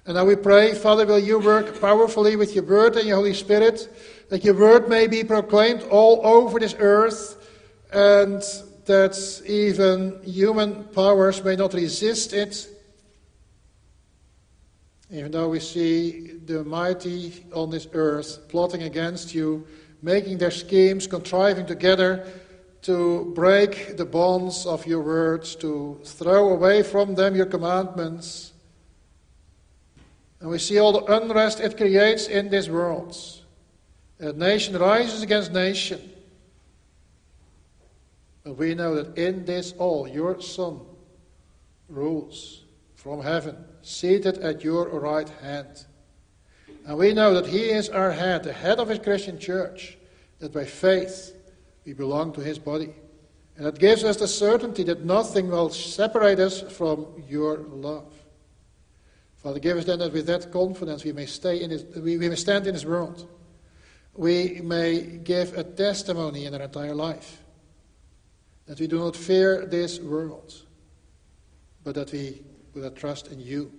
And 0.06 0.14
now 0.14 0.24
we 0.24 0.36
pray, 0.36 0.74
Father, 0.74 1.04
will 1.04 1.18
you 1.18 1.38
work 1.38 1.80
powerfully 1.80 2.36
with 2.36 2.54
your 2.54 2.64
word 2.64 2.96
and 2.96 3.06
your 3.06 3.16
Holy 3.16 3.34
Spirit, 3.34 3.88
that 4.30 4.44
your 4.44 4.54
word 4.54 4.88
may 4.88 5.06
be 5.06 5.24
proclaimed 5.24 5.82
all 5.90 6.24
over 6.24 6.58
this 6.58 6.74
earth, 6.78 7.36
and 7.92 8.42
that 8.86 9.42
even 9.46 10.22
human 10.22 10.84
powers 10.84 11.44
may 11.44 11.54
not 11.54 11.74
resist 11.74 12.32
it. 12.32 12.68
Even 15.10 15.32
though 15.32 15.48
we 15.48 15.60
see 15.60 16.38
the 16.46 16.64
mighty 16.64 17.44
on 17.52 17.68
this 17.70 17.88
earth 17.92 18.48
plotting 18.48 18.84
against 18.84 19.34
you, 19.34 19.66
making 20.02 20.38
their 20.38 20.50
schemes, 20.50 21.06
contriving 21.06 21.66
together 21.66 22.26
to 22.82 23.32
break 23.34 23.96
the 23.96 24.04
bonds 24.04 24.64
of 24.64 24.86
your 24.86 25.02
words, 25.02 25.54
to 25.56 26.00
throw 26.04 26.50
away 26.50 26.82
from 26.82 27.14
them 27.14 27.36
your 27.36 27.46
commandments. 27.46 28.52
And 30.40 30.48
we 30.48 30.58
see 30.58 30.78
all 30.78 30.92
the 30.92 31.20
unrest 31.20 31.60
it 31.60 31.76
creates 31.76 32.26
in 32.26 32.48
this 32.48 32.68
world. 32.68 33.16
A 34.18 34.32
nation 34.32 34.76
rises 34.78 35.22
against 35.22 35.52
nation. 35.52 36.00
But 38.44 38.56
we 38.56 38.74
know 38.74 38.94
that 38.94 39.18
in 39.18 39.44
this 39.44 39.72
all, 39.72 40.08
your 40.08 40.40
Son 40.40 40.80
rules 41.88 42.64
from 42.94 43.22
heaven, 43.22 43.56
seated 43.82 44.38
at 44.38 44.64
your 44.64 44.88
right 44.88 45.28
hand. 45.42 45.84
And 46.86 46.96
we 46.96 47.12
know 47.12 47.34
that 47.34 47.46
He 47.46 47.70
is 47.70 47.90
our 47.90 48.10
head, 48.10 48.44
the 48.44 48.52
head 48.52 48.78
of 48.78 48.88
His 48.88 48.98
Christian 48.98 49.38
church, 49.38 49.98
that 50.38 50.52
by 50.52 50.64
faith 50.64 51.34
we 51.84 51.92
belong 51.92 52.32
to 52.34 52.40
His 52.40 52.58
body. 52.58 52.94
And 53.56 53.66
that 53.66 53.78
gives 53.78 54.04
us 54.04 54.16
the 54.16 54.28
certainty 54.28 54.82
that 54.84 55.04
nothing 55.04 55.48
will 55.48 55.70
separate 55.70 56.38
us 56.38 56.62
from 56.62 57.06
your 57.28 57.58
love. 57.58 58.12
Father, 59.36 59.58
give 59.58 59.78
us 59.78 59.86
then 59.86 59.98
that 60.00 60.12
with 60.12 60.26
that 60.26 60.52
confidence 60.52 61.04
we 61.04 61.12
may 61.12 61.26
stay 61.26 61.62
in 61.62 61.70
his, 61.70 61.84
we, 61.96 62.18
we 62.18 62.28
may 62.28 62.36
stand 62.36 62.66
in 62.66 62.74
His 62.74 62.84
world. 62.84 63.28
We 64.14 64.60
may 64.62 65.00
give 65.00 65.56
a 65.56 65.64
testimony 65.64 66.44
in 66.44 66.54
our 66.54 66.62
entire 66.62 66.94
life 66.94 67.42
that 68.66 68.78
we 68.78 68.86
do 68.86 68.98
not 68.98 69.16
fear 69.16 69.66
this 69.66 69.98
world, 69.98 70.54
but 71.82 71.94
that 71.94 72.12
we 72.12 72.42
put 72.72 72.84
our 72.84 72.90
trust 72.90 73.28
in 73.32 73.40
you. 73.40 73.72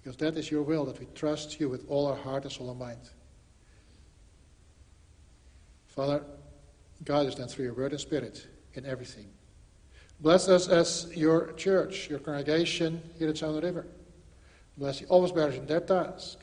Because 0.00 0.16
that 0.18 0.36
is 0.36 0.50
your 0.50 0.62
will, 0.62 0.84
that 0.84 1.00
we 1.00 1.06
trust 1.14 1.58
you 1.58 1.68
with 1.68 1.84
all 1.88 2.06
our 2.06 2.16
heart 2.16 2.44
and 2.44 2.52
soul 2.52 2.70
and 2.70 2.78
mind. 2.78 3.00
Father, 5.86 6.24
guide 7.04 7.26
us 7.26 7.34
then 7.34 7.48
through 7.48 7.66
your 7.66 7.74
word 7.74 7.92
and 7.92 8.00
spirit 8.00 8.46
in 8.74 8.86
everything. 8.86 9.28
Bless 10.20 10.48
us 10.48 10.68
as 10.68 11.10
your 11.16 11.52
church, 11.54 12.08
your 12.08 12.20
congregation 12.20 13.02
here 13.18 13.28
at 13.28 13.38
Southern 13.38 13.64
River. 13.64 13.86
Bless 14.76 15.00
the 15.00 15.06
office 15.08 15.32
bearers 15.32 15.56
in 15.56 15.66
their 15.66 15.80
task. 15.80 16.38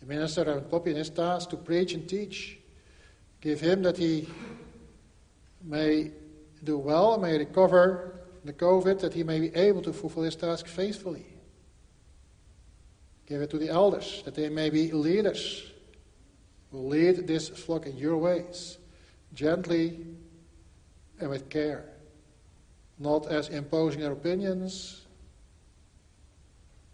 The 0.00 0.06
minister, 0.06 0.44
Reverend 0.44 0.70
Poppy, 0.70 0.90
in 0.90 0.96
his 0.96 1.10
task 1.10 1.50
to 1.50 1.56
preach 1.56 1.92
and 1.92 2.08
teach. 2.08 2.58
Give 3.40 3.60
him 3.60 3.82
that 3.82 3.98
he 3.98 4.28
may 5.62 6.12
do 6.62 6.78
well, 6.78 7.18
may 7.18 7.36
recover 7.36 8.20
the 8.44 8.52
COVID, 8.52 9.00
that 9.00 9.12
he 9.12 9.22
may 9.22 9.40
be 9.40 9.54
able 9.54 9.82
to 9.82 9.92
fulfill 9.92 10.22
his 10.22 10.36
task 10.36 10.66
faithfully. 10.66 11.26
Give 13.26 13.40
it 13.40 13.50
to 13.50 13.58
the 13.58 13.68
elders, 13.68 14.22
that 14.24 14.34
they 14.34 14.48
may 14.48 14.70
be 14.70 14.92
leaders 14.92 15.70
who 16.70 16.78
lead 16.78 17.26
this 17.26 17.48
flock 17.48 17.86
in 17.86 17.96
your 17.96 18.16
ways, 18.16 18.78
gently 19.34 20.06
and 21.20 21.30
with 21.30 21.48
care, 21.48 21.84
not 22.98 23.26
as 23.26 23.48
imposing 23.48 24.00
their 24.00 24.12
opinions, 24.12 25.02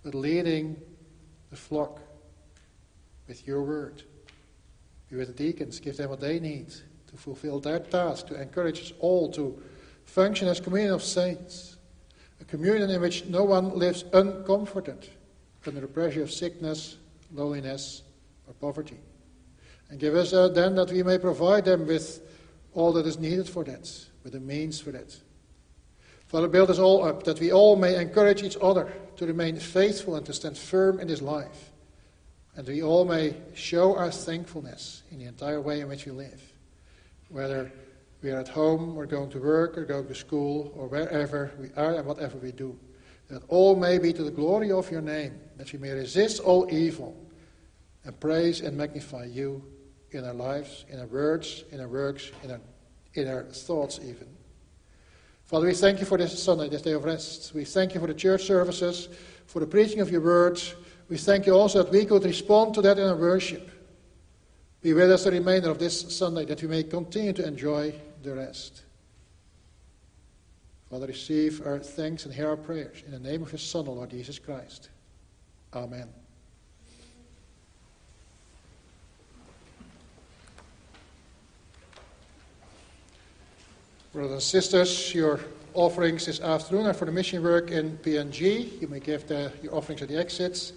but 0.03 0.15
leading 0.15 0.81
the 1.51 1.57
flock 1.57 2.01
with 3.29 3.47
your 3.47 3.63
word. 3.63 4.03
Be 5.11 5.17
with 5.17 5.29
the 5.29 5.35
deacons, 5.35 5.81
give 5.81 5.97
them 5.97 6.11
what 6.11 6.21
they 6.21 6.39
need 6.41 6.69
to 7.09 7.17
fulfill 7.17 7.61
their 7.61 7.81
task, 7.81 8.29
to 8.29 8.41
encourage 8.41 8.81
us 8.81 8.93
all 9.01 9.31
to 9.33 9.61
function 10.05 10.49
as 10.49 10.61
communion 10.61 10.95
of 10.95 11.03
saints, 11.03 11.77
a 12.41 12.45
communion 12.45 12.91
in 12.91 13.01
which 13.01 13.25
no 13.27 13.45
one 13.45 13.77
lives 13.79 14.05
uncomforted 14.13 15.09
under 15.67 15.81
the 15.81 15.87
pressure 15.87 16.23
of 16.23 16.31
sickness, 16.31 16.97
loneliness, 17.33 18.03
or 18.47 18.55
poverty. 18.55 18.99
And 19.91 19.99
give 19.99 20.15
us 20.15 20.33
uh, 20.33 20.49
then 20.49 20.77
that 20.77 20.91
we 20.91 21.03
may 21.03 21.19
provide 21.19 21.65
them 21.65 21.87
with 21.87 22.30
all 22.75 22.93
that 22.93 23.07
is 23.07 23.19
needed 23.19 23.49
for 23.49 23.65
that, 23.65 23.91
with 24.23 24.33
the 24.33 24.41
means 24.41 24.81
for 24.81 24.93
that. 24.93 25.17
Father, 26.27 26.49
build 26.49 26.71
us 26.71 26.79
all 26.79 27.05
up 27.05 27.25
that 27.25 27.41
we 27.41 27.53
all 27.53 27.75
may 27.75 28.01
encourage 28.01 28.43
each 28.43 28.57
other 28.63 28.93
to 29.17 29.27
remain 29.27 29.57
faithful 29.59 30.15
and 30.15 30.25
to 30.27 30.33
stand 30.33 30.57
firm 30.57 31.01
in 31.01 31.09
this 31.09 31.21
life. 31.21 31.73
And 32.55 32.67
we 32.69 32.83
all 32.83 33.05
may 33.05 33.35
show 33.55 33.97
our 33.97 34.13
thankfulness 34.13 35.03
in 35.11 35.19
the 35.19 35.25
entire 35.25 35.61
way 35.61 35.81
in 35.81 35.89
which 35.89 36.07
we 36.07 36.13
live. 36.13 36.41
Whether 37.29 37.73
we 38.23 38.31
are 38.31 38.41
at 38.41 38.49
home 38.49 38.97
or 38.97 39.07
going 39.07 39.31
to 39.31 39.41
work 39.41 39.79
or 39.79 39.85
going 39.85 40.07
to 40.07 40.15
school 40.15 40.73
or 40.77 40.89
wherever 40.89 41.53
we 41.59 41.71
are 41.77 41.95
and 41.95 42.07
whatever 42.07 42.39
we 42.39 42.53
do. 42.53 42.79
That 43.29 43.43
all 43.49 43.77
may 43.77 43.99
be 43.99 44.13
to 44.13 44.23
the 44.23 44.31
glory 44.31 44.71
of 44.71 44.91
your 44.91 45.01
name, 45.01 45.39
that 45.57 45.73
we 45.73 45.79
may 45.79 45.93
resist 45.93 46.41
all 46.41 46.67
evil 46.71 47.17
and 48.05 48.19
praise 48.19 48.61
and 48.61 48.77
magnify 48.77 49.25
you 49.27 49.65
in 50.13 50.25
our 50.25 50.35
lives, 50.35 50.85
in 50.89 50.99
our 50.99 51.07
words, 51.07 51.65
in 51.71 51.81
our 51.81 51.89
works, 51.89 52.31
in 52.43 52.51
our, 52.51 52.61
in 53.15 53.29
our 53.29 53.45
thoughts 53.45 54.01
even. 54.03 54.29
Father, 55.45 55.67
we 55.67 55.75
thank 55.75 55.99
you 55.99 56.07
for 56.07 56.17
this 56.17 56.41
Sunday, 56.41 56.69
this 56.69 56.83
day 56.83 56.93
of 56.93 57.05
rest. 57.05 57.53
We 57.55 57.65
thank 57.65 57.95
you 57.95 58.01
for 58.01 58.07
the 58.07 58.15
church 58.15 58.45
services, 58.45 59.09
for 59.47 59.61
the 59.61 59.67
preaching 59.67 60.01
of 60.01 60.11
your 60.11 60.21
word. 60.21 60.61
We 61.09 61.17
thank 61.17 61.47
you 61.47 61.55
also 61.55 61.83
that 61.83 61.91
we 61.91 62.05
could 62.05 62.25
respond 62.25 62.75
to 62.75 62.83
that 62.83 62.99
in 62.99 63.09
our 63.09 63.17
worship. 63.17 63.69
Be 64.81 64.93
with 64.93 65.11
us 65.11 65.25
the 65.25 65.33
remainder 65.33 65.71
of 65.71 65.79
this 65.79 66.17
Sunday, 66.17 66.45
that 66.45 66.63
we 66.63 66.69
may 66.69 66.85
continue 66.85 67.33
to 67.33 67.47
enjoy 67.47 67.93
the 68.23 68.35
rest. 68.35 68.83
Father, 70.89 71.07
receive 71.07 71.65
our 71.67 71.79
thanks 71.79 72.25
and 72.25 72.35
hear 72.35 72.49
our 72.49 72.57
prayers. 72.57 73.03
In 73.05 73.13
the 73.13 73.19
name 73.19 73.43
of 73.43 73.53
your 73.53 73.59
Son, 73.59 73.87
Lord 73.87 74.11
Jesus 74.11 74.39
Christ. 74.39 74.89
Amen. 75.75 76.09
Brothers 84.13 84.33
and 84.33 84.43
sisters, 84.43 85.15
your 85.15 85.39
offerings 85.73 86.27
this 86.27 86.41
afternoon 86.41 86.87
are 86.87 86.93
for 86.93 87.05
the 87.05 87.13
mission 87.13 87.45
work 87.45 87.71
in 87.71 87.97
PNG. 87.99 88.81
You 88.81 88.89
may 88.89 88.99
give 88.99 89.29
the, 89.29 89.53
your 89.63 89.73
offerings 89.73 90.03
at 90.03 90.09
the 90.09 90.19
exits. 90.19 90.73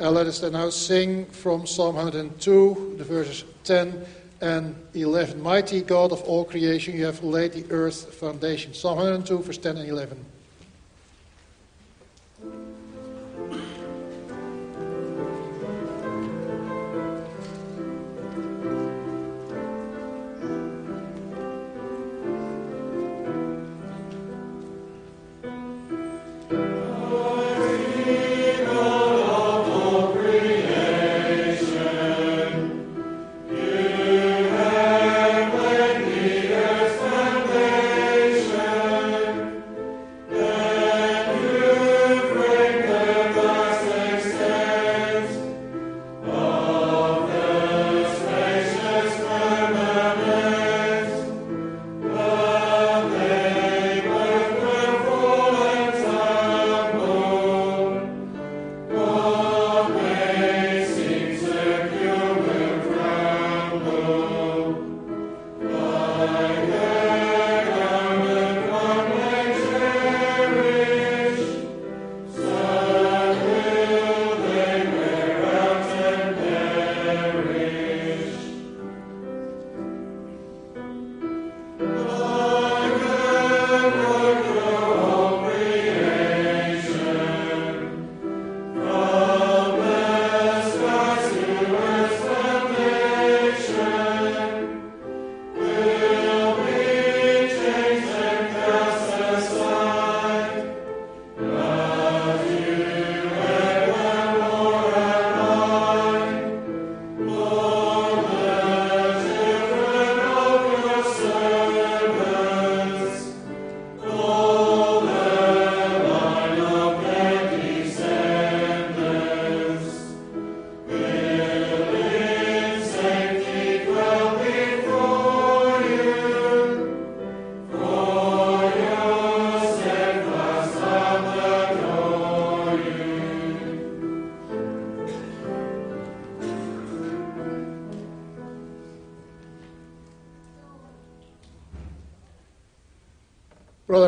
Uh, 0.00 0.10
let 0.10 0.26
us 0.26 0.40
then 0.40 0.54
now 0.54 0.68
sing 0.68 1.24
from 1.26 1.68
Psalm 1.68 1.94
102, 1.94 2.96
the 2.98 3.04
verses 3.04 3.44
10 3.62 4.04
and 4.40 4.74
11. 4.94 5.40
Mighty 5.40 5.82
God 5.82 6.10
of 6.10 6.20
all 6.22 6.44
creation, 6.44 6.96
you 6.96 7.06
have 7.06 7.22
laid 7.22 7.52
the 7.52 7.64
earth's 7.70 8.02
foundation. 8.06 8.74
Psalm 8.74 8.96
102, 8.96 9.38
verse 9.38 9.58
10 9.58 9.76
and 9.76 9.88
11. 9.88 10.24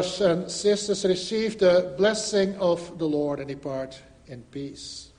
Brothers 0.04 0.20
and 0.20 0.50
sisters, 0.50 1.04
receive 1.06 1.58
the 1.58 1.94
blessing 1.96 2.54
of 2.56 2.98
the 2.98 3.06
Lord 3.06 3.40
and 3.40 3.48
depart 3.48 3.98
in 4.26 4.42
peace. 4.42 5.12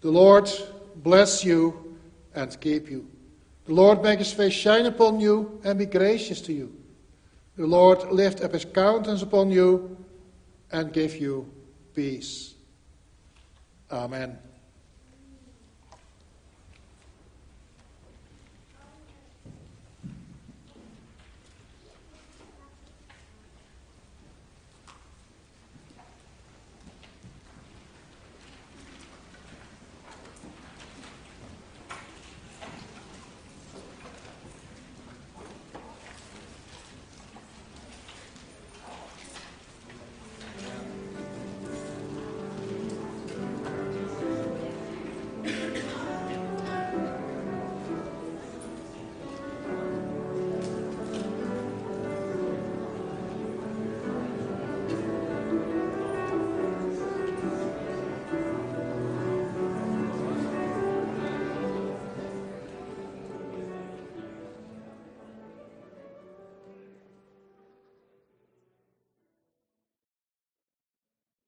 The 0.00 0.10
Lord 0.10 0.50
bless 0.96 1.44
you 1.44 1.96
and 2.34 2.60
keep 2.60 2.90
you. 2.90 3.08
The 3.66 3.74
Lord 3.74 4.02
make 4.02 4.18
his 4.18 4.32
face 4.32 4.54
shine 4.54 4.86
upon 4.86 5.20
you 5.20 5.60
and 5.62 5.78
be 5.78 5.86
gracious 5.86 6.40
to 6.42 6.52
you. 6.52 6.74
The 7.56 7.66
Lord 7.66 8.10
lift 8.10 8.40
up 8.40 8.54
his 8.54 8.64
countenance 8.64 9.22
upon 9.22 9.52
you 9.52 9.96
and 10.72 10.92
give 10.92 11.16
you 11.16 11.48
peace. 11.94 12.54
Amen. 13.88 14.36